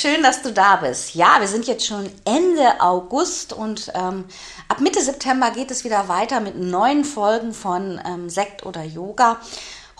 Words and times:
Schön, 0.00 0.22
dass 0.22 0.40
du 0.40 0.50
da 0.50 0.76
bist. 0.76 1.14
Ja, 1.14 1.36
wir 1.40 1.48
sind 1.48 1.66
jetzt 1.66 1.86
schon 1.86 2.10
Ende 2.24 2.80
August 2.80 3.52
und 3.52 3.92
ähm, 3.94 4.24
ab 4.68 4.80
Mitte 4.80 5.02
September 5.02 5.50
geht 5.50 5.70
es 5.70 5.84
wieder 5.84 6.08
weiter 6.08 6.40
mit 6.40 6.56
neuen 6.56 7.04
Folgen 7.04 7.52
von 7.52 8.00
ähm, 8.06 8.30
Sekt 8.30 8.64
oder 8.64 8.82
Yoga. 8.82 9.38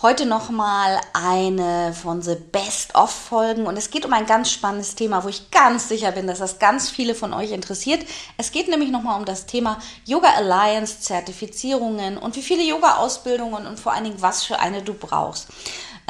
Heute 0.01 0.25
nochmal 0.25 0.99
eine 1.13 1.93
von 1.93 2.23
The 2.23 2.33
Best-of-Folgen 2.33 3.67
und 3.67 3.77
es 3.77 3.91
geht 3.91 4.03
um 4.03 4.13
ein 4.13 4.25
ganz 4.25 4.49
spannendes 4.49 4.95
Thema, 4.95 5.23
wo 5.23 5.27
ich 5.27 5.51
ganz 5.51 5.87
sicher 5.89 6.11
bin, 6.11 6.25
dass 6.25 6.39
das 6.39 6.57
ganz 6.57 6.89
viele 6.89 7.13
von 7.13 7.31
euch 7.35 7.51
interessiert. 7.51 8.03
Es 8.37 8.51
geht 8.51 8.67
nämlich 8.69 8.89
nochmal 8.89 9.19
um 9.19 9.25
das 9.25 9.45
Thema 9.45 9.77
Yoga 10.05 10.29
Alliance, 10.29 11.01
Zertifizierungen 11.01 12.17
und 12.17 12.35
wie 12.35 12.41
viele 12.41 12.63
Yoga-Ausbildungen 12.63 13.67
und 13.67 13.79
vor 13.79 13.93
allen 13.93 14.05
Dingen, 14.05 14.21
was 14.23 14.43
für 14.43 14.57
eine 14.57 14.81
du 14.81 14.95
brauchst. 14.95 15.49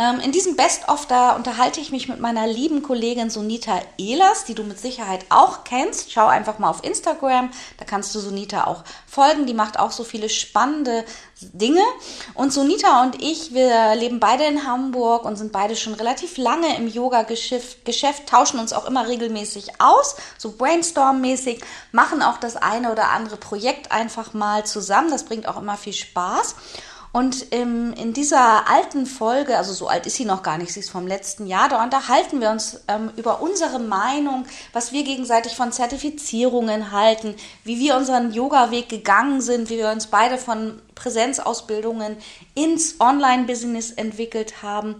Ähm, 0.01 0.19
in 0.19 0.31
diesem 0.31 0.55
Best-of, 0.55 1.05
da 1.05 1.35
unterhalte 1.35 1.79
ich 1.79 1.91
mich 1.91 2.07
mit 2.07 2.19
meiner 2.19 2.47
lieben 2.47 2.81
Kollegin 2.81 3.29
Sunita 3.29 3.79
Ehlers, 3.99 4.45
die 4.45 4.55
du 4.55 4.63
mit 4.63 4.79
Sicherheit 4.79 5.27
auch 5.29 5.63
kennst. 5.63 6.11
Schau 6.11 6.25
einfach 6.25 6.57
mal 6.57 6.71
auf 6.71 6.83
Instagram, 6.83 7.51
da 7.77 7.85
kannst 7.85 8.15
du 8.15 8.19
Sunita 8.19 8.63
auch 8.63 8.83
folgen. 9.05 9.45
Die 9.45 9.53
macht 9.53 9.77
auch 9.77 9.91
so 9.91 10.03
viele 10.03 10.29
spannende 10.29 11.05
Dinge. 11.53 11.83
Und 12.33 12.51
Sunita 12.51 13.03
und 13.03 13.21
ich, 13.21 13.53
wir 13.53 13.93
leben 13.93 14.19
beide 14.19 14.45
in 14.45 14.65
Hamburg 14.65 15.23
und 15.23 15.35
sind 15.35 15.51
beide 15.51 15.75
schon 15.75 15.93
relativ 15.93 16.37
lange 16.37 16.75
im 16.77 16.87
Yoga-Geschäft, 16.87 18.27
tauschen 18.27 18.59
uns 18.59 18.73
auch 18.73 18.85
immer 18.85 19.07
regelmäßig 19.07 19.79
aus, 19.79 20.15
so 20.39 20.53
brainstorm-mäßig, 20.57 21.61
machen 21.91 22.23
auch 22.23 22.37
das 22.37 22.55
eine 22.55 22.91
oder 22.91 23.09
andere 23.11 23.37
Projekt 23.37 23.91
einfach 23.91 24.33
mal 24.33 24.65
zusammen. 24.65 25.11
Das 25.11 25.25
bringt 25.25 25.47
auch 25.47 25.57
immer 25.57 25.77
viel 25.77 25.93
Spaß. 25.93 26.55
Und 27.13 27.47
ähm, 27.51 27.93
in 27.93 28.13
dieser 28.13 28.69
alten 28.69 29.05
Folge, 29.05 29.57
also 29.57 29.73
so 29.73 29.89
alt 29.89 30.05
ist 30.05 30.15
sie 30.15 30.23
noch 30.23 30.43
gar 30.43 30.57
nicht, 30.57 30.71
sie 30.71 30.79
ist 30.79 30.89
vom 30.89 31.07
letzten 31.07 31.45
Jahr, 31.45 31.67
da 31.67 31.83
unterhalten 31.83 32.39
wir 32.39 32.49
uns 32.51 32.81
ähm, 32.87 33.11
über 33.17 33.41
unsere 33.41 33.79
Meinung, 33.79 34.45
was 34.71 34.93
wir 34.93 35.03
gegenseitig 35.03 35.55
von 35.55 35.73
Zertifizierungen 35.73 36.93
halten, 36.93 37.35
wie 37.65 37.79
wir 37.79 37.97
unseren 37.97 38.31
Yoga-Weg 38.31 38.87
gegangen 38.87 39.41
sind, 39.41 39.69
wie 39.69 39.77
wir 39.77 39.89
uns 39.89 40.07
beide 40.07 40.37
von 40.37 40.81
Präsenzausbildungen 40.95 42.15
ins 42.55 43.01
Online-Business 43.01 43.91
entwickelt 43.91 44.63
haben. 44.63 44.95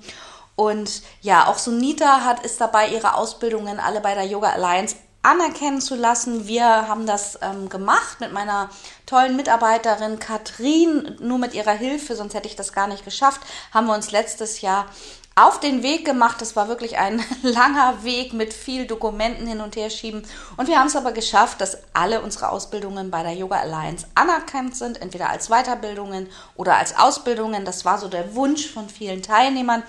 Und 0.58 1.04
ja, 1.22 1.48
auch 1.48 1.58
Sunita 1.58 2.26
hat 2.26 2.46
ist 2.46 2.60
dabei, 2.60 2.90
ihre 2.90 3.16
Ausbildungen 3.16 3.80
alle 3.80 4.02
bei 4.02 4.16
der 4.16 4.26
Yoga 4.26 4.50
Alliance 4.50 4.98
anerkennen 5.24 5.82
zu 5.82 5.96
lassen. 5.96 6.48
Wir 6.48 6.66
haben 6.66 7.06
das 7.06 7.38
ähm, 7.42 7.70
gemacht 7.70 8.20
mit 8.20 8.32
meiner 8.32 8.70
tollen 9.06 9.36
Mitarbeiterin 9.36 10.20
Katrin. 10.20 11.18
Nur 11.20 11.38
mit 11.38 11.54
ihrer 11.54 11.74
Hilfe, 11.74 12.16
sonst 12.16 12.34
hätte 12.34 12.48
ich 12.48 12.56
das 12.56 12.74
gar 12.74 12.88
nicht 12.88 13.06
geschafft, 13.06 13.42
haben 13.74 13.88
wir 13.88 13.94
uns 13.94 14.12
letztes 14.12 14.62
Jahr 14.62 14.88
auf 15.36 15.60
den 15.60 15.82
Weg 15.82 16.06
gemacht. 16.06 16.42
Das 16.42 16.56
war 16.56 16.68
wirklich 16.68 16.98
ein 16.98 17.24
langer 17.42 18.04
Weg 18.04 18.34
mit 18.34 18.54
viel 18.54 18.86
Dokumenten 18.86 19.48
hin 19.48 19.62
und 19.62 19.76
her 19.76 19.90
schieben. 19.90 20.24
Und 20.58 20.68
wir 20.68 20.78
haben 20.78 20.88
es 20.88 20.96
aber 20.96 21.14
geschafft, 21.14 21.62
dass 21.62 21.78
alle 21.94 22.22
unsere 22.22 22.50
Ausbildungen 22.50 23.12
bei 23.12 23.24
der 23.24 23.34
Yoga 23.34 23.58
Alliance 23.58 24.06
anerkannt 24.16 24.76
sind, 24.76 25.02
entweder 25.02 25.30
als 25.30 25.48
Weiterbildungen 25.48 26.28
oder 26.56 26.78
als 26.78 26.98
Ausbildungen. 26.98 27.66
Das 27.66 27.86
war 27.86 27.98
so 27.98 28.08
der 28.08 28.36
Wunsch 28.36 28.68
von 28.68 28.90
vielen 28.90 29.22
Teilnehmern. 29.22 29.84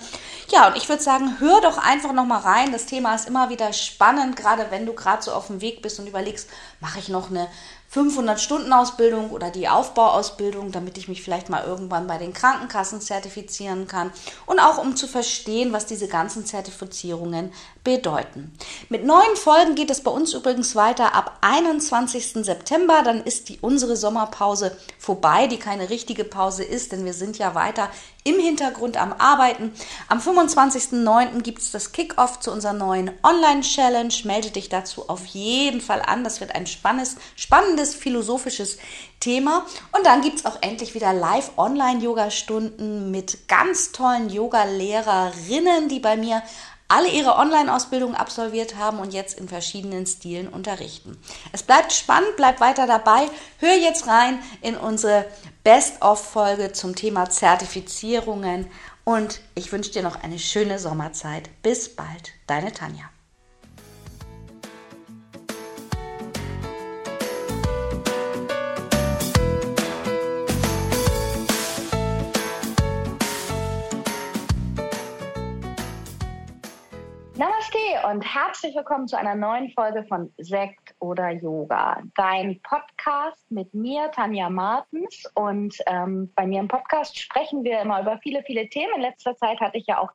Ja, 0.49 0.67
und 0.67 0.77
ich 0.77 0.87
würde 0.87 1.03
sagen, 1.03 1.39
hör 1.39 1.59
doch 1.61 1.77
einfach 1.77 2.13
noch 2.13 2.25
mal 2.25 2.39
rein. 2.39 2.71
Das 2.71 2.85
Thema 2.85 3.13
ist 3.15 3.27
immer 3.27 3.49
wieder 3.49 3.73
spannend, 3.73 4.35
gerade 4.35 4.67
wenn 4.69 4.85
du 4.85 4.93
gerade 4.93 5.21
so 5.21 5.33
auf 5.33 5.47
dem 5.47 5.61
Weg 5.61 5.81
bist 5.81 5.99
und 5.99 6.07
überlegst, 6.07 6.49
mache 6.79 6.99
ich 6.99 7.09
noch 7.09 7.29
eine 7.29 7.49
500 7.93 8.41
Stunden 8.41 8.73
Ausbildung 8.73 9.29
oder 9.29 9.51
die 9.51 9.69
Aufbauausbildung, 9.69 10.71
damit 10.71 10.97
ich 10.97 11.07
mich 11.07 11.21
vielleicht 11.21 11.49
mal 11.49 11.63
irgendwann 11.63 12.07
bei 12.07 12.17
den 12.17 12.33
Krankenkassen 12.33 13.01
zertifizieren 13.01 13.87
kann 13.87 14.11
und 14.47 14.59
auch 14.59 14.79
um 14.79 14.95
zu 14.95 15.07
verstehen, 15.07 15.73
was 15.73 15.85
diese 15.85 16.07
ganzen 16.07 16.43
Zertifizierungen 16.43 17.53
bedeuten. 17.83 18.51
Mit 18.89 19.05
neuen 19.05 19.35
Folgen 19.35 19.75
geht 19.75 19.91
es 19.91 20.01
bei 20.01 20.09
uns 20.09 20.33
übrigens 20.33 20.75
weiter 20.75 21.13
ab 21.13 21.37
21. 21.41 22.43
September, 22.43 23.03
dann 23.03 23.23
ist 23.23 23.49
die 23.49 23.59
unsere 23.61 23.95
Sommerpause 23.95 24.75
vorbei, 24.97 25.45
die 25.45 25.57
keine 25.57 25.91
richtige 25.91 26.23
Pause 26.23 26.63
ist, 26.63 26.93
denn 26.93 27.05
wir 27.05 27.13
sind 27.13 27.37
ja 27.37 27.53
weiter 27.53 27.89
im 28.23 28.39
Hintergrund 28.39 28.97
am 28.97 29.13
Arbeiten. 29.13 29.73
Am 30.07 30.19
25.09. 30.19 31.41
gibt 31.41 31.59
es 31.59 31.71
das 31.71 31.91
Kickoff 31.91 32.39
zu 32.39 32.51
unserer 32.51 32.73
neuen 32.73 33.11
Online-Challenge. 33.21 34.13
Melde 34.23 34.49
dich 34.49 34.69
dazu 34.69 35.09
auf 35.09 35.25
jeden 35.25 35.81
Fall 35.81 36.01
an. 36.01 36.23
Das 36.23 36.39
wird 36.39 36.55
ein 36.55 36.65
spannendes, 36.65 37.17
spannendes 37.35 37.82
philosophisches 37.91 38.77
Thema. 39.19 39.65
Und 39.91 40.05
dann 40.05 40.21
gibt 40.21 40.37
es 40.37 40.45
auch 40.45 40.57
endlich 40.61 40.93
wieder 40.93 41.11
Live-Online-Yoga-Stunden 41.13 43.11
mit 43.11 43.47
ganz 43.47 43.91
tollen 43.91 44.29
Yoga-Lehrerinnen, 44.29 45.89
die 45.89 45.99
bei 45.99 46.15
mir 46.15 46.43
alle 46.87 47.09
ihre 47.09 47.37
Online-Ausbildung 47.37 48.13
absolviert 48.13 48.75
haben 48.75 48.99
und 48.99 49.13
jetzt 49.13 49.39
in 49.39 49.47
verschiedenen 49.47 50.05
Stilen 50.05 50.47
unterrichten. 50.47 51.17
Es 51.51 51.63
bleibt 51.63 51.91
spannend, 51.91 52.35
bleib 52.37 52.59
weiter 52.59 52.85
dabei. 52.85 53.29
Hör 53.57 53.75
jetzt 53.75 54.07
rein 54.07 54.39
in 54.61 54.77
unsere 54.77 55.25
Best-of-Folge 55.63 56.71
zum 56.73 56.95
Thema 56.95 57.29
Zertifizierungen 57.29 58.69
und 59.05 59.41
ich 59.55 59.71
wünsche 59.71 59.91
dir 59.91 60.03
noch 60.03 60.21
eine 60.21 60.39
schöne 60.39 60.77
Sommerzeit. 60.77 61.49
Bis 61.63 61.95
bald, 61.95 62.31
deine 62.47 62.71
Tanja. 62.71 63.05
Und 78.13 78.21
herzlich 78.21 78.75
willkommen 78.75 79.07
zu 79.07 79.17
einer 79.17 79.33
neuen 79.33 79.71
Folge 79.71 80.03
von 80.03 80.31
Sekt 80.37 80.93
oder 80.99 81.31
Yoga, 81.31 81.99
dein 82.15 82.61
Podcast 82.61 83.49
mit 83.49 83.73
mir, 83.73 84.11
Tanja 84.11 84.51
Martens. 84.51 85.23
Und 85.33 85.75
ähm, 85.87 86.31
bei 86.35 86.45
mir 86.45 86.59
im 86.59 86.67
Podcast 86.67 87.17
sprechen 87.17 87.63
wir 87.63 87.81
immer 87.81 88.01
über 88.01 88.19
viele, 88.19 88.43
viele 88.43 88.69
Themen. 88.69 88.93
In 88.97 89.01
letzter 89.01 89.35
Zeit 89.35 89.59
hatte 89.59 89.79
ich 89.79 89.87
ja 89.87 89.97
auch 89.97 90.11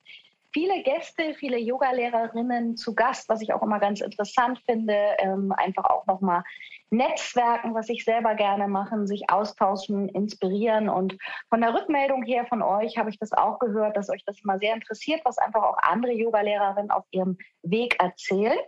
viele 0.52 0.80
Gäste, 0.84 1.34
viele 1.34 1.58
Yogalehrerinnen 1.58 2.76
zu 2.76 2.94
Gast, 2.94 3.28
was 3.28 3.42
ich 3.42 3.52
auch 3.52 3.62
immer 3.62 3.80
ganz 3.80 4.00
interessant 4.00 4.60
finde, 4.64 5.16
ähm, 5.18 5.50
einfach 5.50 5.86
auch 5.86 6.06
nochmal 6.06 6.44
Netzwerken, 6.90 7.74
was 7.74 7.88
ich 7.88 8.04
selber 8.04 8.34
gerne 8.34 8.68
machen, 8.68 9.06
sich 9.06 9.30
austauschen, 9.30 10.08
inspirieren. 10.08 10.88
Und 10.88 11.16
von 11.50 11.60
der 11.60 11.74
Rückmeldung 11.74 12.22
her 12.22 12.46
von 12.46 12.62
euch 12.62 12.96
habe 12.96 13.10
ich 13.10 13.18
das 13.18 13.32
auch 13.32 13.58
gehört, 13.58 13.96
dass 13.96 14.10
euch 14.10 14.24
das 14.24 14.40
immer 14.42 14.58
sehr 14.58 14.74
interessiert, 14.74 15.20
was 15.24 15.38
einfach 15.38 15.62
auch 15.62 15.78
andere 15.78 16.12
Yogalehrerinnen 16.12 16.90
auf 16.90 17.04
ihrem 17.10 17.36
Weg 17.62 18.00
erzählen. 18.00 18.58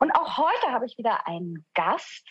Und 0.00 0.10
auch 0.12 0.38
heute 0.38 0.72
habe 0.72 0.86
ich 0.86 0.98
wieder 0.98 1.26
einen 1.26 1.64
Gast 1.74 2.26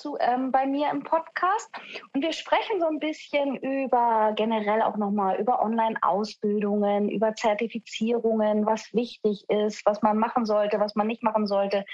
zu, 0.00 0.16
ähm, 0.18 0.50
bei 0.50 0.66
mir 0.66 0.90
im 0.90 1.02
Podcast. 1.02 1.70
Und 2.14 2.22
wir 2.22 2.32
sprechen 2.32 2.80
so 2.80 2.86
ein 2.86 2.98
bisschen 2.98 3.56
über 3.56 4.32
generell 4.34 4.82
auch 4.82 4.96
nochmal 4.96 5.38
über 5.38 5.62
Online-Ausbildungen, 5.62 7.08
über 7.10 7.34
Zertifizierungen, 7.34 8.66
was 8.66 8.92
wichtig 8.94 9.44
ist, 9.48 9.84
was 9.84 10.02
man 10.02 10.16
machen 10.16 10.46
sollte, 10.46 10.80
was 10.80 10.94
man 10.94 11.06
nicht 11.06 11.22
machen 11.22 11.46
sollte, 11.46 11.84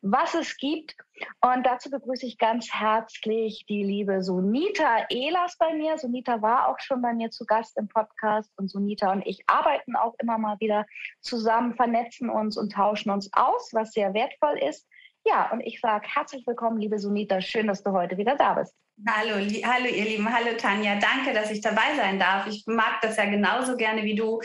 was 0.00 0.34
es 0.34 0.56
gibt. 0.56 0.96
Und 1.42 1.66
dazu 1.66 1.90
begrüße 1.90 2.26
ich 2.26 2.38
ganz 2.38 2.72
herzlich 2.72 3.66
die 3.68 3.84
liebe 3.84 4.22
Sunita 4.22 5.06
Ehlers 5.10 5.56
bei 5.58 5.74
mir. 5.74 5.98
Sunita 5.98 6.40
war 6.40 6.68
auch 6.68 6.78
schon 6.78 7.02
bei 7.02 7.12
mir 7.12 7.30
zu 7.30 7.44
Gast 7.44 7.76
im 7.76 7.88
Podcast 7.88 8.50
und 8.56 8.68
Sunita 8.68 9.12
und 9.12 9.26
ich 9.26 9.42
arbeiten 9.46 9.96
auch 9.96 10.14
immer 10.18 10.38
mal 10.38 10.58
wieder 10.60 10.86
zusammen, 11.20 11.74
vernetzen 11.74 12.30
uns 12.30 12.56
und 12.56 12.72
tauschen 12.72 13.10
uns 13.10 13.30
aus, 13.34 13.70
was 13.74 13.92
sehr 13.92 14.14
wertvoll 14.14 14.58
ist. 14.58 14.86
Ja, 15.24 15.50
und 15.52 15.60
ich 15.60 15.80
sage 15.80 16.06
herzlich 16.08 16.46
willkommen, 16.46 16.78
liebe 16.78 16.98
Sunita. 16.98 17.40
Schön, 17.40 17.66
dass 17.66 17.82
du 17.82 17.92
heute 17.92 18.16
wieder 18.16 18.36
da 18.36 18.54
bist. 18.54 18.74
Hallo, 19.08 19.36
hallo 19.64 19.86
ihr 19.86 20.04
Lieben, 20.04 20.30
hallo 20.30 20.56
Tanja. 20.58 20.98
Danke, 20.98 21.32
dass 21.32 21.50
ich 21.50 21.62
dabei 21.62 21.96
sein 21.96 22.18
darf. 22.18 22.46
Ich 22.46 22.64
mag 22.66 23.00
das 23.00 23.16
ja 23.16 23.24
genauso 23.24 23.76
gerne 23.76 24.04
wie 24.04 24.14
du, 24.14 24.40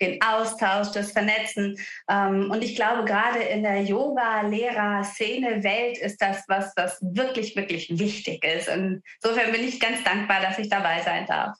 den 0.00 0.20
Austausch, 0.22 0.92
das 0.92 1.12
Vernetzen. 1.12 1.76
Ähm, 2.10 2.50
und 2.50 2.62
ich 2.62 2.74
glaube, 2.74 3.04
gerade 3.04 3.40
in 3.40 3.62
der 3.62 3.82
Yoga-Lehrer-Szene, 3.82 5.62
Welt 5.62 5.98
ist 5.98 6.22
das 6.22 6.44
was, 6.48 6.72
was 6.76 6.98
wirklich, 7.02 7.54
wirklich 7.54 7.98
wichtig 7.98 8.44
ist. 8.44 8.68
Insofern 8.68 9.52
bin 9.52 9.64
ich 9.64 9.78
ganz 9.78 10.02
dankbar, 10.04 10.40
dass 10.40 10.58
ich 10.58 10.70
dabei 10.70 11.02
sein 11.02 11.26
darf. 11.26 11.56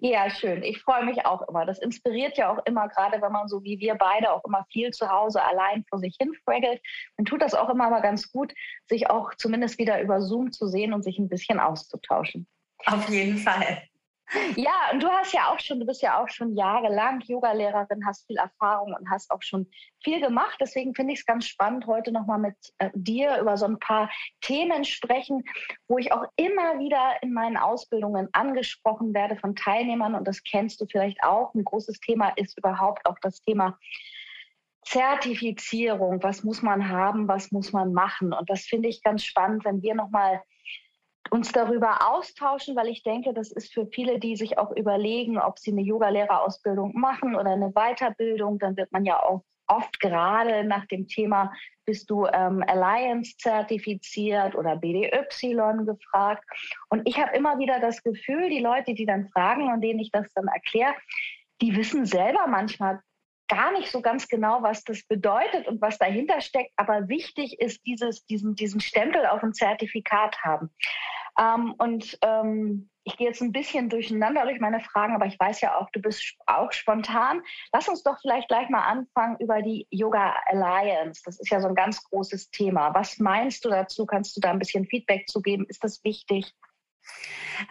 Ja, 0.00 0.30
schön. 0.30 0.62
Ich 0.62 0.80
freue 0.80 1.04
mich 1.04 1.26
auch 1.26 1.42
immer. 1.48 1.66
Das 1.66 1.80
inspiriert 1.80 2.36
ja 2.36 2.52
auch 2.52 2.64
immer, 2.66 2.88
gerade 2.88 3.20
wenn 3.20 3.32
man 3.32 3.48
so 3.48 3.64
wie 3.64 3.80
wir 3.80 3.96
beide 3.96 4.30
auch 4.30 4.44
immer 4.44 4.64
viel 4.70 4.92
zu 4.92 5.08
Hause 5.08 5.42
allein 5.42 5.84
vor 5.88 5.98
sich 5.98 6.16
hin 6.20 6.32
fraggelt. 6.44 6.80
Dann 7.16 7.26
tut 7.26 7.42
das 7.42 7.54
auch 7.54 7.68
immer 7.68 7.90
mal 7.90 8.00
ganz 8.00 8.30
gut, 8.30 8.52
sich 8.86 9.10
auch 9.10 9.34
zumindest 9.34 9.78
wieder 9.78 10.00
über 10.00 10.22
Zoom 10.22 10.52
zu 10.52 10.68
sehen 10.68 10.92
und 10.92 11.02
sich 11.02 11.18
ein 11.18 11.28
bisschen 11.28 11.58
auszutauschen. 11.58 12.46
Auf 12.86 13.08
jeden 13.08 13.38
Fall. 13.38 13.87
Ja, 14.56 14.90
und 14.92 15.02
du 15.02 15.08
hast 15.08 15.32
ja 15.32 15.50
auch 15.50 15.58
schon, 15.58 15.80
du 15.80 15.86
bist 15.86 16.02
ja 16.02 16.22
auch 16.22 16.28
schon 16.28 16.54
jahrelang 16.54 17.20
Yogalehrerin, 17.20 18.04
hast 18.06 18.26
viel 18.26 18.36
Erfahrung 18.36 18.94
und 18.94 19.08
hast 19.10 19.30
auch 19.30 19.42
schon 19.42 19.66
viel 20.02 20.20
gemacht. 20.20 20.58
Deswegen 20.60 20.94
finde 20.94 21.14
ich 21.14 21.20
es 21.20 21.26
ganz 21.26 21.46
spannend, 21.46 21.86
heute 21.86 22.12
nochmal 22.12 22.38
mit 22.38 22.56
äh, 22.78 22.90
dir 22.94 23.38
über 23.38 23.56
so 23.56 23.64
ein 23.64 23.78
paar 23.78 24.10
Themen 24.42 24.84
sprechen, 24.84 25.44
wo 25.86 25.98
ich 25.98 26.12
auch 26.12 26.24
immer 26.36 26.78
wieder 26.78 27.22
in 27.22 27.32
meinen 27.32 27.56
Ausbildungen 27.56 28.28
angesprochen 28.32 29.14
werde 29.14 29.36
von 29.36 29.56
Teilnehmern. 29.56 30.14
Und 30.14 30.28
das 30.28 30.42
kennst 30.42 30.80
du 30.80 30.86
vielleicht 30.90 31.22
auch. 31.22 31.54
Ein 31.54 31.64
großes 31.64 32.00
Thema 32.00 32.28
ist 32.36 32.58
überhaupt 32.58 33.06
auch 33.06 33.16
das 33.22 33.40
Thema 33.42 33.78
Zertifizierung. 34.84 36.22
Was 36.22 36.44
muss 36.44 36.60
man 36.60 36.88
haben? 36.88 37.28
Was 37.28 37.50
muss 37.50 37.72
man 37.72 37.94
machen? 37.94 38.34
Und 38.34 38.50
das 38.50 38.62
finde 38.62 38.88
ich 38.90 39.02
ganz 39.02 39.24
spannend, 39.24 39.64
wenn 39.64 39.82
wir 39.82 39.94
nochmal 39.94 40.42
uns 41.30 41.52
darüber 41.52 42.10
austauschen, 42.10 42.76
weil 42.76 42.88
ich 42.88 43.02
denke, 43.02 43.32
das 43.32 43.50
ist 43.50 43.72
für 43.72 43.86
viele, 43.86 44.18
die 44.18 44.36
sich 44.36 44.58
auch 44.58 44.70
überlegen, 44.72 45.38
ob 45.38 45.58
sie 45.58 45.72
eine 45.72 45.82
Yogalehrerausbildung 45.82 46.98
machen 46.98 47.34
oder 47.34 47.50
eine 47.50 47.70
Weiterbildung, 47.72 48.58
dann 48.58 48.76
wird 48.76 48.92
man 48.92 49.04
ja 49.04 49.22
auch 49.22 49.42
oft 49.68 50.00
gerade 50.00 50.64
nach 50.64 50.86
dem 50.86 51.06
Thema, 51.06 51.52
bist 51.84 52.10
du 52.10 52.26
ähm, 52.26 52.64
Alliance 52.66 53.36
zertifiziert 53.36 54.54
oder 54.54 54.76
BDY 54.76 55.84
gefragt. 55.84 56.44
Und 56.88 57.06
ich 57.06 57.18
habe 57.18 57.36
immer 57.36 57.58
wieder 57.58 57.78
das 57.80 58.02
Gefühl, 58.02 58.48
die 58.50 58.60
Leute, 58.60 58.94
die 58.94 59.06
dann 59.06 59.28
fragen 59.28 59.72
und 59.72 59.82
denen 59.82 60.00
ich 60.00 60.10
das 60.10 60.26
dann 60.34 60.48
erkläre, 60.48 60.94
die 61.60 61.76
wissen 61.76 62.06
selber 62.06 62.46
manchmal 62.46 63.00
gar 63.48 63.72
nicht 63.72 63.90
so 63.90 64.00
ganz 64.00 64.28
genau, 64.28 64.62
was 64.62 64.84
das 64.84 65.02
bedeutet 65.04 65.66
und 65.66 65.80
was 65.80 65.98
dahinter 65.98 66.40
steckt. 66.40 66.72
Aber 66.76 67.08
wichtig 67.08 67.60
ist 67.60 67.84
dieses, 67.86 68.24
diesen, 68.26 68.54
diesen 68.54 68.80
Stempel 68.80 69.26
auf 69.26 69.40
dem 69.40 69.54
Zertifikat 69.54 70.38
haben. 70.42 70.70
Ähm, 71.38 71.74
und 71.78 72.18
ähm, 72.22 72.90
ich 73.04 73.16
gehe 73.16 73.28
jetzt 73.28 73.40
ein 73.40 73.52
bisschen 73.52 73.88
durcheinander 73.88 74.44
durch 74.44 74.60
meine 74.60 74.80
Fragen, 74.80 75.14
aber 75.14 75.26
ich 75.26 75.40
weiß 75.40 75.62
ja 75.62 75.78
auch, 75.78 75.88
du 75.90 76.00
bist 76.00 76.34
auch 76.46 76.70
spontan. 76.72 77.40
Lass 77.72 77.88
uns 77.88 78.02
doch 78.02 78.18
vielleicht 78.20 78.48
gleich 78.48 78.68
mal 78.68 78.82
anfangen 78.82 79.36
über 79.38 79.62
die 79.62 79.86
Yoga 79.90 80.34
Alliance. 80.46 81.22
Das 81.24 81.40
ist 81.40 81.50
ja 81.50 81.60
so 81.60 81.68
ein 81.68 81.74
ganz 81.74 82.04
großes 82.04 82.50
Thema. 82.50 82.92
Was 82.94 83.18
meinst 83.18 83.64
du 83.64 83.70
dazu? 83.70 84.04
Kannst 84.04 84.36
du 84.36 84.40
da 84.40 84.50
ein 84.50 84.58
bisschen 84.58 84.84
Feedback 84.84 85.26
zu 85.28 85.40
geben? 85.40 85.64
Ist 85.68 85.82
das 85.82 86.04
wichtig? 86.04 86.52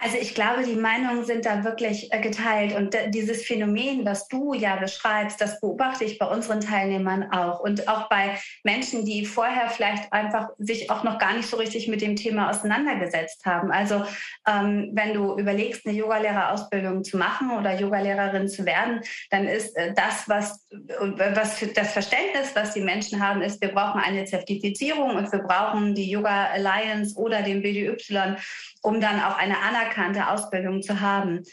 Also 0.01 0.17
ich 0.17 0.35
glaube, 0.35 0.63
die 0.63 0.75
Meinungen 0.75 1.25
sind 1.25 1.45
da 1.45 1.63
wirklich 1.63 2.11
äh, 2.11 2.19
geteilt. 2.19 2.75
Und 2.75 2.95
dieses 3.09 3.45
Phänomen, 3.45 4.05
was 4.05 4.27
du 4.27 4.53
ja 4.53 4.75
beschreibst, 4.75 5.39
das 5.39 5.59
beobachte 5.59 6.03
ich 6.03 6.19
bei 6.19 6.25
unseren 6.25 6.61
Teilnehmern 6.61 7.31
auch. 7.31 7.59
Und 7.59 7.87
auch 7.87 8.09
bei 8.09 8.37
Menschen, 8.63 9.05
die 9.05 9.25
vorher 9.25 9.69
vielleicht 9.69 10.11
einfach 10.11 10.49
sich 10.57 10.91
auch 10.91 11.03
noch 11.03 11.19
gar 11.19 11.33
nicht 11.33 11.47
so 11.47 11.57
richtig 11.57 11.87
mit 11.87 12.01
dem 12.01 12.15
Thema 12.15 12.49
auseinandergesetzt 12.49 13.45
haben. 13.45 13.71
Also 13.71 14.03
ähm, 14.47 14.91
wenn 14.93 15.13
du 15.13 15.37
überlegst, 15.37 15.85
eine 15.85 15.95
Yogalehrerausbildung 15.95 17.03
zu 17.03 17.17
machen 17.17 17.51
oder 17.51 17.79
Yogalehrerin 17.79 18.47
zu 18.47 18.65
werden, 18.65 19.01
dann 19.29 19.47
ist 19.47 19.75
äh, 19.77 19.93
das, 19.93 20.27
was, 20.27 20.67
was 20.69 21.59
das 21.73 21.93
Verständnis, 21.93 22.51
was 22.55 22.73
die 22.73 22.81
Menschen 22.81 23.25
haben, 23.25 23.41
ist, 23.41 23.61
wir 23.61 23.69
brauchen 23.69 24.01
eine 24.01 24.25
Zertifizierung 24.25 25.15
und 25.15 25.31
wir 25.31 25.39
brauchen 25.39 25.95
die 25.95 26.09
Yoga 26.09 26.47
Alliance 26.47 27.15
oder 27.17 27.41
den 27.41 27.61
BDY, 27.61 28.35
um 28.81 29.01
dann 29.01 29.19
auch 29.27 29.37
eine 29.37 29.59
anerkannte 29.59 30.27
Ausbildung 30.29 30.81
zu 30.81 31.01
haben. 31.01 31.43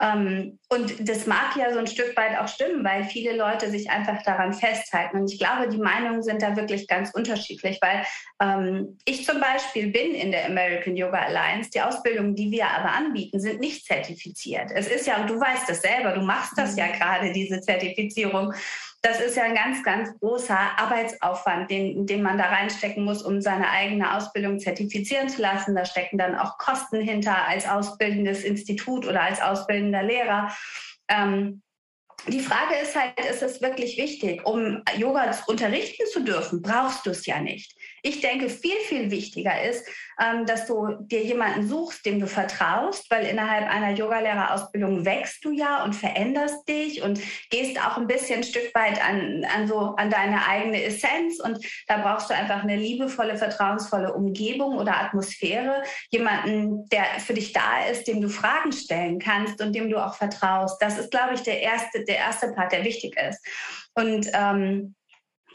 Ähm, 0.00 0.58
und 0.68 1.08
das 1.08 1.26
mag 1.26 1.56
ja 1.56 1.72
so 1.72 1.78
ein 1.78 1.86
Stück 1.86 2.16
weit 2.16 2.38
auch 2.38 2.48
stimmen, 2.48 2.84
weil 2.84 3.04
viele 3.04 3.36
Leute 3.36 3.70
sich 3.70 3.90
einfach 3.90 4.22
daran 4.22 4.52
festhalten. 4.52 5.18
Und 5.18 5.32
ich 5.32 5.38
glaube, 5.38 5.68
die 5.68 5.78
Meinungen 5.78 6.22
sind 6.22 6.42
da 6.42 6.56
wirklich 6.56 6.88
ganz 6.88 7.10
unterschiedlich, 7.14 7.78
weil 7.80 8.04
ähm, 8.40 8.98
ich 9.04 9.24
zum 9.24 9.40
Beispiel 9.40 9.88
bin 9.88 10.14
in 10.14 10.32
der 10.32 10.46
American 10.46 10.96
Yoga 10.96 11.18
Alliance. 11.18 11.70
Die 11.70 11.80
Ausbildungen, 11.80 12.34
die 12.34 12.50
wir 12.50 12.68
aber 12.68 12.92
anbieten, 12.92 13.40
sind 13.40 13.60
nicht 13.60 13.86
zertifiziert. 13.86 14.70
Es 14.74 14.88
ist 14.88 15.06
ja, 15.06 15.20
und 15.20 15.30
du 15.30 15.40
weißt 15.40 15.68
das 15.68 15.82
selber, 15.82 16.12
du 16.12 16.22
machst 16.22 16.52
das 16.56 16.76
ja 16.76 16.86
mhm. 16.86 16.92
gerade, 16.92 17.32
diese 17.32 17.60
Zertifizierung 17.60 18.52
das 19.04 19.20
ist 19.20 19.36
ja 19.36 19.42
ein 19.42 19.54
ganz, 19.54 19.82
ganz 19.82 20.18
großer 20.18 20.58
Arbeitsaufwand, 20.78 21.70
den, 21.70 22.06
den 22.06 22.22
man 22.22 22.38
da 22.38 22.46
reinstecken 22.46 23.04
muss, 23.04 23.22
um 23.22 23.42
seine 23.42 23.68
eigene 23.68 24.16
Ausbildung 24.16 24.58
zertifizieren 24.58 25.28
zu 25.28 25.42
lassen. 25.42 25.74
Da 25.74 25.84
stecken 25.84 26.16
dann 26.16 26.34
auch 26.34 26.56
Kosten 26.56 27.02
hinter 27.02 27.46
als 27.46 27.68
ausbildendes 27.68 28.44
Institut 28.44 29.06
oder 29.06 29.22
als 29.22 29.42
ausbildender 29.42 30.02
Lehrer. 30.02 30.56
Ähm, 31.08 31.60
die 32.28 32.40
Frage 32.40 32.76
ist 32.82 32.96
halt, 32.96 33.20
ist 33.20 33.42
es 33.42 33.60
wirklich 33.60 33.98
wichtig? 33.98 34.46
Um 34.46 34.82
Yoga 34.96 35.30
unterrichten 35.48 36.06
zu 36.10 36.24
dürfen, 36.24 36.62
brauchst 36.62 37.04
du 37.04 37.10
es 37.10 37.26
ja 37.26 37.42
nicht. 37.42 37.76
Ich 38.06 38.20
denke, 38.20 38.50
viel, 38.50 38.76
viel 38.86 39.10
wichtiger 39.10 39.62
ist, 39.62 39.88
ähm, 40.20 40.44
dass 40.44 40.66
du 40.66 40.88
dir 41.00 41.22
jemanden 41.22 41.66
suchst, 41.66 42.04
dem 42.04 42.20
du 42.20 42.26
vertraust, 42.26 43.10
weil 43.10 43.24
innerhalb 43.24 43.66
einer 43.66 43.92
Yogalehrerausbildung 43.96 45.06
wächst 45.06 45.42
du 45.42 45.52
ja 45.52 45.82
und 45.84 45.94
veränderst 45.94 46.68
dich 46.68 47.00
und 47.00 47.18
gehst 47.48 47.80
auch 47.80 47.96
ein 47.96 48.06
bisschen 48.06 48.40
ein 48.40 48.44
Stück 48.44 48.74
weit 48.74 49.02
an, 49.02 49.46
an, 49.56 49.66
so, 49.66 49.94
an 49.96 50.10
deine 50.10 50.46
eigene 50.46 50.82
Essenz. 50.82 51.40
Und 51.40 51.64
da 51.88 51.96
brauchst 51.96 52.28
du 52.28 52.34
einfach 52.34 52.62
eine 52.62 52.76
liebevolle, 52.76 53.38
vertrauensvolle 53.38 54.12
Umgebung 54.12 54.76
oder 54.76 55.00
Atmosphäre. 55.00 55.82
Jemanden, 56.10 56.86
der 56.90 57.04
für 57.20 57.32
dich 57.32 57.54
da 57.54 57.86
ist, 57.90 58.06
dem 58.06 58.20
du 58.20 58.28
Fragen 58.28 58.72
stellen 58.72 59.18
kannst 59.18 59.62
und 59.62 59.74
dem 59.74 59.88
du 59.88 59.96
auch 59.96 60.14
vertraust. 60.14 60.76
Das 60.82 60.98
ist, 60.98 61.10
glaube 61.10 61.36
ich, 61.36 61.40
der 61.40 61.62
erste, 61.62 62.04
der 62.04 62.18
erste 62.18 62.52
Part, 62.52 62.72
der 62.72 62.84
wichtig 62.84 63.16
ist. 63.16 63.40
Und 63.94 64.28
ähm, 64.34 64.94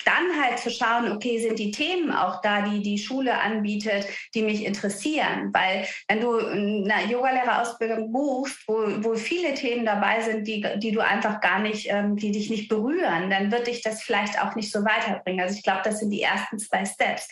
dann 0.06 0.42
halt 0.42 0.60
zu 0.60 0.70
schauen, 0.70 1.12
okay, 1.12 1.40
sind 1.40 1.60
die 1.60 1.72
Themen 1.72 2.12
auch 2.12 2.42
da, 2.42 2.62
die 2.62 2.82
die 2.82 2.98
Schule 2.98 3.40
anbietet, 3.40 4.08
die 4.34 4.42
mich 4.42 4.66
interessieren? 4.66 5.50
Weil 5.54 5.88
wenn 6.08 6.22
du 6.22 6.38
eine 6.38 7.06
Yogalehrerausbildung 7.10 8.12
buchst, 8.12 8.68
wo, 8.68 8.76
wo 9.04 9.16
viele 9.16 9.54
Themen 9.54 9.86
dabei 9.86 10.22
sind, 10.22 10.48
die, 10.48 10.66
die 10.78 10.92
du 10.92 11.02
einfach 11.02 11.42
gar 11.42 11.60
nicht, 11.60 11.88
ähm, 11.90 12.16
die 12.16 12.32
dich 12.32 12.50
nicht 12.50 12.70
berühren, 12.70 13.30
dann 13.30 13.52
wird 13.52 13.68
dich 13.68 13.82
das 13.82 14.02
vielleicht 14.02 14.42
auch 14.42 14.56
nicht 14.56 14.72
so 14.72 14.84
weiterbringen. 14.84 15.42
Also 15.42 15.56
ich 15.56 15.64
glaube, 15.64 15.82
das 15.84 16.00
sind 16.00 16.12
die 16.12 16.22
ersten 16.22 16.60
zwei 16.60 16.86
Steps. 16.86 17.28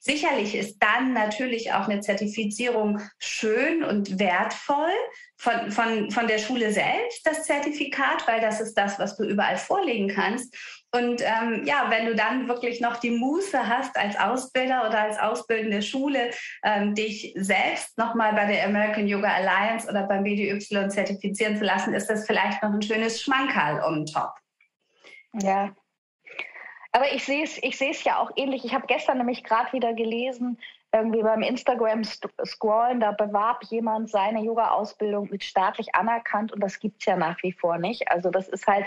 Sicherlich 0.00 0.54
ist 0.54 0.78
dann 0.78 1.12
natürlich 1.12 1.72
auch 1.72 1.88
eine 1.88 2.00
Zertifizierung 2.00 3.00
schön 3.18 3.82
und 3.82 4.18
wertvoll, 4.18 4.92
von, 5.38 5.70
von, 5.70 6.10
von 6.10 6.26
der 6.26 6.38
Schule 6.38 6.72
selbst, 6.72 7.26
das 7.26 7.44
Zertifikat, 7.44 8.26
weil 8.26 8.40
das 8.40 8.60
ist 8.60 8.74
das, 8.74 8.98
was 8.98 9.16
du 9.16 9.24
überall 9.24 9.56
vorlegen 9.56 10.08
kannst. 10.08 10.54
Und 10.96 11.20
ähm, 11.20 11.64
ja, 11.64 11.86
wenn 11.90 12.06
du 12.06 12.14
dann 12.14 12.48
wirklich 12.48 12.80
noch 12.80 12.96
die 12.96 13.10
Muße 13.10 13.68
hast, 13.68 13.96
als 13.96 14.18
Ausbilder 14.18 14.88
oder 14.88 15.00
als 15.00 15.18
ausbildende 15.18 15.82
Schule, 15.82 16.30
ähm, 16.64 16.94
dich 16.94 17.34
selbst 17.36 17.98
nochmal 17.98 18.32
bei 18.32 18.46
der 18.46 18.64
American 18.66 19.06
Yoga 19.06 19.28
Alliance 19.28 19.88
oder 19.88 20.04
beim 20.04 20.24
BDY 20.24 20.88
zertifizieren 20.88 21.56
zu 21.56 21.64
lassen, 21.64 21.92
ist 21.92 22.08
das 22.08 22.26
vielleicht 22.26 22.62
noch 22.62 22.72
ein 22.72 22.82
schönes 22.82 23.20
Schmankerl 23.20 23.82
on 23.82 24.06
top. 24.06 24.32
Ja. 25.34 25.74
Aber 26.96 27.12
ich 27.12 27.26
sehe 27.26 27.44
es 27.44 27.58
ich 27.60 28.04
ja 28.04 28.18
auch 28.18 28.30
ähnlich. 28.36 28.64
Ich 28.64 28.72
habe 28.72 28.86
gestern 28.86 29.18
nämlich 29.18 29.44
gerade 29.44 29.70
wieder 29.74 29.92
gelesen, 29.92 30.56
irgendwie 30.92 31.22
beim 31.22 31.42
Instagram 31.42 32.04
scrollen, 32.04 33.00
da 33.00 33.12
bewarb 33.12 33.64
jemand 33.64 34.08
seine 34.08 34.40
Yoga-Ausbildung 34.42 35.28
mit 35.30 35.44
staatlich 35.44 35.94
anerkannt 35.94 36.52
und 36.52 36.60
das 36.60 36.80
gibt 36.80 37.02
es 37.02 37.04
ja 37.04 37.18
nach 37.18 37.36
wie 37.42 37.52
vor 37.52 37.76
nicht. 37.76 38.10
Also 38.10 38.30
das 38.30 38.48
ist 38.48 38.66
halt 38.66 38.86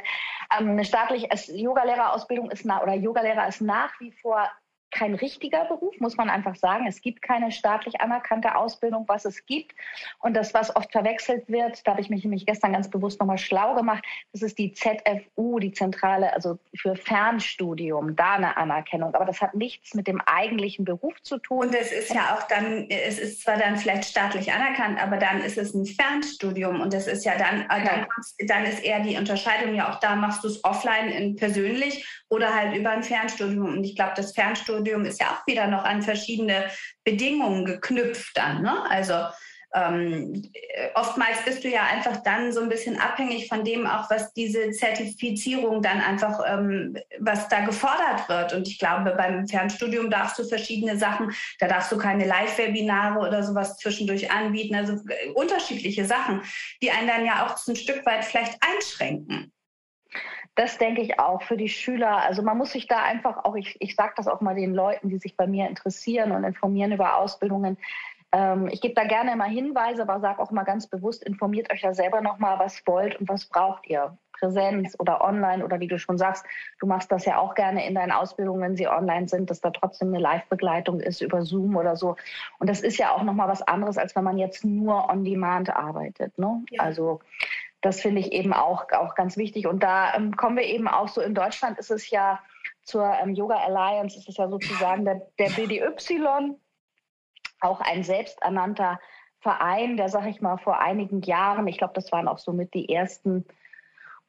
ähm, 0.60 0.70
eine 0.70 0.86
staatliche 0.86 1.30
Yogalehrerausbildung 1.56 2.50
ist 2.50 2.66
oder 2.66 2.96
Yogalehrer 2.96 3.48
ist 3.48 3.62
nach 3.62 3.92
wie 4.00 4.12
vor 4.12 4.50
kein 4.92 5.16
richtiger 5.16 5.66
Beruf, 5.66 6.00
muss 6.00 6.18
man 6.18 6.30
einfach 6.30 6.56
sagen. 6.56 6.88
Es 6.88 7.02
gibt 7.02 7.22
keine 7.22 7.52
staatlich 7.52 8.02
anerkannte 8.02 8.56
Ausbildung, 8.56 9.06
was 9.08 9.26
es 9.26 9.46
gibt. 9.46 9.76
Und 10.20 10.36
das, 10.36 10.54
was 10.54 10.76
oft 10.76 10.92
verwechselt 10.92 11.48
wird, 11.48 11.86
da 11.86 11.92
habe 11.92 12.02
ich 12.02 12.10
mich 12.10 12.24
nämlich 12.24 12.46
gestern 12.46 12.74
ganz 12.74 12.90
bewusst 12.90 13.20
nochmal 13.20 13.38
schlau 13.38 13.76
gemacht, 13.76 14.04
das 14.34 14.42
ist 14.42 14.58
die 14.58 14.74
ZFU, 14.74 15.60
die 15.60 15.72
Zentrale, 15.72 16.34
also 16.34 16.60
für 16.76 16.96
Fernstudium, 16.96 18.16
da 18.16 18.34
eine 18.34 18.58
Anerkennung. 18.58 19.14
Aber 19.16 19.26
das 19.26 19.42
hat 19.42 19.56
nichts 19.56 19.94
mit 19.94 20.08
dem 20.08 20.22
eigentlichen 20.22 20.86
Beruf 20.86 21.22
zu 21.22 21.38
tun. 21.38 21.68
Und 21.68 21.76
es 21.76 21.92
ist 21.92 22.14
ja 22.14 22.36
auch 22.36 22.44
dann, 22.48 22.90
es 22.90 23.20
ist 23.20 23.44
zwar 23.44 23.58
dann 23.58 23.78
vielleicht 23.78 24.06
staatlich 24.06 24.52
anerkannt, 24.52 25.02
aber 25.02 25.18
dann 25.18 25.42
ist 25.42 25.58
es 25.58 25.74
ein 25.74 25.86
Fernstudium 25.86 26.82
und 26.82 26.94
das 26.94 27.08
ist 27.08 27.26
ja 27.26 27.38
dann, 27.38 27.68
dann, 27.68 28.08
dann 28.48 28.66
ist 28.66 28.84
eher 28.84 29.00
die 29.02 29.18
Unterscheidung 29.18 29.76
ja 29.76 29.92
auch 29.92 30.00
da, 30.00 30.16
machst 30.16 30.44
du 30.44 30.48
es 30.48 30.64
offline 30.64 31.10
in 31.10 31.36
persönlich 31.36 32.06
oder 32.30 32.56
halt 32.56 32.76
über 32.76 32.92
ein 32.92 33.04
Fernstudium. 33.04 33.66
Und 33.66 33.84
ich 33.84 33.96
glaube, 33.96 34.14
das 34.16 34.34
Fernstudium 34.34 35.06
ist 35.06 35.20
ja 35.20 35.28
auch 35.32 35.48
wieder 35.48 35.68
noch 35.68 35.84
an 35.84 36.02
verschiedene 36.02 36.70
Bedingungen 37.04 37.66
geknüpft 37.66 38.38
dann. 38.38 38.62
Ne? 38.62 38.90
Also 38.90 39.16
ähm, 39.76 40.52
oftmals 40.96 41.44
bist 41.46 41.64
du 41.64 41.70
ja 41.70 41.84
einfach 41.84 42.24
dann 42.24 42.52
so 42.52 42.60
ein 42.60 42.70
bisschen 42.70 43.00
abhängig 43.00 43.48
von 43.48 43.64
dem 43.64 43.86
auch, 43.86 44.10
was 44.10 44.34
diese 44.34 44.72
Zertifizierung 44.72 45.84
dann 45.84 46.02
einfach, 46.02 46.40
ähm, 46.48 46.98
was 47.20 47.48
da 47.50 47.62
gefordert 47.62 48.28
wird. 48.28 48.54
Und 48.54 48.68
ich 48.68 48.80
glaube, 48.80 49.14
beim 49.16 49.48
Fernstudium 49.48 50.10
darfst 50.10 50.40
du 50.40 50.44
verschiedene 50.44 50.98
Sachen, 50.98 51.32
da 51.60 51.68
darfst 51.68 51.92
du 51.92 51.98
keine 51.98 52.26
Live-Webinare 52.26 53.20
oder 53.20 53.44
sowas 53.44 53.78
zwischendurch 53.78 54.32
anbieten, 54.32 54.74
also 54.74 54.94
äh, 54.94 55.30
unterschiedliche 55.36 56.06
Sachen, 56.06 56.42
die 56.82 56.90
einen 56.90 57.08
dann 57.08 57.26
ja 57.26 57.46
auch 57.46 57.56
ein 57.68 57.76
Stück 57.76 58.04
weit 58.08 58.26
vielleicht 58.26 58.58
einschränken. 58.62 59.52
Das 60.60 60.78
denke 60.78 61.02
ich 61.02 61.18
auch 61.22 61.42
für 61.42 61.56
die 61.56 61.70
Schüler. 61.70 62.18
Also 62.18 62.42
man 62.42 62.58
muss 62.58 62.74
sich 62.74 62.86
da 62.86 63.02
einfach 63.02 63.46
auch, 63.46 63.56
ich, 63.56 63.78
ich 63.80 63.96
sage 63.96 64.12
das 64.18 64.28
auch 64.28 64.42
mal 64.42 64.56
den 64.56 64.74
Leuten, 64.74 65.08
die 65.08 65.18
sich 65.18 65.38
bei 65.38 65.48
mir 65.48 65.70
interessieren 65.70 66.34
und 66.34 66.44
informieren 66.44 66.92
über 66.92 67.16
Ausbildungen. 67.16 67.78
Ähm, 68.34 68.68
ich 68.68 68.82
gebe 68.82 68.94
da 68.94 69.06
gerne 69.06 69.32
immer 69.32 69.46
Hinweise, 69.46 70.02
aber 70.02 70.20
sage 70.20 70.42
auch 70.42 70.52
mal 70.52 70.64
ganz 70.64 70.86
bewusst, 70.88 71.24
informiert 71.24 71.72
euch 71.72 71.84
ja 71.84 71.94
selber 71.94 72.20
nochmal, 72.20 72.60
was 72.60 72.86
wollt 72.86 73.16
und 73.22 73.30
was 73.30 73.46
braucht 73.46 73.88
ihr. 73.88 74.18
Präsenz 74.34 74.96
oder 75.00 75.22
online 75.22 75.64
oder 75.64 75.80
wie 75.80 75.88
du 75.88 75.98
schon 75.98 76.18
sagst, 76.18 76.46
du 76.80 76.88
machst 76.88 77.12
das 77.12 77.26
ja 77.26 77.38
auch 77.38 77.56
gerne 77.56 77.86
in 77.88 77.96
deinen 77.96 78.12
Ausbildungen, 78.12 78.62
wenn 78.62 78.76
sie 78.76 78.88
online 78.88 79.28
sind, 79.30 79.50
dass 79.50 79.62
da 79.62 79.70
trotzdem 79.70 80.10
eine 80.10 80.20
Live-Begleitung 80.20 81.00
ist 81.00 81.22
über 81.22 81.44
Zoom 81.44 81.78
oder 81.78 81.96
so. 81.96 82.16
Und 82.58 82.70
das 82.70 82.82
ist 82.82 82.98
ja 82.98 83.12
auch 83.12 83.24
nochmal 83.24 83.48
was 83.48 83.62
anderes, 83.62 83.98
als 83.98 84.16
wenn 84.16 84.24
man 84.24 84.38
jetzt 84.38 84.66
nur 84.66 85.10
on 85.10 85.24
demand 85.24 85.70
arbeitet. 85.70 86.38
Ne? 86.38 86.64
Ja. 86.70 86.84
Also 86.84 87.20
das 87.82 88.02
finde 88.02 88.22
ich 88.22 88.32
eben 88.32 88.54
auch, 88.54 88.92
auch 88.92 89.16
ganz 89.16 89.38
wichtig. 89.38 89.68
Und 89.68 89.84
da 89.84 90.14
ähm, 90.14 90.36
kommen 90.36 90.58
wir 90.58 90.66
eben 90.66 90.88
auch 90.88 91.08
so, 91.08 91.22
in 91.22 91.34
Deutschland 91.34 91.80
ist 91.80 91.92
es 91.92 92.10
ja 92.10 92.40
zur 92.84 93.06
ähm, 93.22 93.34
Yoga 93.34 93.56
Alliance, 93.56 94.18
ist 94.18 94.28
es 94.28 94.38
ja 94.38 94.50
sozusagen 94.50 95.06
der, 95.06 95.22
der 95.38 95.50
BDY, 95.50 96.56
auch 97.62 97.82
ein 97.82 98.04
selbsternannter 98.04 99.00
Verein, 99.40 99.96
der, 99.96 100.10
sag 100.10 100.28
ich 100.28 100.42
mal, 100.42 100.58
vor 100.58 100.80
einigen 100.80 101.22
Jahren, 101.22 101.68
ich 101.68 101.78
glaube, 101.78 101.94
das 101.94 102.12
waren 102.12 102.28
auch 102.28 102.40
somit 102.40 102.74
die 102.74 102.94
ersten 102.94 103.46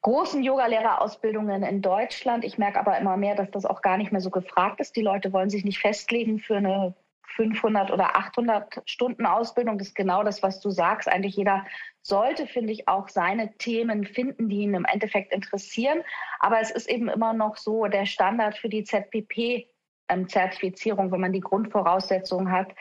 großen 0.02 0.42
Yogalehrerausbildungen 0.42 1.62
in 1.62 1.82
Deutschland. 1.82 2.44
Ich 2.44 2.58
merke 2.58 2.78
aber 2.80 2.98
immer 2.98 3.16
mehr, 3.16 3.34
dass 3.34 3.50
das 3.50 3.66
auch 3.66 3.82
gar 3.82 3.96
nicht 3.96 4.12
mehr 4.12 4.20
so 4.20 4.30
gefragt 4.30 4.80
ist. 4.80 4.96
Die 4.96 5.02
Leute 5.02 5.32
wollen 5.32 5.50
sich 5.50 5.64
nicht 5.64 5.78
festlegen 5.78 6.38
für 6.38 6.56
eine 6.56 6.94
500 7.36 7.90
oder 7.90 8.16
800 8.16 8.80
Stunden 8.86 9.26
Ausbildung. 9.26 9.76
Das 9.78 9.88
ist 9.88 9.94
genau 9.94 10.22
das, 10.22 10.42
was 10.42 10.60
du 10.60 10.70
sagst. 10.70 11.08
Eigentlich 11.08 11.36
jeder 11.36 11.66
sollte, 12.02 12.46
finde 12.46 12.72
ich, 12.72 12.88
auch 12.88 13.08
seine 13.08 13.56
Themen 13.58 14.06
finden, 14.06 14.48
die 14.48 14.60
ihn 14.60 14.74
im 14.74 14.84
Endeffekt 14.84 15.32
interessieren. 15.32 16.02
Aber 16.38 16.60
es 16.60 16.70
ist 16.70 16.88
eben 16.88 17.08
immer 17.08 17.32
noch 17.32 17.56
so, 17.56 17.86
der 17.86 18.06
Standard 18.06 18.56
für 18.56 18.68
die 18.68 18.84
ZPP-Zertifizierung, 18.84 21.10
wenn 21.12 21.20
man 21.20 21.32
die 21.32 21.40
Grundvoraussetzungen 21.40 22.52
hat, 22.52 22.72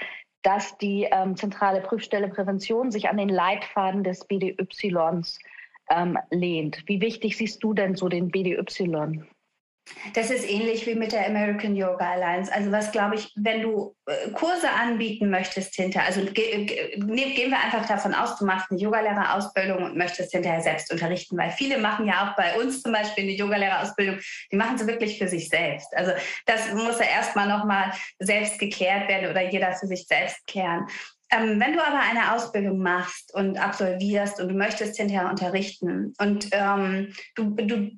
dass 0.42 0.78
die 0.78 1.08
ähm, 1.12 1.36
zentrale 1.36 1.82
Prüfstelle 1.82 2.30
Prävention 2.30 2.92
sich 2.92 3.10
an 3.10 3.18
den 3.18 3.30
Leitfaden 3.30 4.04
des 4.04 4.26
BDYs 4.26 5.40
ähm, 5.90 6.18
lehnt. 6.30 6.84
Wie 6.88 7.02
wichtig 7.02 7.38
siehst 7.38 7.64
du 7.64 7.74
denn 7.74 7.96
so 7.96 8.08
den 8.08 8.30
BDY? 8.30 9.24
Das 10.14 10.30
ist 10.30 10.50
ähnlich 10.50 10.86
wie 10.88 10.96
mit 10.96 11.12
der 11.12 11.28
American 11.28 11.76
Yoga 11.76 12.14
Alliance. 12.14 12.52
Also 12.52 12.72
was 12.72 12.92
glaube 12.92 13.16
ich, 13.16 13.32
wenn 13.36 13.62
du 13.62 13.96
äh, 14.06 14.30
Kurse 14.32 14.70
anbieten 14.70 15.30
möchtest 15.30 15.76
hinter, 15.76 16.04
also 16.04 16.22
ge 16.26 16.66
ge 16.66 16.98
ne, 16.98 17.34
gehen 17.34 17.52
wir 17.52 17.60
einfach 17.60 17.86
davon 17.86 18.14
aus, 18.14 18.38
du 18.38 18.46
machst 18.46 18.72
eine 18.72 18.80
Yogalehrerausbildung 18.80 19.84
und 19.84 19.98
möchtest 19.98 20.32
hinterher 20.32 20.62
selbst 20.62 20.92
unterrichten, 20.92 21.38
weil 21.38 21.52
viele 21.52 21.78
machen 21.78 22.08
ja 22.08 22.30
auch 22.30 22.36
bei 22.36 22.60
uns 22.60 22.82
zum 22.82 22.94
Beispiel 22.94 23.26
eine 23.26 23.34
Yogalehrerausbildung, 23.34 24.20
die 24.52 24.56
machen 24.56 24.78
sie 24.78 24.88
wirklich 24.88 25.18
für 25.18 25.28
sich 25.28 25.50
selbst. 25.50 25.96
Also 25.96 26.12
das 26.46 26.74
muss 26.74 27.00
ja 27.00 27.06
erstmal 27.06 27.48
nochmal 27.48 27.92
selbst 28.20 28.60
geklärt 28.60 29.10
werden 29.10 29.30
oder 29.30 29.50
jeder 29.50 29.74
für 29.74 29.88
sich 29.88 30.06
selbst 30.08 30.46
klären. 30.48 30.88
Ähm, 31.32 31.60
wenn 31.60 31.74
du 31.74 31.86
aber 31.86 32.00
eine 32.00 32.34
Ausbildung 32.34 32.80
machst 32.80 33.34
und 33.36 33.60
absolvierst 33.60 34.42
und 34.42 34.50
du 34.50 34.56
möchtest 34.56 34.98
hinterher 34.98 35.30
unterrichten 35.30 36.14
und 36.18 36.50
ähm, 36.52 37.14
du, 37.36 37.52
du 37.52 37.92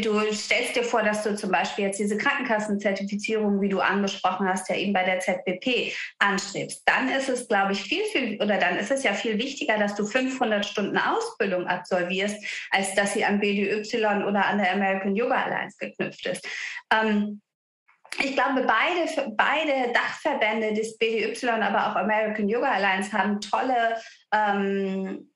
Du 0.00 0.20
stellst 0.32 0.76
dir 0.76 0.84
vor, 0.84 1.02
dass 1.02 1.24
du 1.24 1.34
zum 1.34 1.50
Beispiel 1.50 1.86
jetzt 1.86 1.98
diese 1.98 2.16
Krankenkassenzertifizierung, 2.16 3.60
wie 3.60 3.68
du 3.68 3.80
angesprochen 3.80 4.48
hast, 4.48 4.68
ja 4.68 4.76
eben 4.76 4.92
bei 4.92 5.02
der 5.02 5.18
ZBP 5.18 5.92
anstrebst. 6.20 6.82
Dann 6.86 7.08
ist 7.08 7.28
es, 7.28 7.48
glaube 7.48 7.72
ich, 7.72 7.82
viel, 7.82 8.04
viel, 8.04 8.40
oder 8.40 8.58
dann 8.58 8.76
ist 8.76 8.92
es 8.92 9.02
ja 9.02 9.12
viel 9.12 9.38
wichtiger, 9.38 9.78
dass 9.78 9.96
du 9.96 10.06
500 10.06 10.64
Stunden 10.64 10.96
Ausbildung 10.96 11.66
absolvierst, 11.66 12.36
als 12.70 12.94
dass 12.94 13.14
sie 13.14 13.24
an 13.24 13.40
BDY 13.40 14.24
oder 14.24 14.46
an 14.46 14.58
der 14.58 14.72
American 14.72 15.16
Yoga 15.16 15.42
Alliance 15.42 15.76
geknüpft 15.78 16.26
ist. 16.26 16.46
Ähm, 16.92 17.40
ich 18.20 18.34
glaube, 18.34 18.64
beide, 18.64 19.34
beide 19.36 19.92
Dachverbände 19.92 20.74
des 20.74 20.96
BDY, 20.96 21.48
aber 21.48 21.88
auch 21.88 21.96
American 21.96 22.48
Yoga 22.48 22.70
Alliance 22.70 23.12
haben 23.12 23.40
tolle 23.40 23.96
ähm, 24.32 25.31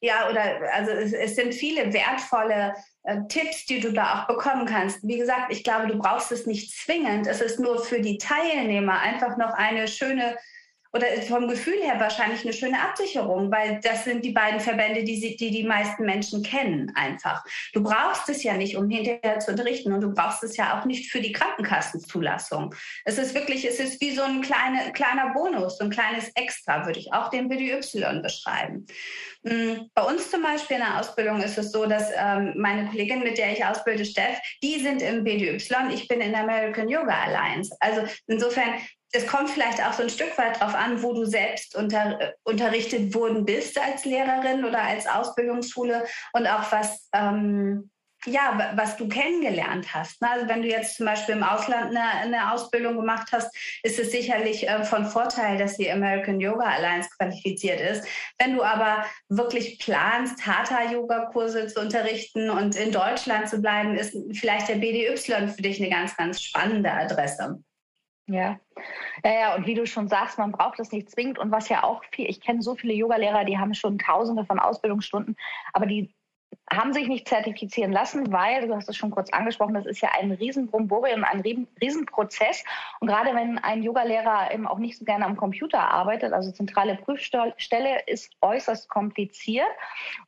ja, 0.00 0.30
oder 0.30 0.72
also 0.72 0.92
es, 0.92 1.12
es 1.12 1.36
sind 1.36 1.54
viele 1.54 1.92
wertvolle 1.92 2.74
äh, 3.04 3.18
Tipps, 3.28 3.66
die 3.66 3.80
du 3.80 3.92
da 3.92 4.20
auch 4.20 4.26
bekommen 4.26 4.66
kannst. 4.66 5.06
Wie 5.06 5.18
gesagt, 5.18 5.52
ich 5.52 5.62
glaube, 5.62 5.88
du 5.88 5.98
brauchst 5.98 6.32
es 6.32 6.46
nicht 6.46 6.72
zwingend. 6.72 7.26
Es 7.26 7.40
ist 7.40 7.60
nur 7.60 7.84
für 7.84 8.00
die 8.00 8.18
Teilnehmer 8.18 8.98
einfach 9.00 9.36
noch 9.36 9.52
eine 9.52 9.88
schöne 9.88 10.36
oder 10.92 11.06
vom 11.22 11.48
Gefühl 11.48 11.80
her 11.82 12.00
wahrscheinlich 12.00 12.42
eine 12.42 12.52
schöne 12.52 12.80
Absicherung, 12.80 13.50
weil 13.50 13.80
das 13.82 14.04
sind 14.04 14.24
die 14.24 14.32
beiden 14.32 14.60
Verbände, 14.60 15.04
die, 15.04 15.16
sie, 15.16 15.36
die 15.36 15.50
die 15.50 15.62
meisten 15.62 16.04
Menschen 16.04 16.42
kennen 16.42 16.92
einfach. 16.96 17.44
Du 17.72 17.82
brauchst 17.82 18.28
es 18.28 18.42
ja 18.42 18.54
nicht, 18.54 18.76
um 18.76 18.88
hinterher 18.88 19.38
zu 19.38 19.52
unterrichten 19.52 19.92
und 19.92 20.00
du 20.00 20.12
brauchst 20.12 20.42
es 20.42 20.56
ja 20.56 20.78
auch 20.78 20.84
nicht 20.84 21.10
für 21.10 21.20
die 21.20 21.32
Krankenkassenzulassung. 21.32 22.74
Es 23.04 23.18
ist 23.18 23.34
wirklich, 23.34 23.64
es 23.64 23.78
ist 23.78 24.00
wie 24.00 24.14
so 24.14 24.22
ein 24.22 24.40
kleine, 24.40 24.92
kleiner 24.92 25.32
Bonus, 25.32 25.78
so 25.78 25.84
ein 25.84 25.90
kleines 25.90 26.30
Extra, 26.34 26.84
würde 26.86 26.98
ich 26.98 27.12
auch 27.12 27.30
den 27.30 27.48
BDY 27.48 28.20
beschreiben. 28.20 28.86
Hm, 29.46 29.88
bei 29.94 30.02
uns 30.02 30.30
zum 30.30 30.42
Beispiel 30.42 30.76
in 30.76 30.82
der 30.82 31.00
Ausbildung 31.00 31.40
ist 31.40 31.56
es 31.56 31.72
so, 31.72 31.86
dass 31.86 32.10
ähm, 32.14 32.52
meine 32.56 32.88
Kollegin, 32.88 33.20
mit 33.20 33.38
der 33.38 33.52
ich 33.52 33.64
ausbilde, 33.64 34.04
Steff, 34.04 34.38
die 34.62 34.78
sind 34.80 35.00
im 35.00 35.24
BDY, 35.24 35.58
ich 35.94 36.08
bin 36.08 36.20
in 36.20 36.32
der 36.32 36.42
American 36.42 36.88
Yoga 36.88 37.22
Alliance. 37.24 37.74
Also 37.80 38.02
insofern 38.26 38.74
es 39.12 39.26
kommt 39.26 39.50
vielleicht 39.50 39.84
auch 39.84 39.92
so 39.92 40.02
ein 40.02 40.10
Stück 40.10 40.36
weit 40.38 40.60
darauf 40.60 40.74
an, 40.74 41.02
wo 41.02 41.12
du 41.12 41.24
selbst 41.24 41.74
unter, 41.74 42.20
äh, 42.20 42.32
unterrichtet 42.44 43.14
worden 43.14 43.44
bist 43.44 43.78
als 43.80 44.04
Lehrerin 44.04 44.64
oder 44.64 44.82
als 44.82 45.06
Ausbildungsschule 45.06 46.04
und 46.32 46.46
auch 46.46 46.70
was, 46.70 47.08
ähm, 47.14 47.90
ja, 48.26 48.72
was 48.74 48.96
du 48.96 49.08
kennengelernt 49.08 49.94
hast. 49.94 50.22
Also 50.22 50.48
wenn 50.48 50.62
du 50.62 50.68
jetzt 50.68 50.96
zum 50.96 51.06
Beispiel 51.06 51.36
im 51.36 51.42
Ausland 51.42 51.96
eine, 51.96 52.36
eine 52.36 52.52
Ausbildung 52.52 52.96
gemacht 52.96 53.28
hast, 53.32 53.54
ist 53.82 53.98
es 53.98 54.10
sicherlich 54.10 54.68
äh, 54.68 54.84
von 54.84 55.06
Vorteil, 55.06 55.56
dass 55.58 55.76
die 55.76 55.90
American 55.90 56.40
Yoga 56.40 56.64
Alliance 56.64 57.08
qualifiziert 57.16 57.80
ist. 57.80 58.06
Wenn 58.38 58.54
du 58.54 58.62
aber 58.62 59.04
wirklich 59.28 59.78
planst, 59.78 60.46
Hatha-Yoga-Kurse 60.46 61.68
zu 61.68 61.80
unterrichten 61.80 62.50
und 62.50 62.76
in 62.76 62.92
Deutschland 62.92 63.48
zu 63.48 63.60
bleiben, 63.60 63.96
ist 63.96 64.16
vielleicht 64.32 64.68
der 64.68 64.76
BDY 64.76 65.16
für 65.16 65.62
dich 65.62 65.80
eine 65.80 65.90
ganz, 65.90 66.16
ganz 66.16 66.42
spannende 66.42 66.92
Adresse. 66.92 67.62
Ja. 68.26 68.60
ja, 69.24 69.32
ja, 69.32 69.54
und 69.56 69.66
wie 69.66 69.74
du 69.74 69.86
schon 69.86 70.06
sagst, 70.06 70.38
man 70.38 70.52
braucht 70.52 70.78
das 70.78 70.92
nicht 70.92 71.10
zwingend. 71.10 71.38
Und 71.38 71.50
was 71.50 71.68
ja 71.68 71.82
auch 71.82 72.04
viel, 72.12 72.30
ich 72.30 72.40
kenne 72.40 72.62
so 72.62 72.76
viele 72.76 72.94
Yogalehrer, 72.94 73.44
die 73.44 73.58
haben 73.58 73.74
schon 73.74 73.98
tausende 73.98 74.44
von 74.44 74.60
Ausbildungsstunden, 74.60 75.36
aber 75.72 75.86
die 75.86 76.14
haben 76.72 76.92
sich 76.92 77.08
nicht 77.08 77.28
zertifizieren 77.28 77.92
lassen, 77.92 78.32
weil, 78.32 78.68
du 78.68 78.74
hast 78.74 78.88
es 78.88 78.96
schon 78.96 79.10
kurz 79.10 79.30
angesprochen, 79.32 79.74
das 79.74 79.86
ist 79.86 80.00
ja 80.00 80.10
ein 80.18 80.30
Riesenbrumbori 80.30 81.12
und 81.14 81.24
ein 81.24 81.40
Riesenprozess. 81.82 82.64
Und 83.00 83.08
gerade 83.08 83.34
wenn 83.34 83.58
ein 83.58 83.82
Yogalehrer 83.82 84.52
eben 84.54 84.68
auch 84.68 84.78
nicht 84.78 84.98
so 84.98 85.04
gerne 85.04 85.26
am 85.26 85.36
Computer 85.36 85.80
arbeitet, 85.80 86.32
also 86.32 86.52
zentrale 86.52 86.96
Prüfstelle 86.96 88.02
ist 88.06 88.32
äußerst 88.40 88.88
kompliziert. 88.88 89.68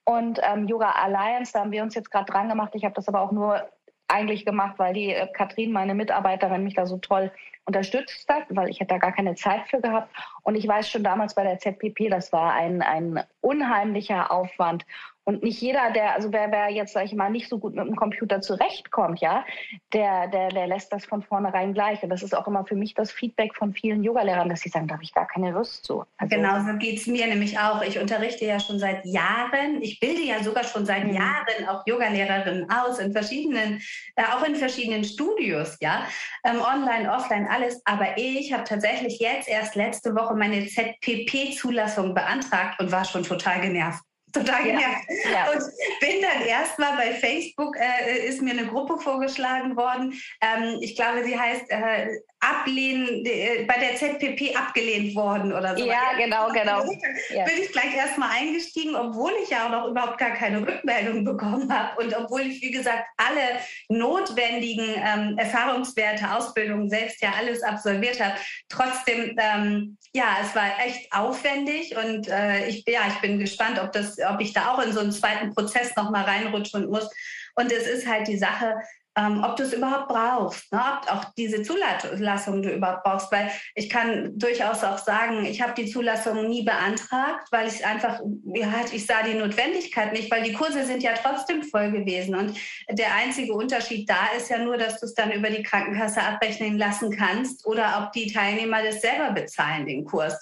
Und 0.05 0.41
ähm, 0.43 0.67
Yoga 0.67 0.91
Alliance, 0.91 1.53
da 1.53 1.61
haben 1.61 1.73
wir 1.73 1.83
uns 1.83 1.95
jetzt 1.95 2.11
gerade 2.11 2.31
dran 2.31 2.49
gemacht. 2.49 2.73
Ich 2.75 2.85
habe 2.85 2.95
das 2.95 3.09
aber 3.09 3.21
auch 3.21 3.33
nur 3.33 3.69
eigentlich 4.09 4.45
gemacht, 4.45 4.79
weil 4.79 4.95
die 4.95 5.13
äh, 5.13 5.27
Katrin, 5.33 5.73
meine 5.73 5.95
Mitarbeiterin, 5.95 6.65
mich 6.65 6.75
da 6.75 6.87
so 6.87 6.99
toll 6.99 7.31
unterstützt 7.65 8.29
hat, 8.29 8.45
weil 8.51 8.69
ich 8.69 8.81
hätte 8.81 8.95
da 8.95 8.99
gar 8.99 9.13
keine 9.13 9.35
Zeit 9.35 9.69
für 9.69 9.81
gehabt. 9.81 10.15
Und 10.43 10.57
ich 10.57 10.67
weiß 10.67 10.89
schon 10.89 11.05
damals 11.05 11.35
bei 11.35 11.45
der 11.45 11.59
ZPP, 11.59 12.11
das 12.11 12.33
war 12.33 12.53
ein, 12.53 12.83
ein 12.83 13.23
unheimlicher 13.41 14.31
Aufwand. 14.31 14.85
Und 15.25 15.45
nicht 15.45 15.61
jeder, 15.61 15.93
der, 15.93 16.15
also 16.15 16.33
wer, 16.33 16.51
wer 16.51 16.69
jetzt, 16.71 16.95
sag 16.95 17.05
ich 17.05 17.15
mal, 17.15 17.31
nicht 17.31 17.49
so 17.49 17.59
gut 17.59 17.77
mit 17.77 17.87
dem 17.87 17.95
Computer 17.95 18.41
zurechtkommt, 18.41 19.21
ja, 19.21 19.45
der, 19.93 20.27
der, 20.27 20.49
der 20.49 20.67
lässt 20.67 20.93
das 20.93 21.05
von 21.05 21.23
vornherein 21.23 21.75
gleich. 21.75 22.03
Und 22.03 22.11
das 22.11 22.25
ist 22.25 22.37
auch 22.37 22.49
immer 22.49 22.65
für 22.65 22.75
mich 22.75 22.95
das 22.95 23.13
Feedback 23.13 23.55
von 23.55 23.73
vielen 23.73 24.03
Yogalehrern, 24.03 24.49
dass 24.49 24.63
sie 24.63 24.69
sagen, 24.69 24.89
da 24.89 24.95
habe 24.95 25.05
ich 25.05 25.15
gar 25.15 25.29
keine 25.29 25.53
Lust 25.53 25.85
zu. 25.85 26.05
Also, 26.17 26.37
genau, 26.37 26.59
so 26.67 26.77
geht 26.77 26.99
es 26.99 27.07
mir 27.07 27.29
nämlich 27.29 27.57
auch. 27.57 27.83
Ich 27.83 28.01
unterrichte 28.01 28.45
ja 28.47 28.59
schon 28.59 28.81
seit 28.81 29.05
Jahren, 29.05 29.81
ich 29.81 30.01
bilde 30.01 30.23
ja 30.23 30.43
sogar 30.43 30.65
schon 30.65 30.87
seit 30.87 31.05
mhm. 31.05 31.15
Jahren 31.15 31.69
auch 31.69 31.87
Yogalehrerinnen 31.87 32.69
aus 32.69 32.99
in 32.99 33.13
verschiedenen, 33.13 33.81
äh, 34.17 34.25
auch 34.25 34.43
in 34.43 34.57
verschiedenen 34.57 35.05
Studios, 35.05 35.77
ja, 35.81 36.05
ähm, 36.45 36.61
online, 36.61 37.13
offline, 37.13 37.47
alles. 37.47 37.81
Aber 37.85 38.17
ich 38.17 38.53
habe 38.53 38.65
tatsächlich 38.65 39.21
jetzt 39.21 39.49
erst 39.49 39.77
letzte 39.77 40.17
Woche 40.17 40.35
meine 40.35 40.67
ZPP-Zulassung 40.67 42.13
beantragt 42.13 42.81
und 42.81 42.91
war 42.91 43.05
schon 43.05 43.23
total 43.23 43.61
genervt 43.61 44.03
total 44.33 44.65
genervt. 44.65 45.05
Ja. 45.33 45.51
Und 45.51 45.63
bin 46.01 46.23
dann 46.23 46.47
erstmal 46.47 46.97
bei 46.97 47.13
Facebook, 47.13 47.77
äh, 47.77 48.27
ist 48.27 48.43
mir 48.43 48.53
eine 48.53 48.67
Gruppe 48.67 48.99
vorgeschlagen 48.99 49.77
worden. 49.77 50.15
Ähm, 50.41 50.79
ich 50.81 50.97
glaube, 50.97 51.25
sie 51.25 51.39
heißt 51.39 51.71
äh, 51.71 52.09
ablehnen, 52.43 53.25
äh, 53.25 53.65
bei 53.67 53.79
der 53.79 53.95
ZPP 53.97 54.57
abgelehnt 54.57 55.15
worden 55.15 55.53
oder 55.53 55.77
so. 55.77 55.87
Ja, 55.87 56.15
genau, 56.19 56.49
genau. 56.49 56.83
Bin 56.83 57.63
ich 57.63 57.71
gleich 57.71 57.95
erstmal 57.95 58.31
eingestiegen, 58.31 58.97
obwohl 58.97 59.33
ich 59.43 59.51
ja 59.51 59.67
auch 59.67 59.71
noch 59.71 59.89
überhaupt 59.89 60.19
gar 60.19 60.33
keine 60.33 60.67
Rückmeldung 60.67 61.25
bekommen 61.25 61.73
habe 61.73 62.03
und 62.03 62.17
obwohl 62.17 62.41
ich, 62.43 62.61
wie 62.61 62.73
gesagt, 62.73 63.05
alle 63.17 63.61
notwendigen 63.89 64.87
ähm, 64.97 65.39
Erfahrungswerte, 65.39 66.33
Ausbildungen 66.33 66.91
selbst 66.91 67.23
ja 67.23 67.33
alles 67.39 67.63
absolviert 67.63 68.21
habe. 68.21 68.35
Trotzdem, 68.69 69.37
ähm, 69.39 69.97
ja, 70.13 70.39
es 70.43 70.55
war 70.57 70.67
echt 70.85 71.13
aufwendig 71.13 71.97
und 71.97 72.29
äh, 72.29 72.67
ich, 72.67 72.85
ja, 72.89 73.03
ich 73.07 73.21
bin 73.21 73.39
gespannt, 73.39 73.81
ob, 73.81 73.93
das, 73.93 74.19
ob 74.29 74.41
ich 74.41 74.53
da 74.53 74.73
auch 74.73 74.79
in 74.81 74.93
so 74.93 75.01
einen 75.01 75.13
zweiten 75.13 75.55
Prozess 75.55 75.95
nochmal 75.97 76.25
reinrutschen 76.25 76.89
muss. 76.89 77.09
Und 77.55 77.71
es 77.71 77.87
ist 77.87 78.07
halt 78.07 78.29
die 78.29 78.39
Sache, 78.39 78.75
ähm, 79.17 79.45
ob 79.45 79.57
du 79.57 79.65
es 79.65 79.75
überhaupt 79.75 80.09
brauchst, 80.09 80.73
ne? 80.73 80.81
ob 80.81 81.13
auch 81.13 81.25
diese 81.37 81.63
Zulassung 81.63 82.63
du 82.63 82.71
überhaupt 82.71 83.05
brauchst, 83.05 83.31
weil 83.31 83.51
ich 83.75 83.91
kann 83.91 84.39
durchaus 84.39 84.83
auch 84.83 84.99
sagen, 84.99 85.45
ich 85.45 85.61
habe 85.61 85.75
die 85.75 85.91
Zulassung 85.91 86.49
nie 86.49 86.63
beantragt, 86.63 87.47
weil 87.51 87.69
ich 87.69 87.85
einfach, 87.85 88.21
ja, 88.55 88.73
ich 88.91 89.05
sah 89.05 89.23
die 89.23 89.35
Notwendigkeit 89.35 90.13
nicht, 90.13 90.31
weil 90.31 90.45
die 90.45 90.55
Kurse 90.55 90.85
sind 90.85 91.03
ja 91.03 91.13
trotzdem 91.13 91.63
voll 91.63 91.91
gewesen 91.91 92.35
und 92.35 92.57
der 92.91 93.15
einzige 93.15 93.53
Unterschied 93.53 94.09
da 94.09 94.29
ist 94.37 94.49
ja 94.49 94.59
nur, 94.59 94.79
dass 94.79 94.99
du 95.01 95.07
es 95.07 95.15
dann 95.15 95.31
über 95.31 95.51
die 95.51 95.63
Krankenkasse 95.63 96.23
abrechnen 96.23 96.79
lassen 96.79 97.15
kannst 97.15 97.67
oder 97.67 98.03
ob 98.03 98.13
die 98.13 98.33
Teilnehmer 98.33 98.83
das 98.83 99.03
selber 99.03 99.33
bezahlen, 99.33 99.87
den 99.87 100.07
Kurs. 100.07 100.39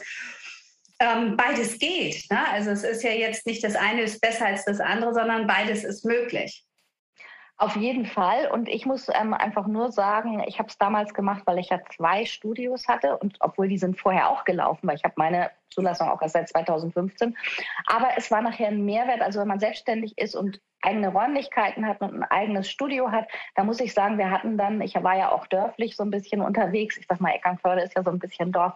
Ähm, 1.01 1.37
beides 1.37 1.79
geht. 1.79 2.31
Ne? 2.31 2.47
Also 2.53 2.71
es 2.71 2.85
ist 2.85 3.03
ja 3.03 3.13
jetzt 3.13 3.47
nicht 3.47 3.65
das 3.65 3.75
eine 3.75 4.03
ist 4.03 4.21
besser 4.21 4.47
als 4.47 4.65
das 4.65 4.81
andere, 4.81 5.15
sondern 5.15 5.47
beides 5.47 5.83
ist 5.83 6.05
möglich. 6.05 6.65
Auf 7.61 7.77
jeden 7.77 8.07
Fall. 8.07 8.51
Und 8.51 8.71
ich 8.71 8.87
muss 8.87 9.11
ähm, 9.13 9.35
einfach 9.35 9.67
nur 9.67 9.93
sagen, 9.93 10.43
ich 10.47 10.59
habe 10.59 10.71
es 10.71 10.79
damals 10.79 11.13
gemacht, 11.13 11.43
weil 11.45 11.59
ich 11.59 11.69
ja 11.69 11.79
zwei 11.95 12.25
Studios 12.25 12.89
hatte 12.89 13.19
und 13.19 13.37
obwohl 13.41 13.69
die 13.69 13.77
sind 13.77 14.01
vorher 14.01 14.31
auch 14.31 14.45
gelaufen, 14.47 14.89
weil 14.89 14.97
ich 14.97 15.05
habe 15.05 15.13
meine 15.19 15.51
Zulassung 15.69 16.09
auch 16.09 16.23
erst 16.23 16.33
seit 16.33 16.49
2015. 16.49 17.37
Aber 17.85 18.09
es 18.17 18.31
war 18.31 18.41
nachher 18.41 18.69
ein 18.69 18.87
Mehrwert. 18.87 19.21
Also 19.21 19.41
wenn 19.41 19.49
man 19.49 19.61
selbstständig 19.61 20.17
ist 20.17 20.35
und 20.35 20.59
eigene 20.81 21.09
Räumlichkeiten 21.09 21.87
hat 21.87 22.01
und 22.01 22.15
ein 22.15 22.25
eigenes 22.25 22.71
Studio 22.71 23.11
hat, 23.11 23.29
da 23.57 23.63
muss 23.63 23.79
ich 23.79 23.93
sagen, 23.93 24.17
wir 24.17 24.31
hatten 24.31 24.57
dann, 24.57 24.81
ich 24.81 24.95
war 24.95 25.19
ja 25.19 25.31
auch 25.31 25.47
dörflich 25.47 25.97
so 25.97 26.03
ein 26.03 26.11
bisschen 26.11 26.41
unterwegs. 26.41 26.97
Ich 26.97 27.07
sag 27.07 27.21
mal, 27.21 27.35
Eckernförde 27.35 27.83
ist 27.83 27.95
ja 27.95 28.03
so 28.03 28.11
ein 28.11 28.19
bisschen 28.19 28.53
Dorf. 28.53 28.73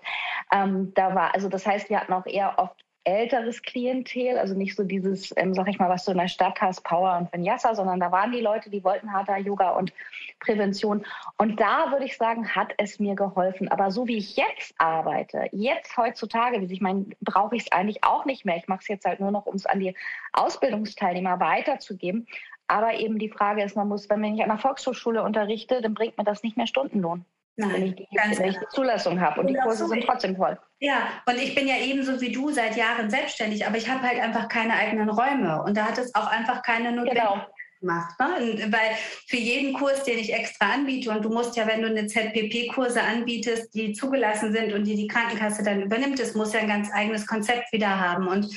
Ähm, 0.53 0.93
da 0.95 1.15
war, 1.15 1.35
also 1.35 1.49
das 1.49 1.67
heißt, 1.67 1.89
wir 1.89 2.01
hatten 2.01 2.13
auch 2.13 2.27
eher 2.27 2.59
oft 2.59 2.84
älteres 3.05 3.63
Klientel, 3.63 4.39
also 4.39 4.55
nicht 4.55 4.75
so 4.75 4.83
dieses, 4.83 5.33
ähm, 5.37 5.55
sag 5.55 5.69
ich 5.69 5.79
mal, 5.79 5.91
was 5.91 6.05
du 6.05 6.13
in 6.13 6.19
der 6.19 6.29
Stadt 6.29 6.61
hast, 6.61 6.83
Power 6.83 7.19
und 7.19 7.33
Vinyasa, 7.33 7.75
sondern 7.75 8.01
da 8.01 8.11
waren 8.11 8.33
die 8.33 8.41
Leute, 8.41 8.71
die 8.71 8.83
wollten 8.83 9.13
Hatha 9.13 9.37
Yoga 9.37 9.71
und 9.71 9.93
Prävention. 10.41 11.05
Und 11.37 11.61
da 11.61 11.93
würde 11.93 12.07
ich 12.07 12.17
sagen, 12.17 12.49
hat 12.55 12.73
es 12.79 12.99
mir 12.99 13.15
geholfen. 13.15 13.69
Aber 13.69 13.91
so 13.91 14.07
wie 14.07 14.17
ich 14.17 14.37
jetzt 14.37 14.75
arbeite, 14.79 15.49
jetzt 15.53 15.97
heutzutage, 15.97 16.59
ich 16.65 16.81
meine, 16.81 17.07
brauche 17.21 17.57
ich 17.57 17.63
es 17.63 17.73
eigentlich 17.73 18.03
auch 18.05 18.25
nicht 18.25 18.45
mehr. 18.45 18.57
Ich 18.57 18.69
mache 18.69 18.81
es 18.81 18.89
jetzt 18.89 19.05
halt 19.05 19.21
nur 19.21 19.31
noch, 19.31 19.47
um 19.47 19.55
es 19.55 19.67
an 19.67 19.81
die 19.81 19.95
Ausbildungsteilnehmer 20.33 21.41
weiterzugeben. 21.41 22.27
Aber 22.67 22.95
eben 22.95 23.19
die 23.19 23.29
Frage 23.29 23.63
ist, 23.63 23.77
man 23.77 23.89
muss, 23.89 24.09
wenn 24.09 24.25
ich 24.25 24.43
an 24.43 24.51
einer 24.51 24.59
Volkshochschule 24.59 25.23
unterrichte, 25.23 25.83
dann 25.83 25.95
bringt 25.95 26.17
mir 26.17 26.25
das 26.25 26.43
nicht 26.43 26.57
mehr 26.57 26.67
Stundenlohn. 26.67 27.25
Nein, 27.57 27.73
wenn 27.73 27.87
ich 27.87 27.95
die, 27.95 28.09
ganz 28.15 28.39
wenn 28.39 28.49
ich 28.49 28.59
die 28.59 28.69
Zulassung 28.71 29.21
habe 29.21 29.41
und 29.41 29.47
die 29.47 29.55
Kurse 29.55 29.87
sind 29.87 30.05
trotzdem 30.05 30.37
voll. 30.37 30.59
Ja, 30.81 31.23
und 31.27 31.39
ich 31.39 31.55
bin 31.55 31.69
ja 31.69 31.77
ebenso 31.77 32.21
wie 32.21 32.33
du 32.33 32.51
seit 32.51 32.77
Jahren 32.77 33.09
selbstständig, 33.11 33.65
aber 33.65 33.77
ich 33.77 33.89
habe 33.89 34.03
halt 34.03 34.21
einfach 34.21 34.49
keine 34.49 34.75
eigenen 34.75 35.09
Räume 35.09 35.63
und 35.63 35.77
da 35.77 35.87
hat 35.87 35.99
es 35.99 36.15
auch 36.15 36.27
einfach 36.27 36.63
keine 36.63 36.91
Notwendigkeit. 36.91 37.33
Genau 37.33 37.47
gemacht. 37.85 38.19
Ne? 38.19 38.67
Weil 38.71 38.97
für 39.29 39.37
jeden 39.37 39.75
Kurs, 39.75 40.05
den 40.05 40.19
ich 40.19 40.33
extra 40.33 40.73
anbiete, 40.73 41.11
und 41.11 41.25
du 41.25 41.29
musst 41.29 41.57
ja, 41.57 41.67
wenn 41.67 41.83
du 41.83 41.89
eine 41.89 42.07
ZPP-Kurse 42.07 43.03
anbietest, 43.03 43.75
die 43.75 43.93
zugelassen 43.93 44.53
sind 44.53 44.73
und 44.73 44.85
die 44.85 44.97
die 44.97 45.07
Krankenkasse 45.07 45.63
dann 45.63 45.83
übernimmt, 45.83 46.19
das 46.19 46.35
muss 46.35 46.53
ja 46.53 46.61
ein 46.61 46.69
ganz 46.69 46.91
eigenes 46.93 47.27
Konzept 47.27 47.73
wieder 47.73 48.01
haben. 48.01 48.27
Und 48.27 48.49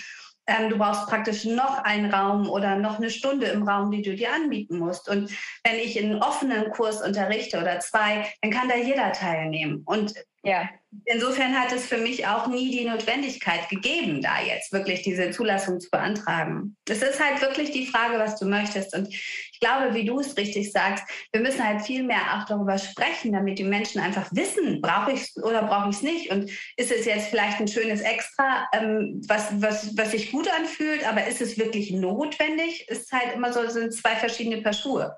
ähm, 0.47 0.69
du 0.69 0.77
brauchst 0.77 1.07
praktisch 1.07 1.45
noch 1.45 1.83
einen 1.83 2.11
Raum 2.11 2.49
oder 2.49 2.77
noch 2.77 2.97
eine 2.97 3.09
Stunde 3.09 3.47
im 3.47 3.67
Raum, 3.67 3.91
die 3.91 4.01
du 4.01 4.15
dir 4.15 4.33
anbieten 4.33 4.79
musst. 4.79 5.09
Und 5.09 5.31
wenn 5.63 5.75
ich 5.75 6.01
einen 6.01 6.21
offenen 6.23 6.69
Kurs 6.71 7.01
unterrichte 7.01 7.59
oder 7.59 7.79
zwei, 7.79 8.25
dann 8.41 8.51
kann 8.51 8.69
da 8.69 8.75
jeder 8.75 9.11
teilnehmen. 9.11 9.83
Und 9.85 10.13
ja. 10.43 10.69
insofern 11.05 11.59
hat 11.59 11.73
es 11.73 11.85
für 11.85 11.97
mich 11.97 12.25
auch 12.25 12.47
nie 12.47 12.71
die 12.71 12.85
Notwendigkeit 12.85 13.67
gegeben, 13.67 14.21
da 14.21 14.41
jetzt 14.41 14.71
wirklich 14.71 15.01
diese 15.01 15.31
Zulassung 15.31 15.81
zu 15.81 15.89
beantragen. 15.89 16.77
Es 16.87 17.01
ist 17.01 17.21
halt 17.21 17.41
wirklich 17.41 17.71
die 17.71 17.85
Frage, 17.85 18.17
was 18.17 18.39
du 18.39 18.45
möchtest. 18.45 18.95
Und 18.95 19.13
ich 19.57 19.61
glaube, 19.61 19.95
wie 19.95 20.05
du 20.05 20.19
es 20.19 20.37
richtig 20.37 20.71
sagst, 20.71 21.03
wir 21.31 21.41
müssen 21.41 21.67
halt 21.67 21.81
viel 21.81 22.03
mehr 22.03 22.21
auch 22.35 22.45
darüber 22.45 22.77
sprechen, 22.77 23.31
damit 23.33 23.57
die 23.57 23.63
Menschen 23.63 23.99
einfach 23.99 24.29
wissen, 24.31 24.81
brauche 24.81 25.13
ich 25.13 25.21
es 25.21 25.43
oder 25.43 25.63
brauche 25.63 25.89
ich 25.89 25.95
es 25.95 26.01
nicht. 26.03 26.29
Und 26.29 26.51
ist 26.75 26.91
es 26.91 27.05
jetzt 27.05 27.29
vielleicht 27.29 27.59
ein 27.59 27.67
schönes 27.67 28.01
Extra, 28.01 28.67
ähm, 28.73 29.19
was, 29.27 29.47
was, 29.59 29.97
was 29.97 30.11
sich 30.11 30.31
gut 30.31 30.47
anfühlt, 30.47 31.07
aber 31.07 31.25
ist 31.25 31.41
es 31.41 31.57
wirklich 31.57 31.89
notwendig? 31.89 32.87
Ist 32.87 33.11
halt 33.11 33.33
immer 33.33 33.51
so, 33.51 33.67
sind 33.67 33.95
zwei 33.95 34.15
verschiedene 34.15 34.61
Paar 34.61 34.73
Schuhe. 34.73 35.17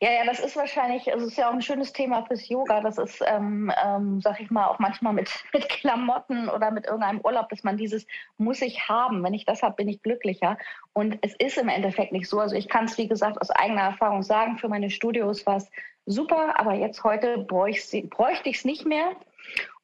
Ja, 0.00 0.10
ja, 0.10 0.24
das 0.24 0.40
ist 0.40 0.56
wahrscheinlich, 0.56 1.12
also 1.12 1.26
es 1.26 1.32
ist 1.32 1.38
ja 1.38 1.48
auch 1.48 1.54
ein 1.54 1.62
schönes 1.62 1.92
Thema 1.92 2.24
fürs 2.26 2.48
Yoga. 2.48 2.80
Das 2.80 2.98
ist, 2.98 3.22
ähm, 3.26 3.72
ähm, 3.84 4.20
sag 4.20 4.40
ich 4.40 4.50
mal, 4.50 4.66
auch 4.66 4.78
manchmal 4.78 5.12
mit, 5.12 5.30
mit 5.52 5.68
Klamotten 5.68 6.48
oder 6.48 6.70
mit 6.70 6.86
irgendeinem 6.86 7.20
Urlaub, 7.20 7.48
dass 7.48 7.64
man 7.64 7.76
dieses 7.76 8.06
muss 8.36 8.60
ich 8.62 8.88
haben. 8.88 9.22
Wenn 9.22 9.34
ich 9.34 9.44
das 9.44 9.62
habe, 9.62 9.76
bin 9.76 9.88
ich 9.88 10.02
glücklicher. 10.02 10.58
Und 10.92 11.18
es 11.22 11.34
ist 11.36 11.58
im 11.58 11.68
Endeffekt 11.68 12.12
nicht 12.12 12.28
so. 12.28 12.38
Also 12.40 12.56
ich 12.56 12.68
kann 12.68 12.84
es, 12.84 12.98
wie 12.98 13.08
gesagt, 13.08 13.40
aus 13.40 13.50
eigener 13.50 13.82
Erfahrung 13.82 14.22
sagen, 14.22 14.58
für 14.58 14.68
meine 14.68 14.90
Studios 14.90 15.46
war 15.46 15.56
es 15.56 15.70
super, 16.06 16.58
aber 16.58 16.74
jetzt 16.74 17.02
heute 17.04 17.38
bräuchte 17.38 18.48
ich 18.48 18.56
es 18.56 18.64
nicht 18.64 18.86
mehr. 18.86 19.12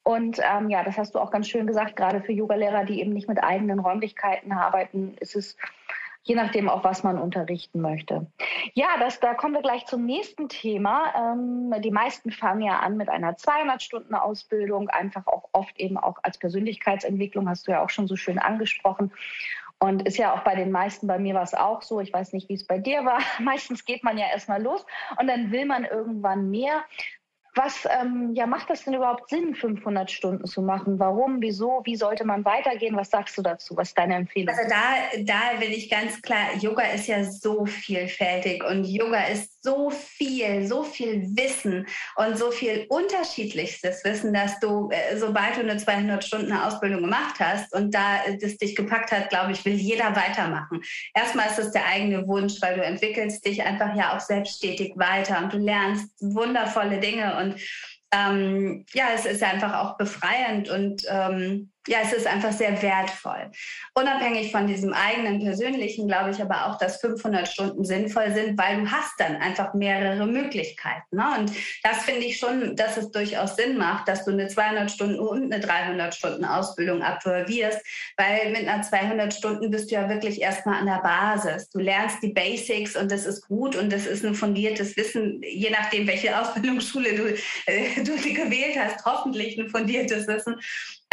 Und 0.05 0.41
ähm, 0.43 0.69
ja, 0.69 0.83
das 0.83 0.99
hast 0.99 1.15
du 1.15 1.21
auch 1.21 1.31
ganz 1.31 1.49
schön 1.49 1.67
gesagt, 1.67 1.95
gerade 1.95 2.21
für 2.21 2.33
Yogalehrer, 2.33 2.85
die 2.85 3.01
eben 3.01 3.13
nicht 3.13 3.29
mit 3.29 3.43
eigenen 3.43 3.79
Räumlichkeiten 3.79 4.53
arbeiten, 4.53 5.17
ist 5.21 5.37
es 5.37 5.57
je 6.25 6.35
nachdem 6.35 6.69
auch, 6.69 6.85
was 6.85 7.03
man 7.03 7.19
unterrichten 7.19 7.81
möchte. 7.81 8.27
Ja, 8.75 8.89
das, 9.01 9.21
da 9.21 9.35
kommen 9.35 9.55
wir 9.55 9.63
gleich 9.63 9.87
zum 9.87 10.05
nächsten 10.05 10.49
Thema. 10.49 11.13
Ähm, 11.17 11.75
die 11.83 11.91
meisten 11.91 12.31
fangen 12.31 12.63
ja 12.63 12.79
an 12.79 12.97
mit 12.97 13.09
einer 13.09 13.33
200-Stunden-Ausbildung, 13.33 14.89
einfach 14.89 15.27
auch 15.27 15.49
oft 15.53 15.79
eben 15.79 15.99
auch 15.99 16.19
als 16.23 16.39
Persönlichkeitsentwicklung, 16.39 17.49
hast 17.49 17.67
du 17.67 17.73
ja 17.73 17.83
auch 17.83 17.91
schon 17.91 18.07
so 18.07 18.17
schön 18.17 18.39
angesprochen. 18.39 19.13
Und 19.81 20.07
ist 20.07 20.17
ja 20.17 20.33
auch 20.33 20.45
bei 20.45 20.55
den 20.55 20.71
meisten, 20.71 21.09
bei 21.09 21.19
mir 21.19 21.35
war 21.35 21.43
es 21.43 21.55
auch 21.55 21.83
so, 21.83 21.99
ich 21.99 22.13
weiß 22.13 22.35
nicht, 22.35 22.49
wie 22.49 22.55
es 22.55 22.65
bei 22.65 22.79
dir 22.79 23.05
war. 23.05 23.19
Meistens 23.41 23.85
geht 23.85 24.05
man 24.05 24.17
ja 24.17 24.27
erstmal 24.29 24.63
los 24.63 24.87
und 25.19 25.27
dann 25.27 25.51
will 25.51 25.67
man 25.67 25.85
irgendwann 25.85 26.51
mehr. 26.51 26.85
Was 27.55 27.87
ähm, 28.01 28.31
ja, 28.35 28.47
macht 28.47 28.71
das 28.71 28.85
denn 28.85 28.95
überhaupt 28.95 29.29
Sinn, 29.29 29.55
500 29.55 30.11
Stunden 30.11 30.47
zu 30.47 30.63
machen? 30.63 30.99
Warum? 30.99 31.43
Wieso? 31.43 31.83
Wie 31.85 31.97
sollte 31.97 32.25
man 32.25 32.47
weitergehen? 32.47 32.97
Was 32.97 33.11
sagst 33.11 33.37
du 33.37 33.43
dazu? 33.43 33.77
Was 33.77 33.89
ist 33.89 33.99
deine 33.99 34.15
Empfehlung? 34.15 34.55
Also 34.57 34.71
da, 34.71 35.23
da 35.23 35.61
will 35.61 35.71
ich 35.71 35.91
ganz 35.91 36.23
klar, 36.23 36.55
Yoga 36.59 36.85
ist 36.85 37.09
ja 37.09 37.23
so 37.25 37.67
vielfältig 37.67 38.65
und 38.65 38.85
Yoga 38.85 39.25
ist 39.25 39.63
so 39.63 39.91
viel, 39.91 40.67
so 40.67 40.83
viel 40.83 41.23
Wissen 41.37 41.87
und 42.17 42.39
so 42.39 42.51
viel 42.51 42.87
unterschiedlichstes 42.89 44.03
Wissen, 44.03 44.33
dass 44.33 44.59
du, 44.61 44.89
äh, 44.91 45.17
sobald 45.19 45.57
du 45.57 45.61
eine 45.61 45.77
200 45.77 46.25
Stunden 46.25 46.53
Ausbildung 46.53 47.03
gemacht 47.03 47.37
hast 47.39 47.75
und 47.75 47.95
da 47.95 48.19
das 48.41 48.57
dich 48.57 48.75
gepackt 48.75 49.13
hat, 49.13 49.29
glaube 49.29 49.53
ich, 49.53 49.65
will 49.65 49.75
jeder 49.75 50.17
weitermachen. 50.17 50.83
Erstmal 51.15 51.49
ist 51.49 51.59
es 51.59 51.71
der 51.71 51.87
eigene 51.87 52.27
Wunsch, 52.27 52.61
weil 52.63 52.77
du 52.77 52.83
entwickelst 52.83 53.45
dich 53.45 53.63
einfach 53.63 53.95
ja 53.95 54.17
auch 54.17 54.21
selbstständig 54.21 54.95
weiter 54.97 55.39
und 55.43 55.53
du 55.53 55.59
lernst 55.59 56.09
wundervolle 56.21 56.99
Dinge 56.99 57.42
und 57.43 57.61
ähm, 58.13 58.85
ja, 58.93 59.07
es 59.15 59.25
ist 59.25 59.43
einfach 59.43 59.75
auch 59.75 59.97
befreiend 59.97 60.69
und 60.69 61.03
ähm, 61.09 61.72
ja, 61.89 61.99
es 62.03 62.13
ist 62.13 62.27
einfach 62.27 62.53
sehr 62.53 62.81
wertvoll. 62.81 63.51
Unabhängig 63.95 64.53
von 64.53 64.69
diesem 64.69 64.93
eigenen 64.93 65.43
persönlichen, 65.43 66.07
glaube 66.07 66.31
ich 66.31 66.41
aber 66.41 66.67
auch, 66.67 66.79
dass 66.79 67.01
500 67.01 67.49
Stunden 67.49 67.85
sinnvoll 67.85 68.33
sind, 68.33 68.57
weil 68.57 68.83
du 68.83 68.91
hast 68.91 69.13
dann 69.19 69.37
einfach 69.37 69.75
mehrere 69.75 70.27
Möglichkeiten. 70.27 71.17
Ne? 71.17 71.25
Und 71.39 71.53
das 71.83 72.05
finde 72.05 72.27
ich 72.27 72.39
schon, 72.39 72.77
dass 72.77 72.97
es 72.97 73.11
durchaus 73.11 73.57
Sinn 73.57 73.77
macht, 73.77 74.07
dass 74.07 74.25
du 74.25 74.31
eine 74.31 74.47
200 74.47 74.93
Stunden 74.93 75.19
und 75.19 75.53
eine 75.53 75.61
300 75.61 76.15
Stunden 76.15 76.45
Ausbildung 76.45 77.03
absolvierst, 77.03 77.81
weil 78.17 78.53
mit 78.53 78.69
einer 78.69 78.83
200 78.83 79.35
Stunden 79.35 79.71
bist 79.71 79.91
du 79.91 79.97
ja 79.97 80.09
wirklich 80.09 80.41
erstmal 80.41 80.81
an 80.81 80.87
der 80.87 81.03
Basis. 81.03 81.69
Du 81.69 81.81
lernst 81.81 82.23
die 82.23 82.33
Basics 82.33 82.95
und 82.95 83.11
das 83.11 83.27
ist 83.27 83.49
gut 83.49 83.75
und 83.75 83.93
das 83.93 84.07
ist 84.07 84.25
ein 84.25 84.37
fundiertes 84.37 84.97
Wissen, 84.97 85.43
je 85.43 85.71
nachdem, 85.71 86.07
welche 86.07 86.39
Ausbildungsschule 86.41 87.15
du, 87.17 87.35
äh, 87.67 88.05
du 88.05 88.13
gewählt 88.13 88.77
hast, 88.79 89.05
hoffentlich 89.05 89.59
ein 89.59 89.69
fundiertes 89.69 90.29
Wissen. 90.29 90.57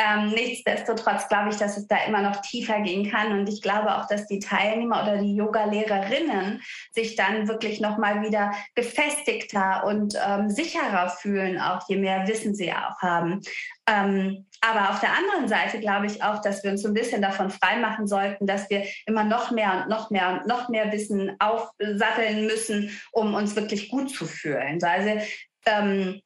Ähm, 0.02 0.30
nichtsdestotrotz 0.30 1.28
glaube 1.28 1.50
ich, 1.50 1.58
dass 1.58 1.76
es 1.76 1.86
da 1.86 1.98
immer 2.08 2.22
noch 2.22 2.38
tiefer 2.42 2.80
gehen 2.80 3.12
kann 3.12 3.38
und 3.38 3.50
ich 3.50 3.62
glaube 3.62 3.94
auch, 3.94 4.08
dass 4.08 4.28
die 4.28 4.40
Teilnehmer 4.40 5.04
oder 5.04 5.18
die 5.18 5.36
Yoga-Lehrerinnen 5.36 6.62
sich 6.92 7.18
dann 7.18 7.50
wirklich 7.50 7.82
nochmal 7.82 8.22
wieder 8.22 8.54
gefestigter 8.76 9.84
und 9.86 10.18
ähm, 10.26 10.50
sicherer 10.50 11.10
fühlen, 11.10 11.60
auch 11.60 11.82
je 11.90 11.98
mehr 11.98 12.26
Wissen 12.30 12.56
sie 12.56 12.72
auch 12.72 12.98
haben. 13.02 13.42
Ähm, 13.90 14.46
aber 14.62 14.92
auf 14.92 15.02
der 15.02 15.12
anderen 15.18 15.50
Seite 15.50 15.82
glaube 15.82 16.06
ich 16.06 16.24
auch, 16.24 16.42
dass 16.42 16.64
wir 16.64 16.72
uns 16.72 16.82
so 16.82 16.88
ein 16.88 16.94
bisschen 16.94 17.22
davon 17.22 17.50
freimachen 17.50 18.08
sollten, 18.08 18.48
dass 18.48 18.70
wir 18.70 18.86
immer 19.06 19.26
noch 19.26 19.52
mehr 19.52 19.82
und 19.82 19.90
noch 19.90 20.12
mehr 20.12 20.30
und 20.30 20.48
noch 20.48 20.70
mehr 20.70 20.94
Wissen 20.94 21.36
aufsatteln 21.40 22.46
müssen, 22.46 22.98
um 23.12 23.34
uns 23.34 23.54
wirklich 23.58 23.90
gut 23.90 24.10
zu 24.12 24.26
fühlen. 24.26 24.82
Also 24.82 25.22
ähm, 25.66 26.22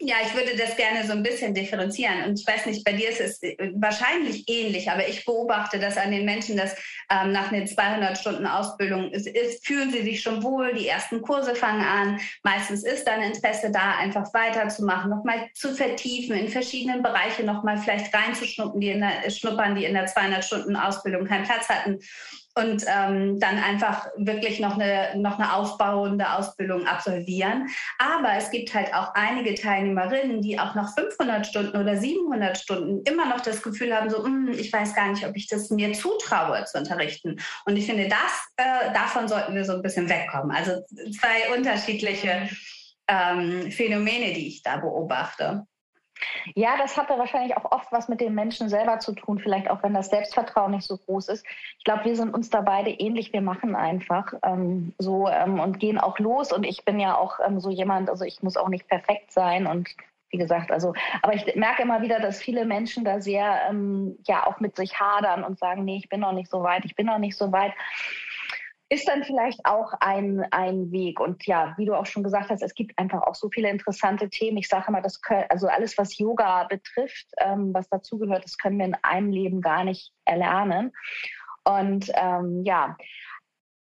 ja, 0.00 0.16
ich 0.24 0.32
würde 0.34 0.56
das 0.56 0.76
gerne 0.76 1.04
so 1.04 1.12
ein 1.12 1.24
bisschen 1.24 1.54
differenzieren. 1.54 2.22
Und 2.24 2.38
ich 2.38 2.46
weiß 2.46 2.66
nicht, 2.66 2.84
bei 2.84 2.92
dir 2.92 3.10
ist 3.10 3.20
es 3.20 3.42
äh, 3.42 3.72
wahrscheinlich 3.74 4.48
ähnlich, 4.48 4.88
aber 4.88 5.08
ich 5.08 5.24
beobachte 5.24 5.80
das 5.80 5.96
an 5.96 6.12
den 6.12 6.24
Menschen, 6.24 6.56
dass 6.56 6.76
ähm, 7.10 7.32
nach 7.32 7.50
den 7.50 7.66
200 7.66 8.16
Stunden 8.16 8.46
Ausbildung 8.46 9.10
ist, 9.10 9.26
ist, 9.26 9.66
fühlen 9.66 9.90
sie 9.90 10.02
sich 10.02 10.22
schon 10.22 10.44
wohl, 10.44 10.72
die 10.72 10.86
ersten 10.86 11.20
Kurse 11.20 11.56
fangen 11.56 11.82
an. 11.82 12.20
Meistens 12.44 12.84
ist 12.84 13.08
dann 13.08 13.22
Interesse 13.22 13.72
da, 13.72 13.96
einfach 13.98 14.32
weiterzumachen, 14.32 15.10
nochmal 15.10 15.48
zu 15.54 15.74
vertiefen, 15.74 16.36
in 16.36 16.48
verschiedenen 16.48 17.02
Bereiche 17.02 17.42
nochmal 17.42 17.78
vielleicht 17.78 18.14
reinzuschnuppern, 18.14 18.80
die 18.80 18.90
in 18.90 19.00
der, 19.00 19.74
die 19.74 19.84
in 19.84 19.94
der 19.94 20.06
200 20.06 20.44
Stunden 20.44 20.76
Ausbildung 20.76 21.26
keinen 21.26 21.44
Platz 21.44 21.68
hatten 21.68 21.98
und 22.58 22.84
ähm, 22.88 23.38
dann 23.38 23.58
einfach 23.58 24.08
wirklich 24.16 24.58
noch 24.58 24.74
eine, 24.74 25.16
noch 25.16 25.38
eine 25.38 25.54
aufbauende 25.54 26.28
Ausbildung 26.32 26.86
absolvieren. 26.86 27.68
Aber 27.98 28.34
es 28.36 28.50
gibt 28.50 28.74
halt 28.74 28.92
auch 28.92 29.14
einige 29.14 29.54
Teilnehmerinnen, 29.54 30.42
die 30.42 30.58
auch 30.58 30.74
nach 30.74 30.92
500 30.94 31.46
Stunden 31.46 31.76
oder 31.76 31.96
700 31.96 32.58
Stunden 32.58 33.02
immer 33.04 33.26
noch 33.26 33.40
das 33.40 33.62
Gefühl 33.62 33.94
haben, 33.94 34.10
so, 34.10 34.24
hm, 34.24 34.48
ich 34.58 34.72
weiß 34.72 34.94
gar 34.94 35.08
nicht, 35.08 35.24
ob 35.24 35.36
ich 35.36 35.46
das 35.46 35.70
mir 35.70 35.92
zutraue 35.92 36.64
zu 36.64 36.78
unterrichten. 36.78 37.36
Und 37.64 37.76
ich 37.76 37.86
finde, 37.86 38.08
das, 38.08 38.48
äh, 38.56 38.92
davon 38.92 39.28
sollten 39.28 39.54
wir 39.54 39.64
so 39.64 39.74
ein 39.74 39.82
bisschen 39.82 40.08
wegkommen. 40.08 40.50
Also 40.50 40.82
zwei 41.18 41.56
unterschiedliche 41.56 42.48
ähm, 43.06 43.70
Phänomene, 43.70 44.32
die 44.34 44.48
ich 44.48 44.62
da 44.62 44.78
beobachte. 44.78 45.64
Ja, 46.54 46.76
das 46.76 46.96
hat 46.96 47.10
ja 47.10 47.18
wahrscheinlich 47.18 47.56
auch 47.56 47.70
oft 47.70 47.92
was 47.92 48.08
mit 48.08 48.20
den 48.20 48.34
Menschen 48.34 48.68
selber 48.68 48.98
zu 48.98 49.12
tun, 49.12 49.38
vielleicht 49.38 49.70
auch 49.70 49.82
wenn 49.82 49.94
das 49.94 50.10
Selbstvertrauen 50.10 50.72
nicht 50.72 50.86
so 50.86 50.96
groß 50.96 51.28
ist. 51.28 51.46
Ich 51.78 51.84
glaube, 51.84 52.04
wir 52.04 52.16
sind 52.16 52.34
uns 52.34 52.50
da 52.50 52.60
beide 52.60 52.90
ähnlich. 52.90 53.32
Wir 53.32 53.42
machen 53.42 53.76
einfach 53.76 54.32
ähm, 54.42 54.94
so 54.98 55.28
ähm, 55.28 55.60
und 55.60 55.78
gehen 55.78 55.98
auch 55.98 56.18
los. 56.18 56.52
Und 56.52 56.64
ich 56.64 56.84
bin 56.84 57.00
ja 57.00 57.16
auch 57.16 57.38
ähm, 57.44 57.60
so 57.60 57.70
jemand, 57.70 58.10
also 58.10 58.24
ich 58.24 58.42
muss 58.42 58.56
auch 58.56 58.68
nicht 58.68 58.88
perfekt 58.88 59.32
sein 59.32 59.66
und 59.66 59.88
wie 60.30 60.38
gesagt, 60.38 60.70
also, 60.70 60.92
aber 61.22 61.34
ich 61.34 61.54
merke 61.56 61.82
immer 61.82 62.02
wieder, 62.02 62.20
dass 62.20 62.38
viele 62.38 62.66
Menschen 62.66 63.04
da 63.04 63.20
sehr, 63.20 63.62
ähm, 63.70 64.18
ja, 64.26 64.46
auch 64.46 64.60
mit 64.60 64.76
sich 64.76 65.00
hadern 65.00 65.42
und 65.42 65.58
sagen, 65.58 65.84
nee, 65.84 65.96
ich 65.96 66.08
bin 66.08 66.20
noch 66.20 66.32
nicht 66.32 66.50
so 66.50 66.62
weit, 66.62 66.84
ich 66.84 66.94
bin 66.94 67.06
noch 67.06 67.18
nicht 67.18 67.36
so 67.36 67.50
weit 67.50 67.72
ist 68.90 69.06
dann 69.06 69.22
vielleicht 69.22 69.64
auch 69.66 69.92
ein, 70.00 70.46
ein 70.50 70.90
Weg. 70.90 71.20
Und 71.20 71.46
ja, 71.46 71.74
wie 71.76 71.84
du 71.84 71.94
auch 71.94 72.06
schon 72.06 72.22
gesagt 72.22 72.50
hast, 72.50 72.62
es 72.62 72.74
gibt 72.74 72.98
einfach 72.98 73.22
auch 73.22 73.34
so 73.34 73.50
viele 73.50 73.68
interessante 73.68 74.30
Themen. 74.30 74.56
Ich 74.56 74.68
sage 74.68 74.86
immer, 74.88 75.02
das 75.02 75.20
können, 75.20 75.44
also 75.50 75.68
alles, 75.68 75.98
was 75.98 76.16
Yoga 76.16 76.64
betrifft, 76.64 77.26
ähm, 77.38 77.74
was 77.74 77.88
dazugehört, 77.90 78.44
das 78.44 78.56
können 78.56 78.78
wir 78.78 78.86
in 78.86 78.96
einem 79.02 79.30
Leben 79.30 79.60
gar 79.60 79.84
nicht 79.84 80.12
erlernen. 80.24 80.92
Und 81.64 82.10
ähm, 82.14 82.64
ja, 82.64 82.96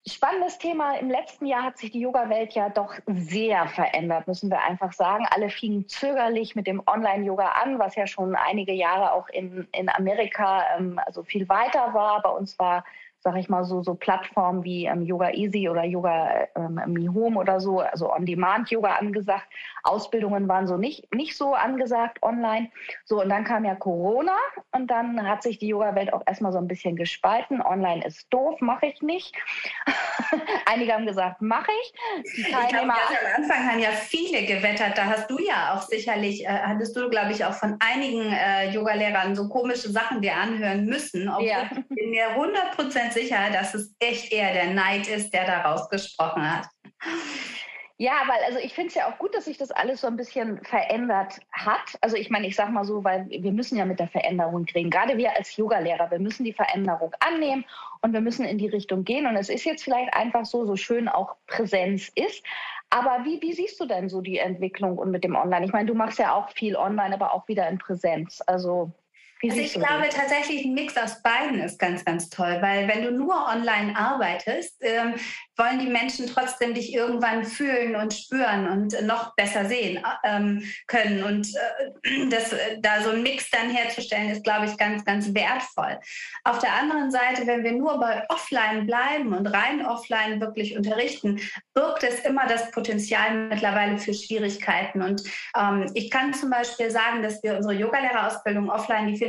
Spannendes 0.07 0.57
Thema. 0.57 0.95
Im 0.95 1.09
letzten 1.09 1.45
Jahr 1.45 1.63
hat 1.63 1.77
sich 1.77 1.91
die 1.91 1.99
Yoga-Welt 1.99 2.53
ja 2.53 2.69
doch 2.69 2.95
sehr 3.05 3.67
verändert, 3.67 4.27
müssen 4.27 4.49
wir 4.49 4.61
einfach 4.61 4.93
sagen. 4.93 5.27
Alle 5.29 5.49
fingen 5.49 5.87
zögerlich 5.87 6.55
mit 6.55 6.67
dem 6.67 6.81
Online-Yoga 6.87 7.49
an, 7.49 7.77
was 7.77 7.95
ja 7.95 8.07
schon 8.07 8.35
einige 8.35 8.71
Jahre 8.71 9.11
auch 9.11 9.27
in, 9.29 9.67
in 9.73 9.89
Amerika 9.89 10.63
ähm, 10.77 10.99
also 11.05 11.23
viel 11.23 11.47
weiter 11.49 11.93
war. 11.93 12.21
Bei 12.23 12.29
uns 12.29 12.57
war 12.57 12.85
sag 13.21 13.35
ich 13.35 13.49
mal, 13.49 13.63
so, 13.65 13.83
so 13.83 13.95
Plattformen 13.95 14.63
wie 14.63 14.85
ähm, 14.85 15.03
Yoga 15.03 15.31
Easy 15.31 15.67
oder 15.67 15.83
Yoga 15.83 16.47
ähm, 16.55 16.79
Mi 16.87 17.07
Home 17.07 17.37
oder 17.37 17.59
so, 17.59 17.79
also 17.79 18.13
On-Demand-Yoga 18.13 18.95
angesagt. 18.95 19.47
Ausbildungen 19.83 20.47
waren 20.47 20.67
so 20.67 20.77
nicht, 20.77 21.13
nicht 21.13 21.35
so 21.35 21.53
angesagt 21.53 22.21
online. 22.21 22.69
So, 23.05 23.21
und 23.21 23.29
dann 23.29 23.43
kam 23.43 23.65
ja 23.65 23.75
Corona 23.75 24.37
und 24.71 24.89
dann 24.89 25.27
hat 25.27 25.43
sich 25.43 25.57
die 25.59 25.67
Yoga-Welt 25.67 26.13
auch 26.13 26.21
erstmal 26.25 26.51
so 26.51 26.57
ein 26.59 26.67
bisschen 26.67 26.95
gespalten. 26.95 27.61
Online 27.61 28.05
ist 28.05 28.27
doof, 28.29 28.61
mache 28.61 28.87
ich 28.87 29.01
nicht. 29.01 29.35
Einige 30.65 30.93
haben 30.93 31.05
gesagt, 31.05 31.41
mache 31.41 31.71
ich. 31.81 32.35
Die 32.35 32.43
Teilnehmer. 32.43 32.95
Ich 32.95 33.17
glaub, 33.17 33.35
am 33.35 33.43
Anfang 33.43 33.69
haben 33.69 33.79
ja 33.79 33.89
viele 33.91 34.45
gewettert. 34.45 34.97
Da 34.97 35.05
hast 35.05 35.29
du 35.29 35.39
ja 35.39 35.73
auch 35.73 35.81
sicherlich, 35.81 36.45
äh, 36.45 36.47
hattest 36.47 36.95
du, 36.95 37.09
glaube 37.09 37.31
ich, 37.31 37.43
auch 37.43 37.53
von 37.53 37.77
einigen 37.79 38.31
äh, 38.31 38.69
Yoga-Lehrern 38.69 39.35
so 39.35 39.49
komische 39.49 39.89
Sachen 39.89 40.21
dir 40.21 40.35
anhören 40.35 40.85
müssen. 40.85 41.27
Obwohl 41.27 41.47
ja. 41.47 41.69
ich 41.71 41.87
bin 41.95 42.11
mir 42.11 42.29
100 42.29 42.75
Prozent 42.75 43.08
sicher, 43.13 43.49
dass 43.51 43.73
es 43.73 43.95
echt 43.99 44.31
eher 44.31 44.53
der 44.53 44.73
Neid 44.73 45.07
ist, 45.07 45.33
der 45.33 45.45
daraus 45.45 45.89
gesprochen 45.89 46.49
hat. 46.49 46.67
Ja, 48.01 48.13
weil 48.27 48.41
also 48.45 48.59
ich 48.59 48.73
finde 48.73 48.87
es 48.87 48.95
ja 48.95 49.11
auch 49.11 49.17
gut, 49.17 49.35
dass 49.35 49.43
sich 49.43 49.57
das 49.57 49.71
alles 49.71 49.99
so 49.99 50.07
ein 50.07 50.15
bisschen 50.15 50.63
verändert 50.63 51.41
hat. 51.51 51.97
Also 51.99 52.15
ich 52.15 52.29
meine, 52.29 52.47
ich 52.47 52.55
sage 52.55 52.71
mal 52.71 52.85
so, 52.85 53.03
weil 53.03 53.27
wir 53.29 53.51
müssen 53.51 53.77
ja 53.77 53.83
mit 53.83 53.99
der 53.99 54.07
Veränderung 54.07 54.65
kriegen. 54.65 54.89
Gerade 54.89 55.17
wir 55.17 55.35
als 55.35 55.57
Yogalehrer, 55.57 56.09
wir 56.09 56.19
müssen 56.19 56.45
die 56.45 56.53
Veränderung 56.53 57.13
annehmen 57.19 57.65
und 58.01 58.13
wir 58.13 58.21
müssen 58.21 58.45
in 58.45 58.57
die 58.57 58.69
Richtung 58.69 59.03
gehen. 59.03 59.27
Und 59.27 59.35
es 59.35 59.49
ist 59.49 59.65
jetzt 59.65 59.83
vielleicht 59.83 60.13
einfach 60.13 60.45
so, 60.45 60.65
so 60.65 60.77
schön 60.77 61.09
auch 61.09 61.35
Präsenz 61.45 62.09
ist. 62.15 62.41
Aber 62.89 63.25
wie, 63.25 63.41
wie 63.41 63.51
siehst 63.51 63.77
du 63.81 63.85
denn 63.85 64.07
so 64.07 64.21
die 64.21 64.37
Entwicklung 64.37 64.97
und 64.97 65.11
mit 65.11 65.25
dem 65.25 65.35
Online? 65.35 65.65
Ich 65.65 65.73
meine, 65.73 65.87
du 65.87 65.93
machst 65.93 66.19
ja 66.19 66.33
auch 66.33 66.49
viel 66.51 66.77
online, 66.77 67.13
aber 67.13 67.33
auch 67.33 67.49
wieder 67.49 67.67
in 67.67 67.79
Präsenz. 67.79 68.41
Also 68.47 68.93
also 69.41 69.57
ich 69.57 69.73
glaube 69.73 70.05
das? 70.05 70.15
tatsächlich, 70.15 70.65
ein 70.65 70.73
Mix 70.73 70.97
aus 70.97 71.21
beiden 71.21 71.59
ist 71.59 71.79
ganz, 71.79 72.03
ganz 72.03 72.29
toll, 72.29 72.57
weil 72.61 72.87
wenn 72.87 73.03
du 73.03 73.11
nur 73.11 73.47
online 73.47 73.95
arbeitest, 73.95 74.75
ähm, 74.81 75.15
wollen 75.55 75.79
die 75.79 75.87
Menschen 75.87 76.27
trotzdem 76.27 76.73
dich 76.73 76.93
irgendwann 76.93 77.43
fühlen 77.43 77.95
und 77.95 78.13
spüren 78.13 78.67
und 78.67 79.01
noch 79.05 79.35
besser 79.35 79.65
sehen 79.65 80.03
ähm, 80.23 80.63
können. 80.87 81.23
Und 81.23 81.47
äh, 81.55 82.29
das, 82.29 82.53
äh, 82.53 82.79
da 82.81 83.01
so 83.01 83.11
ein 83.11 83.23
Mix 83.23 83.49
dann 83.49 83.69
herzustellen, 83.69 84.29
ist, 84.29 84.43
glaube 84.43 84.65
ich, 84.65 84.77
ganz, 84.77 85.05
ganz 85.05 85.33
wertvoll. 85.33 85.99
Auf 86.43 86.59
der 86.59 86.73
anderen 86.73 87.11
Seite, 87.11 87.47
wenn 87.47 87.63
wir 87.63 87.73
nur 87.73 87.99
bei 87.99 88.25
Offline 88.29 88.85
bleiben 88.85 89.33
und 89.33 89.47
rein 89.47 89.85
offline 89.85 90.41
wirklich 90.41 90.75
unterrichten, 90.75 91.39
birgt 91.73 92.03
es 92.03 92.21
immer 92.21 92.45
das 92.47 92.71
Potenzial 92.71 93.47
mittlerweile 93.49 93.97
für 93.97 94.13
Schwierigkeiten. 94.13 95.01
Und 95.01 95.23
ähm, 95.57 95.89
ich 95.93 96.09
kann 96.09 96.33
zum 96.33 96.49
Beispiel 96.49 96.91
sagen, 96.91 97.21
dass 97.21 97.41
wir 97.43 97.57
unsere 97.57 97.73
Yogalehrerausbildung 97.73 98.69
offline, 98.69 99.07
die 99.07 99.28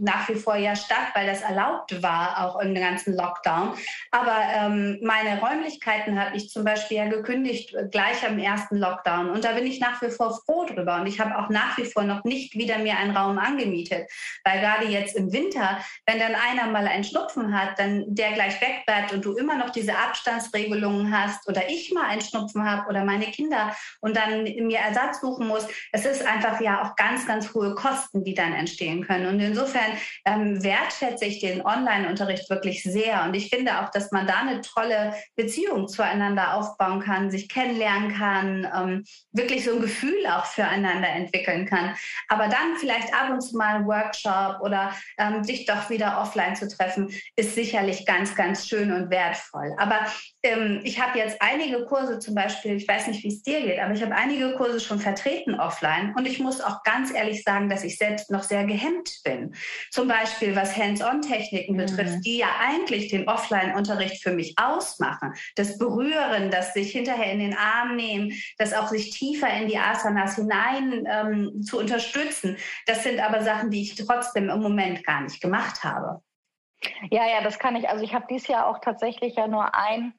nach 0.00 0.28
wie 0.28 0.34
vor 0.34 0.56
ja 0.56 0.76
statt, 0.76 1.08
weil 1.14 1.26
das 1.26 1.42
erlaubt 1.42 2.02
war, 2.02 2.44
auch 2.44 2.60
im 2.60 2.74
ganzen 2.74 3.16
Lockdown. 3.16 3.74
Aber 4.10 4.36
ähm, 4.54 4.98
meine 5.02 5.40
Räumlichkeiten 5.40 6.20
habe 6.20 6.36
ich 6.36 6.50
zum 6.50 6.64
Beispiel 6.64 6.98
ja 6.98 7.08
gekündigt 7.08 7.74
äh, 7.74 7.86
gleich 7.90 8.26
am 8.26 8.38
ersten 8.38 8.76
Lockdown. 8.76 9.30
Und 9.30 9.44
da 9.44 9.52
bin 9.52 9.66
ich 9.66 9.80
nach 9.80 10.00
wie 10.02 10.10
vor 10.10 10.40
froh 10.44 10.64
drüber. 10.64 10.96
Und 10.96 11.06
ich 11.06 11.20
habe 11.20 11.38
auch 11.38 11.48
nach 11.48 11.76
wie 11.78 11.84
vor 11.84 12.04
noch 12.04 12.24
nicht 12.24 12.54
wieder 12.54 12.78
mir 12.78 12.96
einen 12.96 13.16
Raum 13.16 13.38
angemietet. 13.38 14.10
Weil 14.44 14.60
gerade 14.60 14.86
jetzt 14.86 15.16
im 15.16 15.32
Winter, 15.32 15.78
wenn 16.06 16.18
dann 16.18 16.34
einer 16.34 16.70
mal 16.70 16.86
einen 16.86 17.04
Schnupfen 17.04 17.58
hat, 17.58 17.78
dann 17.78 18.04
der 18.08 18.32
gleich 18.32 18.60
wegbleibt 18.60 19.12
und 19.12 19.24
du 19.24 19.36
immer 19.36 19.56
noch 19.56 19.70
diese 19.70 19.96
Abstandsregelungen 19.96 21.16
hast 21.16 21.48
oder 21.48 21.68
ich 21.68 21.92
mal 21.92 22.08
einen 22.08 22.20
Schnupfen 22.20 22.68
habe 22.68 22.88
oder 22.88 23.04
meine 23.04 23.26
Kinder 23.26 23.74
und 24.00 24.16
dann 24.16 24.44
mir 24.44 24.78
Ersatz 24.78 25.20
suchen 25.20 25.46
muss, 25.46 25.66
es 25.92 26.04
ist 26.04 26.26
einfach 26.26 26.60
ja 26.60 26.82
auch 26.82 26.96
ganz, 26.96 27.26
ganz 27.26 27.52
hohe 27.54 27.74
Kosten, 27.74 28.24
die 28.24 28.34
dann 28.34 28.52
entstehen 28.52 29.06
können. 29.06 29.26
Und 29.26 29.37
insofern 29.40 29.92
ähm, 30.24 30.62
wertschätze 30.62 31.24
ich 31.24 31.40
den 31.40 31.64
Online-Unterricht 31.64 32.48
wirklich 32.50 32.82
sehr. 32.82 33.24
Und 33.24 33.34
ich 33.34 33.48
finde 33.48 33.80
auch, 33.80 33.90
dass 33.90 34.10
man 34.12 34.26
da 34.26 34.40
eine 34.40 34.60
tolle 34.60 35.14
Beziehung 35.36 35.88
zueinander 35.88 36.54
aufbauen 36.54 37.00
kann, 37.00 37.30
sich 37.30 37.48
kennenlernen 37.48 38.14
kann, 38.14 38.68
ähm, 38.76 39.04
wirklich 39.32 39.64
so 39.64 39.72
ein 39.72 39.80
Gefühl 39.80 40.26
auch 40.26 40.46
füreinander 40.46 41.08
entwickeln 41.08 41.66
kann. 41.66 41.94
Aber 42.28 42.48
dann 42.48 42.76
vielleicht 42.78 43.12
ab 43.14 43.30
und 43.30 43.40
zu 43.40 43.56
mal 43.56 43.76
ein 43.76 43.86
Workshop 43.86 44.60
oder 44.60 44.92
ähm, 45.18 45.44
sich 45.44 45.66
doch 45.66 45.90
wieder 45.90 46.20
offline 46.20 46.56
zu 46.56 46.68
treffen, 46.68 47.10
ist 47.36 47.54
sicherlich 47.54 48.06
ganz, 48.06 48.34
ganz 48.34 48.68
schön 48.68 48.92
und 48.92 49.10
wertvoll. 49.10 49.74
Aber 49.78 50.06
ähm, 50.42 50.80
ich 50.84 51.00
habe 51.00 51.18
jetzt 51.18 51.40
einige 51.42 51.84
Kurse 51.84 52.18
zum 52.20 52.34
Beispiel, 52.34 52.76
ich 52.76 52.86
weiß 52.86 53.08
nicht, 53.08 53.24
wie 53.24 53.28
es 53.28 53.42
dir 53.42 53.60
geht, 53.60 53.80
aber 53.80 53.92
ich 53.92 54.02
habe 54.02 54.14
einige 54.14 54.54
Kurse 54.54 54.78
schon 54.78 55.00
vertreten 55.00 55.58
offline 55.58 56.14
und 56.16 56.26
ich 56.26 56.38
muss 56.38 56.60
auch 56.60 56.82
ganz 56.84 57.12
ehrlich 57.12 57.42
sagen, 57.42 57.68
dass 57.68 57.82
ich 57.82 57.98
selbst 57.98 58.30
noch 58.30 58.44
sehr 58.44 58.64
gehemmt 58.64 59.20
bin. 59.24 59.54
Zum 59.90 60.06
Beispiel 60.06 60.54
was 60.54 60.76
Hands-on-Techniken 60.76 61.74
mhm. 61.74 61.78
betrifft, 61.78 62.24
die 62.24 62.38
ja 62.38 62.48
eigentlich 62.60 63.08
den 63.08 63.28
Offline-Unterricht 63.28 64.22
für 64.22 64.32
mich 64.32 64.54
ausmachen. 64.56 65.34
Das 65.56 65.76
Berühren, 65.76 66.50
das 66.50 66.72
sich 66.72 66.92
hinterher 66.92 67.32
in 67.32 67.40
den 67.40 67.56
Arm 67.56 67.96
nehmen, 67.96 68.32
das 68.58 68.72
auch 68.72 68.88
sich 68.88 69.10
tiefer 69.10 69.52
in 69.52 69.66
die 69.66 69.78
Asanas 69.78 70.36
hinein 70.36 71.04
ähm, 71.10 71.62
zu 71.62 71.78
unterstützen. 71.78 72.56
Das 72.86 73.02
sind 73.02 73.18
aber 73.18 73.42
Sachen, 73.42 73.70
die 73.70 73.82
ich 73.82 73.96
trotzdem 73.96 74.50
im 74.50 74.60
Moment 74.60 75.04
gar 75.04 75.22
nicht 75.22 75.40
gemacht 75.40 75.82
habe. 75.82 76.22
Ja, 77.10 77.26
ja, 77.26 77.42
das 77.42 77.58
kann 77.58 77.74
ich. 77.74 77.88
Also 77.88 78.04
ich 78.04 78.14
habe 78.14 78.26
dieses 78.30 78.46
Jahr 78.46 78.68
auch 78.68 78.78
tatsächlich 78.78 79.34
ja 79.34 79.48
nur 79.48 79.74
ein 79.74 80.14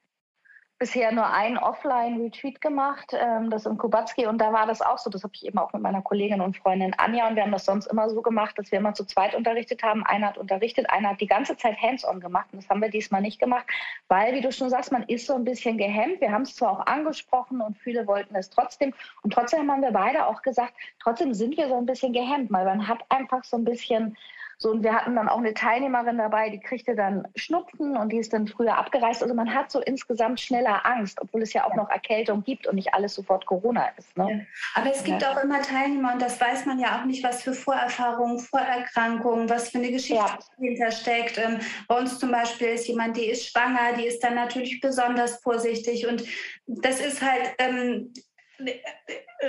bisher 0.80 1.12
nur 1.12 1.30
ein 1.30 1.58
Offline-Retreat 1.58 2.62
gemacht, 2.62 3.12
ähm, 3.12 3.50
das 3.50 3.66
im 3.66 3.76
Kubatski. 3.76 4.26
Und 4.26 4.38
da 4.38 4.50
war 4.50 4.66
das 4.66 4.80
auch 4.80 4.96
so. 4.96 5.10
Das 5.10 5.22
habe 5.22 5.34
ich 5.34 5.44
eben 5.44 5.58
auch 5.58 5.72
mit 5.74 5.82
meiner 5.82 6.00
Kollegin 6.00 6.40
und 6.40 6.56
Freundin 6.56 6.94
Anja. 6.96 7.28
Und 7.28 7.36
wir 7.36 7.42
haben 7.42 7.52
das 7.52 7.66
sonst 7.66 7.86
immer 7.86 8.08
so 8.08 8.22
gemacht, 8.22 8.58
dass 8.58 8.72
wir 8.72 8.78
immer 8.78 8.94
zu 8.94 9.04
zweit 9.04 9.34
unterrichtet 9.34 9.82
haben. 9.82 10.04
Einer 10.06 10.28
hat 10.28 10.38
unterrichtet, 10.38 10.88
einer 10.88 11.10
hat 11.10 11.20
die 11.20 11.26
ganze 11.26 11.54
Zeit 11.58 11.80
hands-on 11.80 12.18
gemacht. 12.18 12.46
Und 12.52 12.62
das 12.62 12.70
haben 12.70 12.80
wir 12.80 12.88
diesmal 12.88 13.20
nicht 13.20 13.38
gemacht, 13.38 13.66
weil, 14.08 14.34
wie 14.34 14.40
du 14.40 14.50
schon 14.50 14.70
sagst, 14.70 14.90
man 14.90 15.02
ist 15.02 15.26
so 15.26 15.34
ein 15.34 15.44
bisschen 15.44 15.76
gehemmt. 15.76 16.22
Wir 16.22 16.32
haben 16.32 16.42
es 16.42 16.56
zwar 16.56 16.72
auch 16.72 16.86
angesprochen 16.86 17.60
und 17.60 17.76
viele 17.76 18.06
wollten 18.06 18.34
es 18.34 18.48
trotzdem. 18.48 18.94
Und 19.20 19.34
trotzdem 19.34 19.70
haben 19.70 19.82
wir 19.82 19.92
beide 19.92 20.26
auch 20.26 20.40
gesagt, 20.40 20.72
trotzdem 20.98 21.34
sind 21.34 21.58
wir 21.58 21.68
so 21.68 21.76
ein 21.76 21.84
bisschen 21.84 22.14
gehemmt, 22.14 22.50
weil 22.50 22.64
man 22.64 22.88
hat 22.88 23.04
einfach 23.10 23.44
so 23.44 23.58
ein 23.58 23.64
bisschen 23.64 24.16
so, 24.62 24.70
und 24.70 24.82
wir 24.82 24.94
hatten 24.94 25.16
dann 25.16 25.30
auch 25.30 25.38
eine 25.38 25.54
Teilnehmerin 25.54 26.18
dabei, 26.18 26.50
die 26.50 26.60
kriegte 26.60 26.94
dann 26.94 27.26
Schnupfen 27.34 27.96
und 27.96 28.12
die 28.12 28.18
ist 28.18 28.34
dann 28.34 28.46
früher 28.46 28.76
abgereist. 28.76 29.22
Also 29.22 29.34
man 29.34 29.54
hat 29.54 29.70
so 29.70 29.80
insgesamt 29.80 30.38
schneller 30.38 30.84
Angst, 30.84 31.18
obwohl 31.22 31.40
es 31.40 31.54
ja 31.54 31.64
auch 31.64 31.74
noch 31.74 31.88
Erkältung 31.88 32.44
gibt 32.44 32.66
und 32.66 32.74
nicht 32.74 32.92
alles 32.92 33.14
sofort 33.14 33.46
Corona 33.46 33.88
ist. 33.96 34.14
Ne? 34.18 34.30
Ja. 34.30 34.82
Aber 34.82 34.92
es 34.92 35.02
gibt 35.02 35.22
ja. 35.22 35.32
auch 35.32 35.42
immer 35.42 35.62
Teilnehmer 35.62 36.12
und 36.12 36.20
das 36.20 36.38
weiß 36.38 36.66
man 36.66 36.78
ja 36.78 37.00
auch 37.00 37.06
nicht, 37.06 37.24
was 37.24 37.42
für 37.42 37.54
Vorerfahrungen, 37.54 38.38
Vorerkrankungen, 38.38 39.48
was 39.48 39.70
für 39.70 39.78
eine 39.78 39.90
Geschichte 39.92 40.16
ja. 40.16 40.38
dahinter 40.58 40.90
steckt. 40.90 41.38
Ähm, 41.38 41.60
bei 41.88 41.98
uns 41.98 42.18
zum 42.18 42.30
Beispiel 42.30 42.68
ist 42.68 42.86
jemand, 42.86 43.16
die 43.16 43.30
ist 43.30 43.46
schwanger, 43.46 43.94
die 43.96 44.04
ist 44.04 44.22
dann 44.22 44.34
natürlich 44.34 44.78
besonders 44.82 45.40
vorsichtig 45.42 46.06
und 46.06 46.22
das 46.66 47.00
ist 47.00 47.22
halt 47.22 47.54
ähm, 47.58 48.12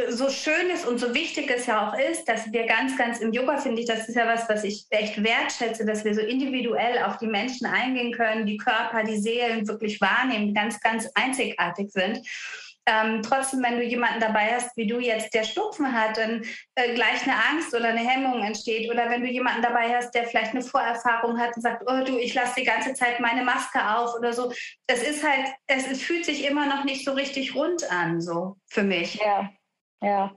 so 0.10 0.30
schön 0.30 0.70
ist 0.74 0.86
und 0.86 1.00
so 1.00 1.14
wichtig 1.14 1.52
es 1.52 1.66
ja 1.66 1.90
auch 1.90 1.98
ist, 1.98 2.26
dass 2.26 2.52
wir 2.52 2.66
ganz, 2.66 2.98
ganz 2.98 3.20
im 3.20 3.34
Yoga, 3.34 3.58
finde 3.58 3.82
ich, 3.82 3.88
das 3.88 4.08
ist 4.08 4.16
ja 4.16 4.26
was, 4.26 4.48
was 4.48 4.64
ich 4.64 4.86
echt 4.90 5.22
wertschätze, 5.22 5.86
dass 5.86 6.06
wir 6.06 6.16
so 6.16 6.22
individuell 6.22 7.00
auf 7.04 7.18
die 7.18 7.28
Menschen 7.28 7.68
eingehen 7.68 8.14
können, 8.14 8.46
die 8.46 8.58
Körper, 8.58 9.04
die 9.04 9.18
Seelen 9.18 9.68
wirklich 9.68 10.00
wahrnehmen, 10.00 10.54
ganz, 10.54 10.80
ganz 10.80 11.10
einzigartig 11.16 11.92
sind. 11.92 12.26
Ähm, 12.88 13.22
trotzdem, 13.22 13.62
wenn 13.62 13.78
du 13.78 13.84
jemanden 13.84 14.20
dabei 14.20 14.54
hast, 14.56 14.76
wie 14.76 14.88
du 14.88 15.00
jetzt, 15.00 15.34
der 15.34 15.44
Schnupfen 15.44 15.94
hat, 15.94 16.18
dann 16.18 16.44
äh, 16.76 16.94
gleich 16.96 17.24
eine 17.24 17.36
Angst 17.52 17.74
oder 17.76 17.90
eine 17.90 18.00
Hemmung 18.00 18.44
entsteht. 18.44 18.90
Oder 18.90 19.10
wenn 19.10 19.22
du 19.22 19.28
jemanden 19.28 19.62
dabei 19.62 19.96
hast, 19.96 20.12
der 20.12 20.26
vielleicht 20.26 20.54
eine 20.54 20.64
Vorerfahrung 20.64 21.40
hat 21.40 21.56
und 21.56 21.62
sagt, 21.62 21.84
oh 21.86 22.04
du, 22.04 22.18
ich 22.18 22.34
lasse 22.34 22.56
die 22.60 22.66
ganze 22.66 22.94
Zeit 22.94 23.20
meine 23.20 23.44
Maske 23.44 23.80
auf 23.80 24.16
oder 24.18 24.34
so. 24.34 24.52
Das 24.88 25.04
ist 25.04 25.24
halt, 25.24 25.48
es, 25.68 25.88
es 25.88 26.02
fühlt 26.02 26.26
sich 26.26 26.50
immer 26.50 26.66
noch 26.66 26.84
nicht 26.84 27.06
so 27.06 27.14
richtig 27.14 27.54
rund 27.56 27.90
an, 27.92 28.20
so 28.20 28.58
für 28.68 28.84
mich. 28.84 29.16
Ja. 29.16 29.50
Ja, 30.04 30.32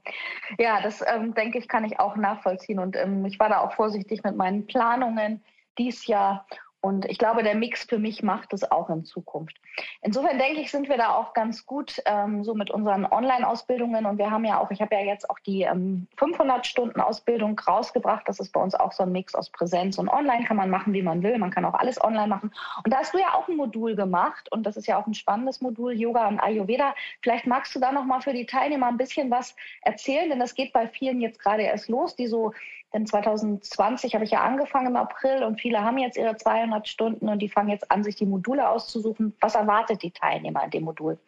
ja, 0.59 0.83
das 0.83 1.03
ähm, 1.07 1.33
denke 1.33 1.59
ich, 1.59 1.69
kann 1.69 1.87
ich 1.87 1.99
auch 1.99 2.17
nachvollziehen. 2.17 2.79
Und 2.79 2.97
ähm, 2.97 3.25
ich 3.25 3.41
war 3.41 3.49
da 3.49 3.61
auch 3.61 3.73
vorsichtig 3.73 4.23
mit 4.23 4.37
meinen 4.37 4.67
Planungen 4.67 5.43
dies 5.79 6.07
Jahr 6.07 6.47
und 6.85 7.07
ich 7.07 7.17
glaube, 7.17 7.43
der 7.43 7.55
Mix 7.55 7.85
für 7.85 7.99
mich 7.99 8.23
macht 8.23 8.53
es 8.53 8.71
auch 8.71 8.91
in 8.91 9.07
Zukunft. 9.07 9.59
Insofern 10.03 10.39
denke 10.39 10.61
ich, 10.61 10.71
sind 10.71 10.91
wir 10.91 10.99
da 10.99 11.15
auch 11.15 11.33
ganz 11.33 11.65
gut 11.65 12.03
ähm, 12.05 12.45
so 12.45 12.55
mit 12.55 12.71
unseren 12.71 13.07
Online-Ausbildungen. 13.07 14.05
Und 14.05 14.19
wir 14.19 14.31
haben 14.31 14.45
ja 14.45 14.61
auch, 14.61 14.71
ich 14.71 14.83
habe 14.83 14.95
ja 14.95 15.01
jetzt 15.01 15.31
auch 15.31 15.39
die 15.39 15.63
ähm, 15.63 16.07
500-Stunden-Ausbildung 16.19 17.59
rausgebracht. 17.59 18.29
Das 18.29 18.39
ist 18.39 18.53
bei 18.53 18.61
uns 18.61 18.75
auch 18.75 18.93
so 18.93 19.05
ein 19.05 19.13
Mix 19.13 19.35
aus 19.35 19.49
Präsenz 19.49 19.97
und 19.97 20.11
Online. 20.11 20.45
Kann 20.45 20.59
man 20.59 20.69
machen, 20.69 20.93
wie 20.93 21.01
man 21.01 21.23
will. 21.23 21.39
Man 21.39 21.51
kann 21.51 21.65
auch 21.65 21.73
alles 21.73 22.05
online 22.05 22.29
machen. 22.29 22.53
Und 22.85 22.93
da 22.93 22.99
hast 22.99 23.15
du 23.15 23.19
ja 23.19 23.33
auch 23.33 23.49
ein 23.49 23.57
Modul 23.57 23.97
gemacht. 23.97 24.53
Und 24.53 24.65
das 24.65 24.77
ist 24.77 24.87
ja 24.87 25.01
auch 25.01 25.07
ein 25.07 25.15
spannendes 25.15 25.63
Modul, 25.63 25.95
Yoga 25.95 26.29
und 26.29 26.39
Ayurveda. 26.39 26.95
Vielleicht 27.23 27.47
magst 27.47 27.75
du 27.75 27.81
da 27.81 27.93
nochmal 27.93 28.21
für 28.21 28.35
die 28.35 28.45
Teilnehmer 28.45 28.89
ein 28.89 28.99
bisschen 28.99 29.31
was 29.31 29.57
erzählen, 29.81 30.29
denn 30.29 30.39
das 30.39 30.55
geht 30.55 30.75
bei 30.75 30.87
vielen 30.87 31.23
jetzt 31.23 31.41
gerade 31.41 31.63
erst 31.63 31.89
los, 31.89 32.15
die 32.15 32.27
so 32.27 32.53
denn 32.95 33.07
2020 33.07 34.15
habe 34.15 34.25
ich 34.25 34.31
ja 34.31 34.43
angefangen 34.43 34.87
im 34.87 34.97
April 34.97 35.43
und 35.43 35.61
viele 35.61 35.83
haben 35.83 35.99
jetzt 35.99 36.17
ihre 36.17 36.37
200 36.37 36.87
Stunden 36.89 37.29
und 37.29 37.41
die 37.41 37.49
fangen 37.49 37.69
jetzt 37.69 37.91
an, 37.91 38.05
sich 38.05 38.15
die 38.15 38.25
Module 38.25 38.69
auszusuchen. 38.69 39.37
Was 39.41 39.57
erwartet 39.57 40.03
die 40.03 40.13
Teilnehmer 40.13 40.65
in 40.65 40.71
dem 40.71 40.85
Modul? 40.85 41.19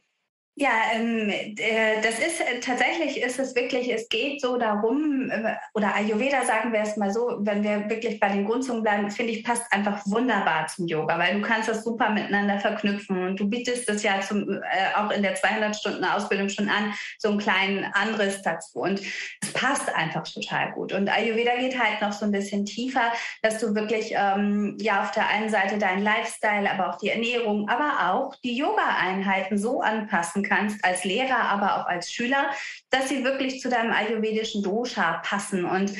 Ja, 0.58 0.70
ähm, 0.94 1.28
äh, 1.28 2.00
das 2.02 2.18
ist 2.18 2.40
äh, 2.40 2.60
tatsächlich 2.60 3.20
ist 3.22 3.38
es 3.38 3.54
wirklich, 3.54 3.92
es 3.92 4.08
geht 4.08 4.40
so 4.40 4.56
darum, 4.56 5.30
äh, 5.30 5.54
oder 5.74 5.94
Ayurveda 5.94 6.46
sagen 6.46 6.72
wir 6.72 6.80
es 6.80 6.96
mal 6.96 7.12
so, 7.12 7.36
wenn 7.40 7.62
wir 7.62 7.90
wirklich 7.90 8.18
bei 8.18 8.30
den 8.30 8.46
Grundzungen 8.46 8.82
bleiben, 8.82 9.10
finde 9.10 9.34
ich, 9.34 9.44
passt 9.44 9.70
einfach 9.70 10.00
wunderbar 10.06 10.66
zum 10.68 10.86
Yoga, 10.86 11.18
weil 11.18 11.34
du 11.34 11.42
kannst 11.42 11.68
das 11.68 11.84
super 11.84 12.08
miteinander 12.08 12.58
verknüpfen. 12.58 13.22
Und 13.22 13.38
du 13.38 13.50
bietest 13.50 13.86
das 13.86 14.02
ja 14.02 14.18
zum, 14.22 14.48
äh, 14.50 14.60
auch 14.96 15.10
in 15.10 15.22
der 15.22 15.34
200 15.34 15.76
Stunden 15.76 16.04
Ausbildung 16.04 16.48
schon 16.48 16.70
an, 16.70 16.94
so 17.18 17.28
einen 17.28 17.38
kleinen 17.38 17.84
Anriss 17.92 18.40
dazu. 18.40 18.78
Und 18.78 19.02
es 19.42 19.52
passt 19.52 19.94
einfach 19.94 20.26
total 20.26 20.72
gut. 20.72 20.94
Und 20.94 21.10
Ayurveda 21.10 21.56
geht 21.56 21.78
halt 21.78 22.00
noch 22.00 22.12
so 22.12 22.24
ein 22.24 22.32
bisschen 22.32 22.64
tiefer, 22.64 23.12
dass 23.42 23.58
du 23.58 23.74
wirklich 23.74 24.14
ähm, 24.16 24.78
ja 24.80 25.02
auf 25.02 25.10
der 25.10 25.28
einen 25.28 25.50
Seite 25.50 25.76
deinen 25.76 26.02
Lifestyle, 26.02 26.70
aber 26.70 26.88
auch 26.88 26.98
die 26.98 27.10
Ernährung, 27.10 27.68
aber 27.68 28.14
auch 28.14 28.34
die 28.36 28.56
Yoga-Einheiten 28.56 29.58
so 29.58 29.82
anpassen 29.82 30.45
kannst 30.48 30.84
als 30.84 31.04
Lehrer, 31.04 31.38
aber 31.38 31.76
auch 31.76 31.86
als 31.86 32.12
Schüler, 32.12 32.50
dass 32.90 33.08
sie 33.08 33.24
wirklich 33.24 33.60
zu 33.60 33.68
deinem 33.68 33.92
ayurvedischen 33.92 34.62
Dosha 34.62 35.18
passen. 35.24 35.64
Und 35.64 35.92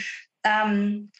ähm, 0.44 1.10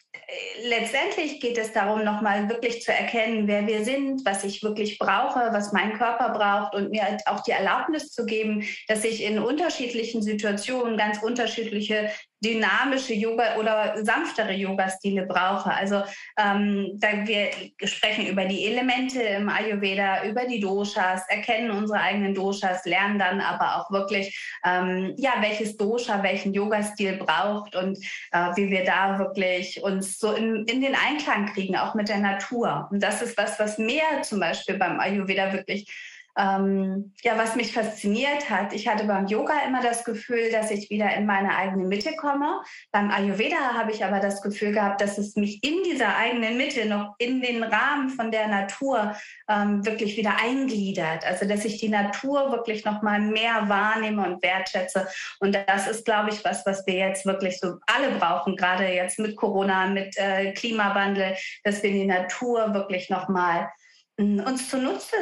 letztendlich 0.63 1.39
geht 1.39 1.57
es 1.57 1.73
darum, 1.73 2.03
nochmal 2.03 2.49
wirklich 2.49 2.81
zu 2.81 2.91
erkennen, 2.91 3.47
wer 3.47 3.67
wir 3.67 3.83
sind, 3.83 4.25
was 4.25 4.43
ich 4.43 4.63
wirklich 4.63 4.99
brauche, 4.99 5.49
was 5.51 5.73
mein 5.73 5.97
Körper 5.97 6.29
braucht 6.29 6.75
und 6.75 6.91
mir 6.91 7.03
halt 7.03 7.21
auch 7.25 7.41
die 7.41 7.51
Erlaubnis 7.51 8.11
zu 8.11 8.25
geben, 8.25 8.63
dass 8.87 9.03
ich 9.03 9.23
in 9.23 9.39
unterschiedlichen 9.39 10.21
Situationen 10.21 10.97
ganz 10.97 11.21
unterschiedliche 11.21 12.09
dynamische 12.43 13.13
Yoga 13.13 13.57
oder 13.57 14.05
sanftere 14.05 14.53
Yoga-Stile 14.53 15.25
brauche. 15.25 15.73
Also 15.73 16.03
ähm, 16.37 16.91
da 16.95 17.25
wir 17.25 17.49
sprechen 17.83 18.27
über 18.27 18.45
die 18.45 18.65
Elemente 18.65 19.21
im 19.21 19.49
Ayurveda, 19.49 20.23
über 20.25 20.45
die 20.45 20.59
Doshas, 20.59 21.23
erkennen 21.29 21.71
unsere 21.71 21.99
eigenen 21.99 22.35
Doshas, 22.35 22.85
lernen 22.85 23.17
dann 23.17 23.41
aber 23.41 23.77
auch 23.77 23.91
wirklich, 23.91 24.37
ähm, 24.63 25.15
ja, 25.17 25.33
welches 25.39 25.77
Dosha 25.77 26.21
welchen 26.21 26.53
Yoga-Stil 26.53 27.17
braucht 27.17 27.75
und 27.75 27.97
äh, 28.31 28.55
wie 28.55 28.69
wir 28.69 28.85
da 28.85 29.17
wirklich 29.17 29.81
uns 29.81 30.06
so 30.07 30.33
in, 30.33 30.65
in 30.65 30.81
den 30.81 30.95
Einklang 30.95 31.47
kriegen, 31.53 31.75
auch 31.75 31.95
mit 31.95 32.09
der 32.09 32.19
Natur. 32.19 32.87
Und 32.91 33.01
das 33.01 33.21
ist 33.21 33.37
was, 33.37 33.59
was 33.59 33.77
mir 33.77 34.03
zum 34.23 34.39
Beispiel 34.39 34.77
beim 34.77 34.99
Ayurveda 34.99 35.53
wirklich 35.53 35.91
ähm, 36.37 37.13
ja, 37.23 37.37
was 37.37 37.55
mich 37.55 37.73
fasziniert 37.73 38.49
hat, 38.49 38.71
ich 38.71 38.87
hatte 38.87 39.05
beim 39.05 39.25
Yoga 39.25 39.53
immer 39.65 39.81
das 39.81 40.03
Gefühl, 40.03 40.51
dass 40.51 40.69
ich 40.69 40.89
wieder 40.91 41.11
in 41.15 41.25
meine 41.25 41.55
eigene 41.55 41.87
Mitte 41.87 42.15
komme. 42.15 42.61
Beim 42.91 43.09
Ayurveda 43.09 43.73
habe 43.73 43.91
ich 43.91 44.05
aber 44.05 44.19
das 44.19 44.41
Gefühl 44.43 44.71
gehabt, 44.71 45.01
dass 45.01 45.17
es 45.17 45.35
mich 45.35 45.63
in 45.63 45.81
dieser 45.83 46.15
eigenen 46.15 46.57
Mitte 46.57 46.85
noch 46.85 47.15
in 47.17 47.41
den 47.41 47.63
Rahmen 47.63 48.09
von 48.09 48.29
der 48.29 48.47
Natur 48.47 49.15
ähm, 49.49 49.83
wirklich 49.83 50.15
wieder 50.15 50.35
eingliedert. 50.39 51.25
Also 51.25 51.47
dass 51.47 51.65
ich 51.65 51.79
die 51.79 51.89
Natur 51.89 52.51
wirklich 52.51 52.85
noch 52.85 53.01
mal 53.01 53.19
mehr 53.19 53.67
wahrnehme 53.67 54.23
und 54.27 54.43
wertschätze. 54.43 55.07
Und 55.39 55.57
das 55.67 55.87
ist, 55.87 56.05
glaube 56.05 56.29
ich, 56.29 56.45
was, 56.45 56.65
was 56.67 56.85
wir 56.85 56.95
jetzt 56.95 57.25
wirklich 57.25 57.59
so 57.59 57.77
alle 57.87 58.11
brauchen, 58.19 58.55
gerade 58.55 58.87
jetzt 58.87 59.17
mit 59.17 59.35
Corona, 59.35 59.87
mit 59.87 60.15
äh, 60.17 60.53
Klimawandel, 60.53 61.35
dass 61.63 61.81
wir 61.81 61.91
die 61.91 62.05
Natur 62.05 62.75
wirklich 62.75 63.09
noch 63.09 63.27
mal 63.27 63.71
uns 64.17 64.69
zunutze 64.69 65.15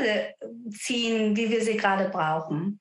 ziehen, 0.69 1.35
wie 1.35 1.49
wir 1.49 1.61
sie 1.61 1.77
gerade 1.77 2.09
brauchen. 2.09 2.79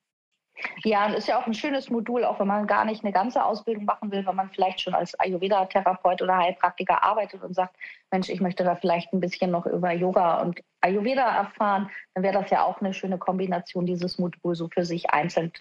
Ja, 0.85 1.07
und 1.07 1.15
ist 1.15 1.27
ja 1.27 1.39
auch 1.39 1.47
ein 1.47 1.55
schönes 1.55 1.91
Modul, 1.91 2.25
auch 2.25 2.39
wenn 2.39 2.47
man 2.47 2.67
gar 2.67 2.85
nicht 2.85 3.03
eine 3.03 3.13
ganze 3.13 3.45
Ausbildung 3.45 3.85
machen 3.85 4.13
will, 4.13 4.25
wenn 4.25 4.37
man 4.37 4.51
vielleicht 4.51 4.81
schon 4.81 4.95
als 4.95 5.19
Ayurveda-Therapeut 5.19 6.23
oder 6.23 6.39
Heilpraktiker 6.39 7.03
arbeitet 7.03 7.43
und 7.43 7.55
sagt, 7.55 7.77
Mensch, 8.13 8.29
ich 8.29 8.41
möchte 8.41 8.63
da 8.63 8.77
vielleicht 8.77 9.13
ein 9.13 9.21
bisschen 9.21 9.51
noch 9.51 9.67
über 9.67 9.93
Yoga 9.93 10.41
und 10.41 10.61
Ayurveda 10.81 11.27
erfahren, 11.37 11.91
dann 12.15 12.23
wäre 12.23 12.41
das 12.41 12.51
ja 12.51 12.63
auch 12.63 12.81
eine 12.81 12.95
schöne 12.95 13.19
Kombination, 13.19 13.85
dieses 13.85 14.19
Modul 14.19 14.55
so 14.55 14.69
für 14.69 14.85
sich 14.85 15.11
einzeln 15.11 15.53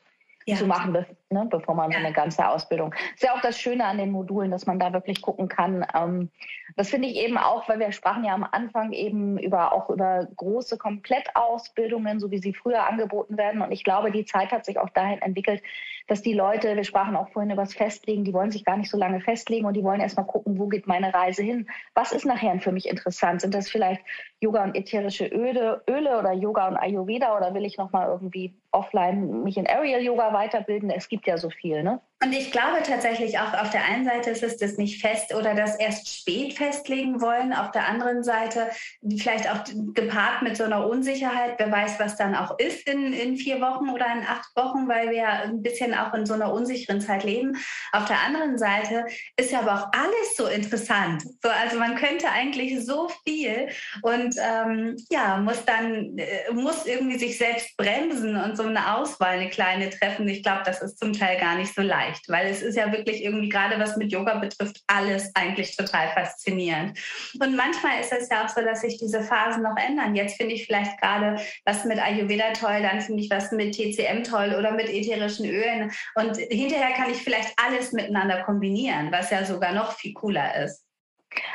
ja. 0.46 0.58
zu 0.58 0.68
machen, 0.68 0.94
ne, 1.34 1.48
bevor 1.50 1.76
man 1.76 1.92
ja. 1.92 1.98
eine 1.98 2.14
ganze 2.14 2.48
Ausbildung. 2.48 2.94
Ist 3.14 3.24
ja 3.24 3.34
auch 3.34 3.42
das 3.42 3.60
Schöne 3.60 3.86
an 3.86 3.98
den 3.98 4.12
Modulen, 4.12 4.52
dass 4.52 4.66
man 4.66 4.80
da 4.80 4.94
wirklich 4.94 5.22
gucken 5.22 5.48
kann. 5.48 5.86
Ähm, 5.94 6.30
das 6.76 6.90
finde 6.90 7.08
ich 7.08 7.18
eben 7.18 7.38
auch, 7.38 7.68
weil 7.68 7.80
wir 7.80 7.92
sprachen 7.92 8.24
ja 8.24 8.34
am 8.34 8.48
Anfang 8.50 8.94
eben 8.94 9.38
über 9.38 9.74
auch 9.74 9.90
über 9.90 10.28
große 10.36 10.78
Komplettausbildungen, 10.78 12.20
so 12.20 12.32
wie 12.32 12.40
sie 12.40 12.54
früher 12.54 12.88
angeboten 12.88 13.38
werden. 13.38 13.62
Und 13.62 13.72
ich 13.72 13.84
glaube, 13.84 14.12
die 14.12 14.26
Zeit 14.26 14.52
hat 14.52 14.66
sich 14.66 14.80
auch 14.80 14.90
dahin 14.90 15.22
entwickelt, 15.22 15.62
dass 16.08 16.22
die 16.22 16.34
Leute, 16.34 16.76
wir 16.76 16.84
sprachen 16.84 17.16
auch 17.16 17.30
vorhin 17.30 17.52
über 17.52 17.62
das 17.62 17.74
Festlegen, 17.74 18.26
die 18.26 18.34
wollen 18.34 18.52
sich 18.52 18.66
gar 18.66 18.78
nicht 18.78 18.90
so 18.90 18.98
lange 18.98 19.22
festlegen 19.22 19.66
und 19.66 19.74
die 19.74 19.84
wollen 19.84 20.02
erstmal 20.02 20.26
gucken, 20.26 20.60
wo 20.60 20.68
geht 20.68 20.86
meine 20.86 21.14
Reise 21.14 21.44
hin? 21.44 21.70
Was 21.94 22.12
ist 22.12 22.26
nachher 22.26 22.60
für 22.60 22.72
mich 22.72 22.90
interessant? 22.90 23.42
Sind 23.42 23.54
das 23.54 23.70
vielleicht 23.70 24.02
Yoga 24.42 24.64
und 24.64 24.76
ätherische 24.76 25.26
Öle, 25.28 25.82
Öle 25.90 26.20
oder 26.20 26.34
Yoga 26.34 26.68
und 26.68 26.78
Ayurveda 26.78 27.38
oder 27.38 27.54
will 27.54 27.66
ich 27.66 27.78
nochmal 27.78 28.10
irgendwie 28.10 28.54
offline 28.72 29.44
mich 29.44 29.58
in 29.58 29.68
Aerial 29.68 30.02
Yoga 30.02 30.34
weiterbilden. 30.34 30.90
Es 30.90 31.08
gibt 31.08 31.23
ja 31.28 31.38
so 31.38 31.50
viel, 31.50 31.84
ne? 31.84 32.02
Und 32.24 32.32
ich 32.32 32.52
glaube 32.52 32.82
tatsächlich 32.84 33.38
auch 33.38 33.54
auf 33.54 33.70
der 33.72 33.84
einen 33.84 34.06
Seite 34.06 34.30
ist 34.30 34.44
es 34.44 34.56
das 34.56 34.78
nicht 34.78 35.02
fest 35.02 35.36
oder 35.36 35.56
das 35.56 35.76
erst 35.76 36.08
spät 36.08 36.54
festlegen 36.54 37.20
wollen. 37.20 37.52
Auf 37.52 37.72
der 37.72 37.86
anderen 37.86 38.24
Seite 38.24 38.70
vielleicht 39.18 39.52
auch 39.52 39.66
gepaart 39.94 40.42
mit 40.42 40.56
so 40.56 40.64
einer 40.64 40.88
Unsicherheit. 40.88 41.56
Wer 41.58 41.70
weiß, 41.70 42.00
was 42.00 42.16
dann 42.16 42.34
auch 42.34 42.58
ist 42.60 42.88
in, 42.88 43.12
in 43.12 43.36
vier 43.36 43.60
Wochen 43.60 43.90
oder 43.90 44.06
in 44.06 44.26
acht 44.26 44.56
Wochen, 44.56 44.88
weil 44.88 45.10
wir 45.10 45.28
ein 45.28 45.62
bisschen 45.62 45.94
auch 45.94 46.14
in 46.14 46.26
so 46.26 46.34
einer 46.34 46.54
unsicheren 46.54 47.02
Zeit 47.02 47.26
leben. 47.26 47.58
Auf 47.92 48.06
der 48.06 48.22
anderen 48.22 48.58
Seite 48.58 49.06
ist 49.36 49.52
ja 49.52 49.60
aber 49.60 49.74
auch 49.74 49.88
alles 49.92 50.38
so 50.38 50.48
interessant. 50.48 51.24
So, 51.42 51.50
also 51.50 51.78
man 51.78 51.96
könnte 51.96 52.30
eigentlich 52.30 52.86
so 52.86 53.10
viel. 53.26 53.68
Und 54.02 54.14
und 54.24 54.36
ähm, 54.40 54.96
ja, 55.10 55.38
muss 55.38 55.66
dann, 55.66 56.18
äh, 56.18 56.52
muss 56.54 56.86
irgendwie 56.86 57.18
sich 57.18 57.38
selbst 57.38 57.76
bremsen 57.78 58.36
und 58.36 58.56
so 58.56 58.64
eine 58.64 58.96
Auswahl, 58.96 59.38
eine 59.38 59.50
kleine 59.50 59.90
treffen. 59.90 60.28
Ich 60.28 60.44
glaube, 60.44 60.62
das 60.66 60.82
ist 60.82 61.00
zum 61.00 61.13
Teil 61.14 61.40
gar 61.40 61.56
nicht 61.56 61.74
so 61.74 61.82
leicht, 61.82 62.28
weil 62.30 62.48
es 62.48 62.62
ist 62.62 62.76
ja 62.76 62.92
wirklich 62.92 63.24
irgendwie 63.24 63.50
gerade 63.50 63.80
was 63.80 63.98
mit 63.98 64.12
Yoga 64.12 64.36
betrifft, 64.36 64.82
alles 64.88 65.32
eigentlich 65.36 65.76
total 65.76 66.10
faszinierend. 66.10 66.98
Und 67.40 67.56
manchmal 67.56 68.00
ist 68.00 68.12
es 68.12 68.30
ja 68.30 68.44
auch 68.44 68.50
so, 68.50 68.62
dass 68.62 68.82
sich 68.82 68.98
diese 68.98 69.22
Phasen 69.22 69.64
noch 69.64 69.78
ändern. 69.78 70.16
Jetzt 70.16 70.38
finde 70.38 70.56
ich 70.56 70.66
vielleicht 70.66 71.00
gerade 71.00 71.40
was 71.66 71.86
mit 71.86 72.00
Ayurveda 72.00 72.54
toll, 72.54 72.82
dann 72.82 73.02
finde 73.02 73.24
ich 73.24 73.30
was 73.30 73.52
mit 73.52 73.76
TCM 73.76 74.24
toll 74.24 74.56
oder 74.58 74.72
mit 74.72 74.90
ätherischen 74.90 75.46
Ölen. 75.46 75.92
Und 76.16 76.38
hinterher 76.38 76.96
kann 76.96 77.10
ich 77.10 77.18
vielleicht 77.18 77.54
alles 77.58 77.92
miteinander 77.92 78.44
kombinieren, 78.44 79.12
was 79.12 79.30
ja 79.30 79.46
sogar 79.46 79.74
noch 79.74 79.94
viel 79.94 80.14
cooler 80.14 80.64
ist. 80.64 80.84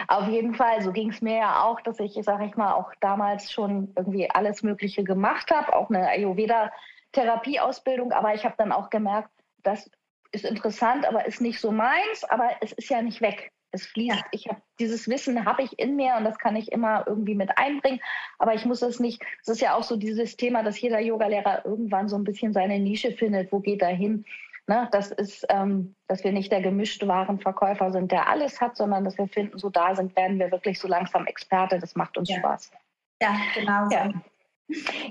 Auf 0.09 0.29
jeden 0.29 0.55
Fall, 0.55 0.83
so 0.83 0.93
ging 0.93 1.11
es 1.11 1.21
mir 1.21 1.39
ja 1.39 1.63
auch, 1.63 1.81
dass 1.81 1.99
ich, 2.01 2.19
sage 2.23 2.47
ich 2.47 2.57
mal, 2.57 2.73
auch 2.73 2.93
damals 3.01 3.53
schon 3.53 3.93
irgendwie 3.97 4.29
alles 4.31 4.63
Mögliche 4.63 5.05
gemacht 5.05 5.51
habe, 5.51 5.75
auch 5.75 5.91
eine 5.91 6.09
Ayurveda-Therapieausbildung, 6.09 8.13
aber 8.13 8.35
ich 8.35 8.45
habe 8.45 8.55
dann 8.59 8.73
auch 8.73 8.91
gemerkt, 8.91 9.31
das 9.63 9.91
ist 10.33 10.45
interessant, 10.45 11.07
aber 11.07 11.27
ist 11.27 11.41
nicht 11.41 11.61
so 11.61 11.73
meins, 11.73 12.25
aber 12.29 12.51
es 12.61 12.73
ist 12.73 12.91
ja 12.91 13.03
nicht 13.03 13.21
weg. 13.21 13.53
Es 13.71 13.87
fließt. 13.87 14.25
Ich 14.31 14.49
habe 14.49 14.63
dieses 14.79 15.09
Wissen 15.09 15.45
habe 15.45 15.63
ich 15.63 15.79
in 15.79 15.97
mir 15.97 16.15
und 16.17 16.25
das 16.25 16.39
kann 16.39 16.57
ich 16.57 16.73
immer 16.73 17.05
irgendwie 17.07 17.35
mit 17.35 17.59
einbringen. 17.59 18.01
Aber 18.39 18.55
ich 18.55 18.65
muss 18.65 18.81
es 18.81 18.99
nicht. 18.99 19.23
Es 19.43 19.49
ist 19.49 19.61
ja 19.61 19.75
auch 19.75 19.83
so 19.83 19.97
dieses 19.97 20.37
Thema, 20.37 20.63
dass 20.63 20.81
jeder 20.81 21.01
Yogalehrer 21.01 21.67
irgendwann 21.67 22.09
so 22.09 22.17
ein 22.17 22.25
bisschen 22.25 22.55
seine 22.55 22.79
Nische 22.79 23.13
findet. 23.13 23.53
Wo 23.53 23.61
geht 23.61 23.83
er 23.83 23.89
hin? 23.89 24.25
Ne, 24.67 24.89
das 24.93 25.11
ist, 25.11 25.47
ähm, 25.49 25.95
dass 26.09 26.25
wir 26.25 26.33
nicht 26.33 26.53
der 26.53 26.61
gemischte 26.61 27.09
Warenverkäufer 27.09 27.91
sind, 27.91 28.13
der 28.13 28.29
alles 28.29 28.61
hat, 28.61 28.77
sondern 28.77 29.05
dass 29.05 29.17
wir 29.17 29.27
finden, 29.27 29.59
so 29.59 29.71
da 29.71 29.95
sind, 29.95 30.15
werden 30.15 30.39
wir 30.39 30.51
wirklich 30.51 30.79
so 30.79 30.89
langsam 30.89 31.27
Experte. 31.27 31.79
Das 31.79 31.95
macht 31.95 32.19
uns 32.19 32.29
ja. 32.29 32.37
Spaß. 32.37 32.71
Ja, 33.23 33.35
genau. 33.55 33.89
Ja. 33.91 34.13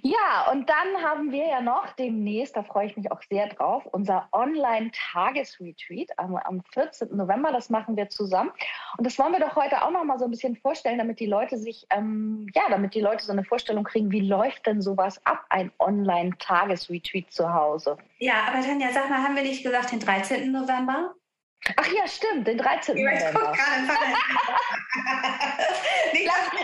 Ja, 0.04 0.52
und 0.52 0.70
dann 0.70 1.04
haben 1.04 1.32
wir 1.32 1.48
ja 1.48 1.62
noch 1.62 1.88
demnächst, 1.94 2.56
da 2.56 2.62
freue 2.64 2.86
ich 2.86 2.96
mich 2.96 3.12
auch 3.12 3.24
sehr 3.24 3.48
drauf, 3.48 3.88
unser 3.92 4.30
Online-Tagesretreat 4.32 6.12
am, 6.18 6.36
am 6.36 6.62
14. 6.74 7.10
November. 7.16 7.52
Das 7.52 7.72
machen 7.72 7.98
wir 7.98 8.08
zusammen. 8.10 8.52
Und 8.98 9.06
das 9.06 9.18
wollen 9.18 9.34
wir 9.34 9.40
doch 9.40 9.56
heute 9.56 9.82
auch 9.82 9.90
noch 9.90 10.04
mal 10.04 10.20
so 10.20 10.26
ein 10.26 10.32
bisschen 10.32 10.56
vorstellen, 10.56 11.00
damit 11.00 11.20
die 11.20 11.26
Leute 11.26 11.58
sich, 11.58 11.88
ähm, 11.90 12.46
ja, 12.54 12.64
damit 12.70 12.94
die 12.94 13.02
Leute 13.02 13.26
so 13.26 13.32
eine 13.32 13.44
Vorstellung 13.44 13.84
kriegen, 13.84 14.12
wie 14.12 14.22
läuft 14.22 14.68
denn 14.68 14.80
sowas 14.82 15.20
ab, 15.26 15.44
ein 15.50 15.72
Online-Tagesretreat 15.80 17.32
zu 17.32 17.52
Hause? 17.52 17.98
Ja, 18.20 18.44
aber 18.48 18.62
Tanja, 18.62 18.92
sag 18.92 19.10
mal, 19.10 19.24
haben 19.24 19.36
wir 19.36 19.44
nicht 19.44 19.64
gesagt 19.64 19.92
den 19.92 20.00
13. 20.00 20.52
November? 20.52 21.16
Ach 21.76 21.92
ja, 21.92 22.08
stimmt, 22.08 22.48
den 22.48 22.60
13. 22.60 22.96
Ja, 22.98 23.12
ich 23.12 23.24
guck 23.34 23.42
gerade 23.42 23.52
Nicht, 26.14 26.28
dass 26.28 26.52
wir 26.52 26.60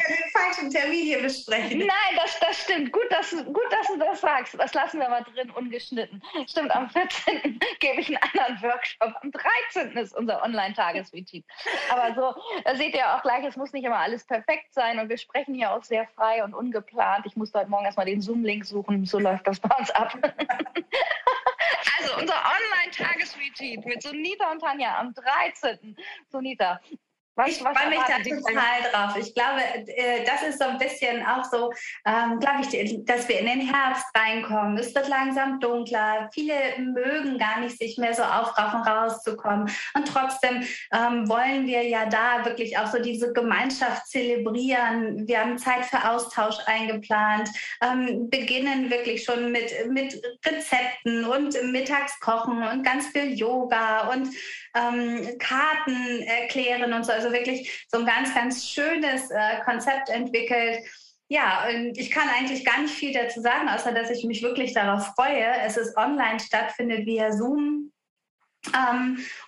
falschen 0.53 0.69
Termin 0.69 1.05
hier 1.05 1.21
besprechen. 1.21 1.79
Nein, 1.79 2.15
das, 2.15 2.39
das 2.39 2.63
stimmt. 2.63 2.91
Gut 2.91 3.03
dass, 3.09 3.31
gut, 3.31 3.67
dass 3.71 3.87
du 3.87 3.97
das 3.97 4.21
sagst. 4.21 4.55
Das 4.57 4.73
lassen 4.73 4.99
wir 4.99 5.09
mal 5.09 5.23
drin, 5.23 5.49
ungeschnitten. 5.51 6.21
Stimmt, 6.47 6.71
am 6.71 6.89
14. 6.89 7.59
gebe 7.79 8.01
ich 8.01 8.07
einen 8.07 8.17
anderen 8.17 8.61
Workshop. 8.61 9.13
Am 9.21 9.31
13. 9.31 9.97
ist 9.97 10.15
unser 10.15 10.43
Online-Tagesretreat. 10.43 11.43
Aber 11.89 12.13
so, 12.15 12.41
da 12.63 12.75
seht 12.75 12.95
ihr 12.95 13.13
auch 13.13 13.21
gleich, 13.21 13.45
es 13.45 13.55
muss 13.55 13.73
nicht 13.73 13.85
immer 13.85 13.99
alles 13.99 14.25
perfekt 14.25 14.73
sein. 14.73 14.99
Und 14.99 15.09
wir 15.09 15.17
sprechen 15.17 15.55
hier 15.55 15.71
auch 15.71 15.83
sehr 15.83 16.07
frei 16.15 16.43
und 16.43 16.53
ungeplant. 16.53 17.25
Ich 17.25 17.35
musste 17.35 17.59
heute 17.59 17.69
Morgen 17.69 17.85
erstmal 17.85 18.05
den 18.05 18.21
Zoom-Link 18.21 18.65
suchen. 18.65 19.05
So 19.05 19.19
läuft 19.19 19.47
das 19.47 19.59
bei 19.59 19.75
uns 19.75 19.91
ab. 19.91 20.13
Also 21.99 22.17
unser 22.17 22.35
Online-Tagesretreat 22.35 23.85
mit 23.85 24.01
Sunita 24.01 24.51
und 24.51 24.59
Tanja 24.59 24.99
am 24.99 25.13
13. 25.13 25.95
Sunita, 26.29 26.81
was, 27.35 27.49
ich 27.49 27.57
freue 27.57 27.89
mich 27.89 27.99
da 27.99 28.17
total 28.17 28.91
drauf. 28.91 29.17
Ich 29.17 29.33
glaube, 29.33 29.61
äh, 29.87 30.23
das 30.23 30.43
ist 30.43 30.59
so 30.59 30.65
ein 30.65 30.77
bisschen 30.77 31.25
auch 31.25 31.43
so, 31.45 31.71
ähm, 32.05 32.39
glaube 32.39 32.61
ich, 32.61 33.05
dass 33.05 33.27
wir 33.27 33.39
in 33.39 33.47
den 33.47 33.61
Herbst 33.61 34.05
reinkommen. 34.15 34.77
Es 34.77 34.93
wird 34.93 35.07
langsam 35.07 35.59
dunkler. 35.59 36.29
Viele 36.33 36.53
mögen 36.77 37.37
gar 37.37 37.59
nicht 37.59 37.77
sich 37.77 37.97
mehr 37.97 38.13
so 38.13 38.23
aufraffen, 38.23 38.81
rauszukommen. 38.81 39.69
Und 39.95 40.07
trotzdem 40.07 40.63
ähm, 40.91 41.27
wollen 41.27 41.65
wir 41.65 41.83
ja 41.83 42.05
da 42.05 42.45
wirklich 42.45 42.77
auch 42.77 42.87
so 42.87 43.01
diese 43.01 43.33
Gemeinschaft 43.33 44.07
zelebrieren. 44.07 45.27
Wir 45.27 45.39
haben 45.39 45.57
Zeit 45.57 45.85
für 45.85 46.07
Austausch 46.09 46.57
eingeplant, 46.65 47.49
ähm, 47.81 48.29
beginnen 48.29 48.91
wirklich 48.91 49.23
schon 49.23 49.51
mit, 49.51 49.71
mit 49.89 50.21
Rezepten 50.45 51.25
und 51.25 51.55
Mittagskochen 51.71 52.63
und 52.63 52.83
ganz 52.83 53.07
viel 53.07 53.33
Yoga 53.33 54.09
und 54.09 54.29
ähm, 54.75 55.37
Karten 55.39 56.21
erklären 56.23 56.93
und 56.93 57.05
so. 57.05 57.11
Also 57.11 57.31
wirklich 57.31 57.87
so 57.91 57.99
ein 57.99 58.05
ganz, 58.05 58.33
ganz 58.33 58.67
schönes 58.67 59.29
äh, 59.31 59.61
Konzept 59.63 60.09
entwickelt. 60.09 60.79
Ja, 61.29 61.65
und 61.67 61.97
ich 61.97 62.11
kann 62.11 62.27
eigentlich 62.29 62.65
gar 62.65 62.81
nicht 62.81 62.93
viel 62.93 63.13
dazu 63.13 63.41
sagen, 63.41 63.69
außer 63.69 63.91
dass 63.93 64.09
ich 64.09 64.25
mich 64.25 64.43
wirklich 64.43 64.73
darauf 64.73 65.13
freue. 65.15 65.45
Es 65.65 65.77
ist 65.77 65.95
online 65.97 66.39
stattfindet 66.39 67.05
via 67.05 67.31
Zoom 67.31 67.92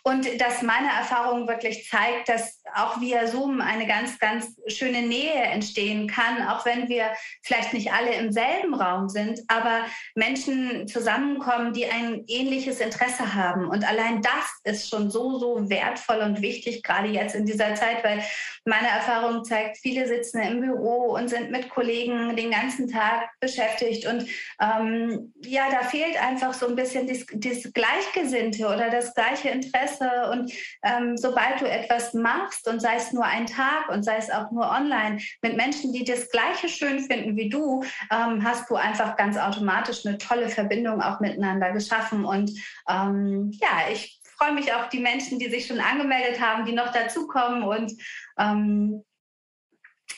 und 0.03 0.41
dass 0.41 0.61
meine 0.61 0.89
Erfahrung 0.89 1.47
wirklich 1.47 1.87
zeigt, 1.89 2.27
dass 2.27 2.61
auch 2.73 2.99
via 2.99 3.27
Zoom 3.27 3.61
eine 3.61 3.87
ganz, 3.87 4.19
ganz 4.19 4.55
schöne 4.67 5.01
Nähe 5.01 5.41
entstehen 5.41 6.07
kann, 6.07 6.45
auch 6.47 6.65
wenn 6.65 6.89
wir 6.89 7.11
vielleicht 7.41 7.73
nicht 7.73 7.93
alle 7.93 8.13
im 8.13 8.31
selben 8.31 8.73
Raum 8.73 9.07
sind, 9.07 9.39
aber 9.47 9.85
Menschen 10.15 10.87
zusammenkommen, 10.87 11.73
die 11.73 11.85
ein 11.85 12.25
ähnliches 12.27 12.81
Interesse 12.81 13.33
haben. 13.33 13.67
Und 13.69 13.87
allein 13.87 14.21
das 14.21 14.59
ist 14.63 14.89
schon 14.89 15.09
so, 15.09 15.39
so 15.39 15.69
wertvoll 15.69 16.17
und 16.17 16.41
wichtig, 16.41 16.83
gerade 16.83 17.07
jetzt 17.07 17.35
in 17.35 17.45
dieser 17.45 17.73
Zeit, 17.75 18.03
weil 18.03 18.21
meine 18.65 18.89
Erfahrung 18.89 19.45
zeigt, 19.45 19.77
viele 19.77 20.07
sitzen 20.07 20.41
im 20.41 20.61
Büro 20.61 21.15
und 21.15 21.29
sind 21.29 21.51
mit 21.51 21.69
Kollegen 21.69 22.35
den 22.35 22.51
ganzen 22.51 22.89
Tag 22.89 23.29
beschäftigt. 23.39 24.05
Und 24.05 24.27
ähm, 24.59 25.33
ja, 25.41 25.69
da 25.71 25.81
fehlt 25.87 26.21
einfach 26.21 26.53
so 26.53 26.67
ein 26.67 26.75
bisschen 26.75 27.07
das, 27.07 27.25
Gleichgesinnte 27.73 28.65
oder 28.67 28.89
das 28.89 29.05
das 29.05 29.13
gleiche 29.13 29.49
Interesse 29.49 30.29
und 30.31 30.51
ähm, 30.83 31.17
sobald 31.17 31.61
du 31.61 31.69
etwas 31.69 32.13
machst 32.13 32.67
und 32.67 32.81
sei 32.81 32.95
es 32.95 33.11
nur 33.11 33.25
ein 33.25 33.45
Tag 33.45 33.89
und 33.89 34.03
sei 34.03 34.17
es 34.17 34.29
auch 34.29 34.51
nur 34.51 34.69
online 34.69 35.19
mit 35.41 35.55
Menschen, 35.55 35.93
die 35.93 36.03
das 36.03 36.29
gleiche 36.29 36.69
schön 36.69 36.99
finden 36.99 37.35
wie 37.35 37.49
du, 37.49 37.83
ähm, 38.11 38.43
hast 38.43 38.69
du 38.69 38.75
einfach 38.75 39.15
ganz 39.15 39.37
automatisch 39.37 40.05
eine 40.05 40.17
tolle 40.17 40.49
Verbindung 40.49 41.01
auch 41.01 41.19
miteinander 41.19 41.71
geschaffen 41.71 42.25
und 42.25 42.51
ähm, 42.89 43.51
ja, 43.61 43.91
ich 43.91 44.19
freue 44.37 44.53
mich 44.53 44.73
auf 44.73 44.89
die 44.89 44.99
Menschen, 44.99 45.39
die 45.39 45.49
sich 45.49 45.67
schon 45.67 45.79
angemeldet 45.79 46.41
haben, 46.41 46.65
die 46.65 46.73
noch 46.73 46.91
dazukommen 46.91 47.63
und 47.63 47.93
ähm, 48.37 49.03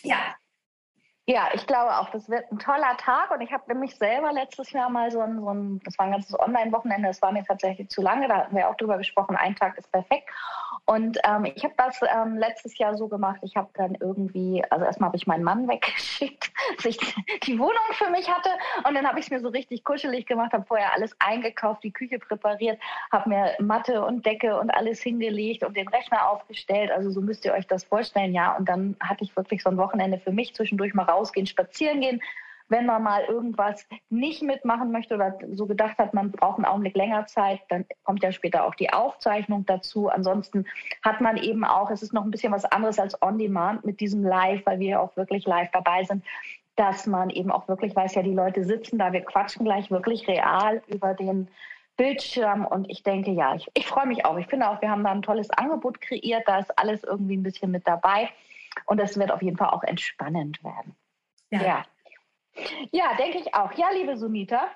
ja, 0.03 0.35
ja, 1.29 1.49
ich 1.53 1.67
glaube 1.67 1.97
auch, 1.97 2.09
das 2.11 2.29
wird 2.29 2.49
ein 2.49 2.59
toller 2.59 2.95
Tag. 2.97 3.31
Und 3.31 3.41
ich 3.41 3.51
habe 3.51 3.63
nämlich 3.67 3.93
selber 3.97 4.31
letztes 4.31 4.71
Jahr 4.71 4.89
mal 4.89 5.11
so 5.11 5.19
ein, 5.19 5.41
so 5.41 5.49
ein 5.49 5.81
das 5.83 5.97
war 5.97 6.05
ein 6.05 6.13
ganzes 6.13 6.39
Online-Wochenende, 6.39 7.09
das 7.09 7.21
war 7.21 7.33
mir 7.33 7.43
tatsächlich 7.43 7.89
zu 7.89 8.01
lange, 8.01 8.29
da 8.29 8.37
hatten 8.37 8.55
wir 8.55 8.69
auch 8.69 8.77
drüber 8.77 8.97
gesprochen, 8.97 9.35
ein 9.35 9.53
Tag 9.55 9.77
ist 9.77 9.91
perfekt. 9.91 10.29
Und 10.89 11.17
ähm, 11.25 11.43
ich 11.43 11.65
habe 11.65 11.73
das 11.75 11.99
ähm, 12.01 12.37
letztes 12.37 12.77
Jahr 12.77 12.95
so 12.95 13.09
gemacht, 13.09 13.39
ich 13.41 13.57
habe 13.57 13.67
dann 13.73 13.95
irgendwie, 13.99 14.63
also 14.69 14.85
erstmal 14.85 15.09
habe 15.09 15.17
ich 15.17 15.27
meinen 15.27 15.43
Mann 15.43 15.67
weggeschickt, 15.67 16.49
dass 16.77 16.85
ich 16.85 16.97
die 17.43 17.59
Wohnung 17.59 17.75
für 17.91 18.09
mich 18.09 18.29
hatte. 18.29 18.49
Und 18.87 18.95
dann 18.95 19.05
habe 19.05 19.19
ich 19.19 19.25
es 19.25 19.31
mir 19.31 19.41
so 19.41 19.49
richtig 19.49 19.83
kuschelig 19.83 20.25
gemacht, 20.25 20.53
habe 20.53 20.63
vorher 20.65 20.93
alles 20.93 21.13
eingekauft, 21.19 21.83
die 21.83 21.91
Küche 21.91 22.19
präpariert, 22.19 22.79
habe 23.11 23.27
mir 23.27 23.55
Matte 23.59 24.05
und 24.05 24.25
Decke 24.25 24.57
und 24.57 24.69
alles 24.69 25.01
hingelegt 25.01 25.65
und 25.65 25.75
den 25.75 25.89
Rechner 25.89 26.29
aufgestellt. 26.29 26.89
Also 26.89 27.09
so 27.11 27.19
müsst 27.19 27.43
ihr 27.43 27.53
euch 27.53 27.67
das 27.67 27.83
vorstellen, 27.83 28.33
ja. 28.33 28.55
Und 28.55 28.69
dann 28.69 28.95
hatte 29.01 29.25
ich 29.25 29.35
wirklich 29.35 29.61
so 29.63 29.69
ein 29.69 29.77
Wochenende 29.77 30.19
für 30.19 30.31
mich 30.31 30.55
zwischendurch 30.55 30.93
mal 30.93 31.03
rausgehen, 31.03 31.47
spazieren 31.47 31.99
gehen 31.99 32.21
wenn 32.69 32.85
man 32.85 33.03
mal 33.03 33.23
irgendwas 33.23 33.85
nicht 34.09 34.41
mitmachen 34.41 34.91
möchte 34.91 35.15
oder 35.15 35.37
so 35.53 35.65
gedacht 35.65 35.97
hat, 35.97 36.13
man 36.13 36.31
braucht 36.31 36.57
einen 36.57 36.65
Augenblick 36.65 36.95
länger 36.95 37.25
Zeit, 37.25 37.61
dann 37.69 37.85
kommt 38.03 38.23
ja 38.23 38.31
später 38.31 38.65
auch 38.65 38.75
die 38.75 38.91
Aufzeichnung 38.91 39.65
dazu. 39.65 40.09
Ansonsten 40.09 40.65
hat 41.01 41.21
man 41.21 41.37
eben 41.37 41.63
auch, 41.63 41.89
es 41.91 42.03
ist 42.03 42.13
noch 42.13 42.25
ein 42.25 42.31
bisschen 42.31 42.51
was 42.51 42.65
anderes 42.65 42.99
als 42.99 43.21
On-Demand 43.21 43.85
mit 43.85 43.99
diesem 43.99 44.23
Live, 44.23 44.65
weil 44.65 44.79
wir 44.79 44.89
ja 44.89 44.99
auch 44.99 45.15
wirklich 45.15 45.45
live 45.45 45.69
dabei 45.71 46.03
sind, 46.03 46.25
dass 46.75 47.07
man 47.07 47.29
eben 47.29 47.51
auch 47.51 47.67
wirklich 47.67 47.95
weiß, 47.95 48.15
ja, 48.15 48.21
die 48.21 48.33
Leute 48.33 48.63
sitzen 48.63 48.99
da, 48.99 49.11
wir 49.13 49.21
quatschen 49.21 49.65
gleich 49.65 49.89
wirklich 49.89 50.27
real 50.27 50.83
über 50.87 51.13
den 51.13 51.47
Bildschirm 51.95 52.65
und 52.65 52.89
ich 52.89 53.01
denke, 53.01 53.31
ja, 53.31 53.55
ich, 53.55 53.67
ich 53.73 53.87
freue 53.87 54.05
mich 54.05 54.25
auch. 54.25 54.37
Ich 54.37 54.45
finde 54.45 54.69
auch, 54.69 54.81
wir 54.81 54.91
haben 54.91 55.03
da 55.03 55.11
ein 55.11 55.23
tolles 55.23 55.49
Angebot 55.49 55.99
kreiert, 56.01 56.43
da 56.47 56.59
ist 56.59 56.77
alles 56.77 57.03
irgendwie 57.03 57.37
ein 57.37 57.43
bisschen 57.43 57.71
mit 57.71 57.87
dabei 57.87 58.29
und 58.85 58.99
es 58.99 59.17
wird 59.17 59.31
auf 59.31 59.41
jeden 59.41 59.57
Fall 59.57 59.69
auch 59.69 59.83
entspannend 59.83 60.63
werden. 60.63 60.95
ja. 61.49 61.61
ja. 61.61 61.83
Ja, 62.91 63.15
denke 63.17 63.39
ich 63.39 63.53
auch. 63.53 63.71
Ja, 63.73 63.89
liebe 63.91 64.17
Sunita, 64.17 64.69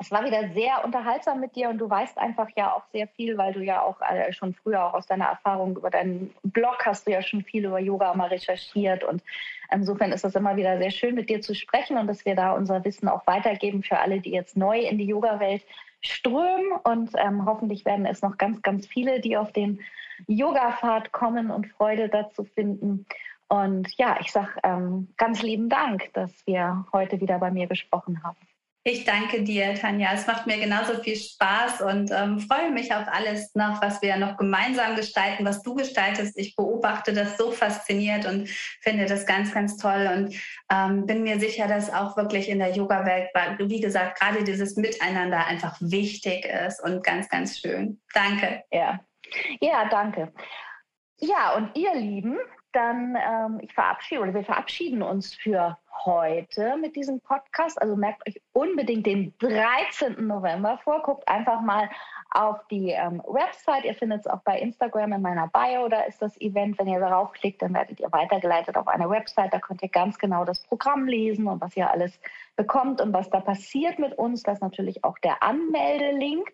es 0.00 0.10
war 0.10 0.24
wieder 0.24 0.48
sehr 0.54 0.82
unterhaltsam 0.82 1.40
mit 1.40 1.54
dir 1.56 1.68
und 1.68 1.76
du 1.76 1.88
weißt 1.88 2.16
einfach 2.16 2.48
ja 2.56 2.72
auch 2.72 2.84
sehr 2.90 3.06
viel, 3.06 3.36
weil 3.36 3.52
du 3.52 3.60
ja 3.60 3.82
auch 3.82 4.00
äh, 4.00 4.32
schon 4.32 4.54
früher 4.54 4.82
auch 4.86 4.94
aus 4.94 5.06
deiner 5.06 5.26
Erfahrung 5.26 5.76
über 5.76 5.90
deinen 5.90 6.34
Blog 6.42 6.86
hast 6.86 7.06
du 7.06 7.10
ja 7.10 7.20
schon 7.20 7.44
viel 7.44 7.66
über 7.66 7.78
Yoga 7.78 8.14
mal 8.14 8.28
recherchiert 8.28 9.04
und 9.04 9.22
insofern 9.70 10.12
ist 10.12 10.24
es 10.24 10.34
immer 10.34 10.56
wieder 10.56 10.78
sehr 10.78 10.90
schön 10.90 11.14
mit 11.14 11.28
dir 11.28 11.42
zu 11.42 11.54
sprechen 11.54 11.98
und 11.98 12.06
dass 12.06 12.24
wir 12.24 12.34
da 12.34 12.52
unser 12.52 12.82
Wissen 12.82 13.08
auch 13.08 13.26
weitergeben 13.26 13.82
für 13.82 13.98
alle, 13.98 14.20
die 14.20 14.30
jetzt 14.30 14.56
neu 14.56 14.80
in 14.80 14.96
die 14.96 15.04
Yoga-Welt 15.04 15.66
strömen 16.00 16.72
und 16.84 17.10
ähm, 17.18 17.44
hoffentlich 17.44 17.84
werden 17.84 18.06
es 18.06 18.22
noch 18.22 18.38
ganz, 18.38 18.62
ganz 18.62 18.86
viele, 18.86 19.20
die 19.20 19.36
auf 19.36 19.52
den 19.52 19.80
Yoga-Pfad 20.28 21.12
kommen 21.12 21.50
und 21.50 21.66
Freude 21.66 22.08
dazu 22.08 22.44
finden. 22.44 23.06
Und 23.50 23.88
ja, 23.98 24.16
ich 24.20 24.30
sage 24.30 24.52
ähm, 24.62 25.12
ganz 25.16 25.42
lieben 25.42 25.68
Dank, 25.68 26.12
dass 26.14 26.30
wir 26.46 26.86
heute 26.92 27.20
wieder 27.20 27.40
bei 27.40 27.50
mir 27.50 27.66
gesprochen 27.66 28.22
haben. 28.22 28.38
Ich 28.84 29.04
danke 29.04 29.42
dir, 29.42 29.74
Tanja. 29.74 30.12
Es 30.14 30.26
macht 30.26 30.46
mir 30.46 30.56
genauso 30.58 31.02
viel 31.02 31.16
Spaß 31.16 31.82
und 31.82 32.10
ähm, 32.12 32.38
freue 32.38 32.70
mich 32.70 32.94
auf 32.94 33.06
alles 33.08 33.54
noch, 33.54 33.82
was 33.82 34.00
wir 34.00 34.16
noch 34.16 34.38
gemeinsam 34.38 34.96
gestalten, 34.96 35.44
was 35.44 35.62
du 35.62 35.74
gestaltest. 35.74 36.38
Ich 36.38 36.54
beobachte 36.56 37.12
das 37.12 37.36
so 37.36 37.50
fasziniert 37.50 38.24
und 38.24 38.48
finde 38.80 39.04
das 39.04 39.26
ganz, 39.26 39.52
ganz 39.52 39.76
toll 39.76 40.08
und 40.16 40.34
ähm, 40.72 41.04
bin 41.04 41.24
mir 41.24 41.40
sicher, 41.40 41.66
dass 41.66 41.92
auch 41.92 42.16
wirklich 42.16 42.48
in 42.48 42.60
der 42.60 42.70
Yoga-Welt, 42.70 43.30
wie 43.58 43.80
gesagt, 43.80 44.18
gerade 44.18 44.44
dieses 44.44 44.76
Miteinander 44.76 45.44
einfach 45.44 45.76
wichtig 45.80 46.46
ist 46.46 46.82
und 46.82 47.04
ganz, 47.04 47.28
ganz 47.28 47.58
schön. 47.58 48.00
Danke. 48.14 48.62
Ja, 48.70 49.00
ja 49.60 49.88
danke. 49.90 50.32
Ja, 51.20 51.54
und 51.54 51.76
ihr 51.76 51.94
Lieben, 51.94 52.38
dann 52.72 53.14
ähm, 53.16 53.58
ich 53.60 53.74
verabschiede 53.74 54.22
oder 54.22 54.32
wir 54.32 54.44
verabschieden 54.44 55.02
uns 55.02 55.34
für 55.34 55.76
heute 56.04 56.78
mit 56.78 56.96
diesem 56.96 57.20
Podcast. 57.20 57.80
Also 57.80 57.94
merkt 57.94 58.26
euch 58.26 58.40
unbedingt 58.52 59.06
den 59.06 59.34
13. 59.38 60.26
November 60.26 60.78
vor. 60.82 61.02
Guckt 61.02 61.28
einfach 61.28 61.60
mal 61.60 61.90
auf 62.30 62.66
die 62.68 62.90
ähm, 62.90 63.22
Website. 63.26 63.84
Ihr 63.84 63.94
findet 63.94 64.20
es 64.20 64.26
auch 64.28 64.40
bei 64.44 64.58
Instagram 64.60 65.12
in 65.12 65.20
meiner 65.20 65.48
Bio. 65.48 65.88
Da 65.88 66.02
ist 66.02 66.22
das 66.22 66.40
Event. 66.40 66.78
Wenn 66.78 66.88
ihr 66.88 67.00
darauf 67.00 67.32
klickt, 67.32 67.60
dann 67.60 67.74
werdet 67.74 68.00
ihr 68.00 68.10
weitergeleitet 68.12 68.76
auf 68.76 68.88
eine 68.88 69.10
Website. 69.10 69.52
Da 69.52 69.58
könnt 69.58 69.82
ihr 69.82 69.90
ganz 69.90 70.18
genau 70.18 70.46
das 70.46 70.62
Programm 70.62 71.06
lesen 71.06 71.48
und 71.48 71.60
was 71.60 71.76
ihr 71.76 71.90
alles 71.90 72.18
bekommt 72.56 73.02
und 73.02 73.12
was 73.12 73.28
da 73.28 73.40
passiert 73.40 73.98
mit 73.98 74.16
uns. 74.16 74.42
Das 74.42 74.54
ist 74.54 74.62
natürlich 74.62 75.04
auch 75.04 75.18
der 75.18 75.42
Anmeldelink. 75.42 76.50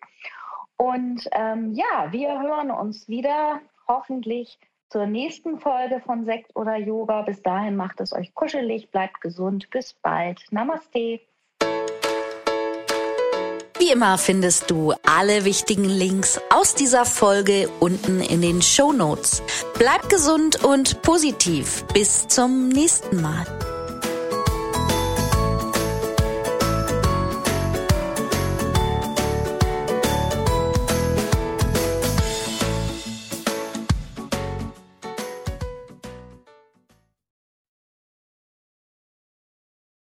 Und 0.76 1.28
ähm, 1.32 1.72
ja, 1.72 2.10
wir 2.10 2.40
hören 2.40 2.70
uns 2.70 3.08
wieder 3.08 3.60
hoffentlich 3.88 4.58
zur 4.88 5.06
nächsten 5.06 5.58
Folge 5.58 6.00
von 6.04 6.24
Sekt 6.24 6.54
oder 6.54 6.76
Yoga. 6.76 7.22
Bis 7.22 7.42
dahin 7.42 7.76
macht 7.76 8.00
es 8.00 8.12
euch 8.12 8.34
kuschelig, 8.34 8.90
bleibt 8.90 9.20
gesund. 9.20 9.68
Bis 9.70 9.94
bald. 9.94 10.40
Namaste. 10.50 11.20
Wie 13.78 13.92
immer 13.92 14.16
findest 14.16 14.70
du 14.70 14.94
alle 15.04 15.44
wichtigen 15.44 15.84
Links 15.84 16.40
aus 16.52 16.74
dieser 16.74 17.04
Folge 17.04 17.68
unten 17.78 18.20
in 18.20 18.40
den 18.40 18.62
Show 18.62 18.92
Notes. 18.92 19.42
Bleib 19.78 20.08
gesund 20.08 20.64
und 20.64 21.02
positiv. 21.02 21.84
Bis 21.92 22.26
zum 22.26 22.68
nächsten 22.68 23.20
Mal. 23.20 23.44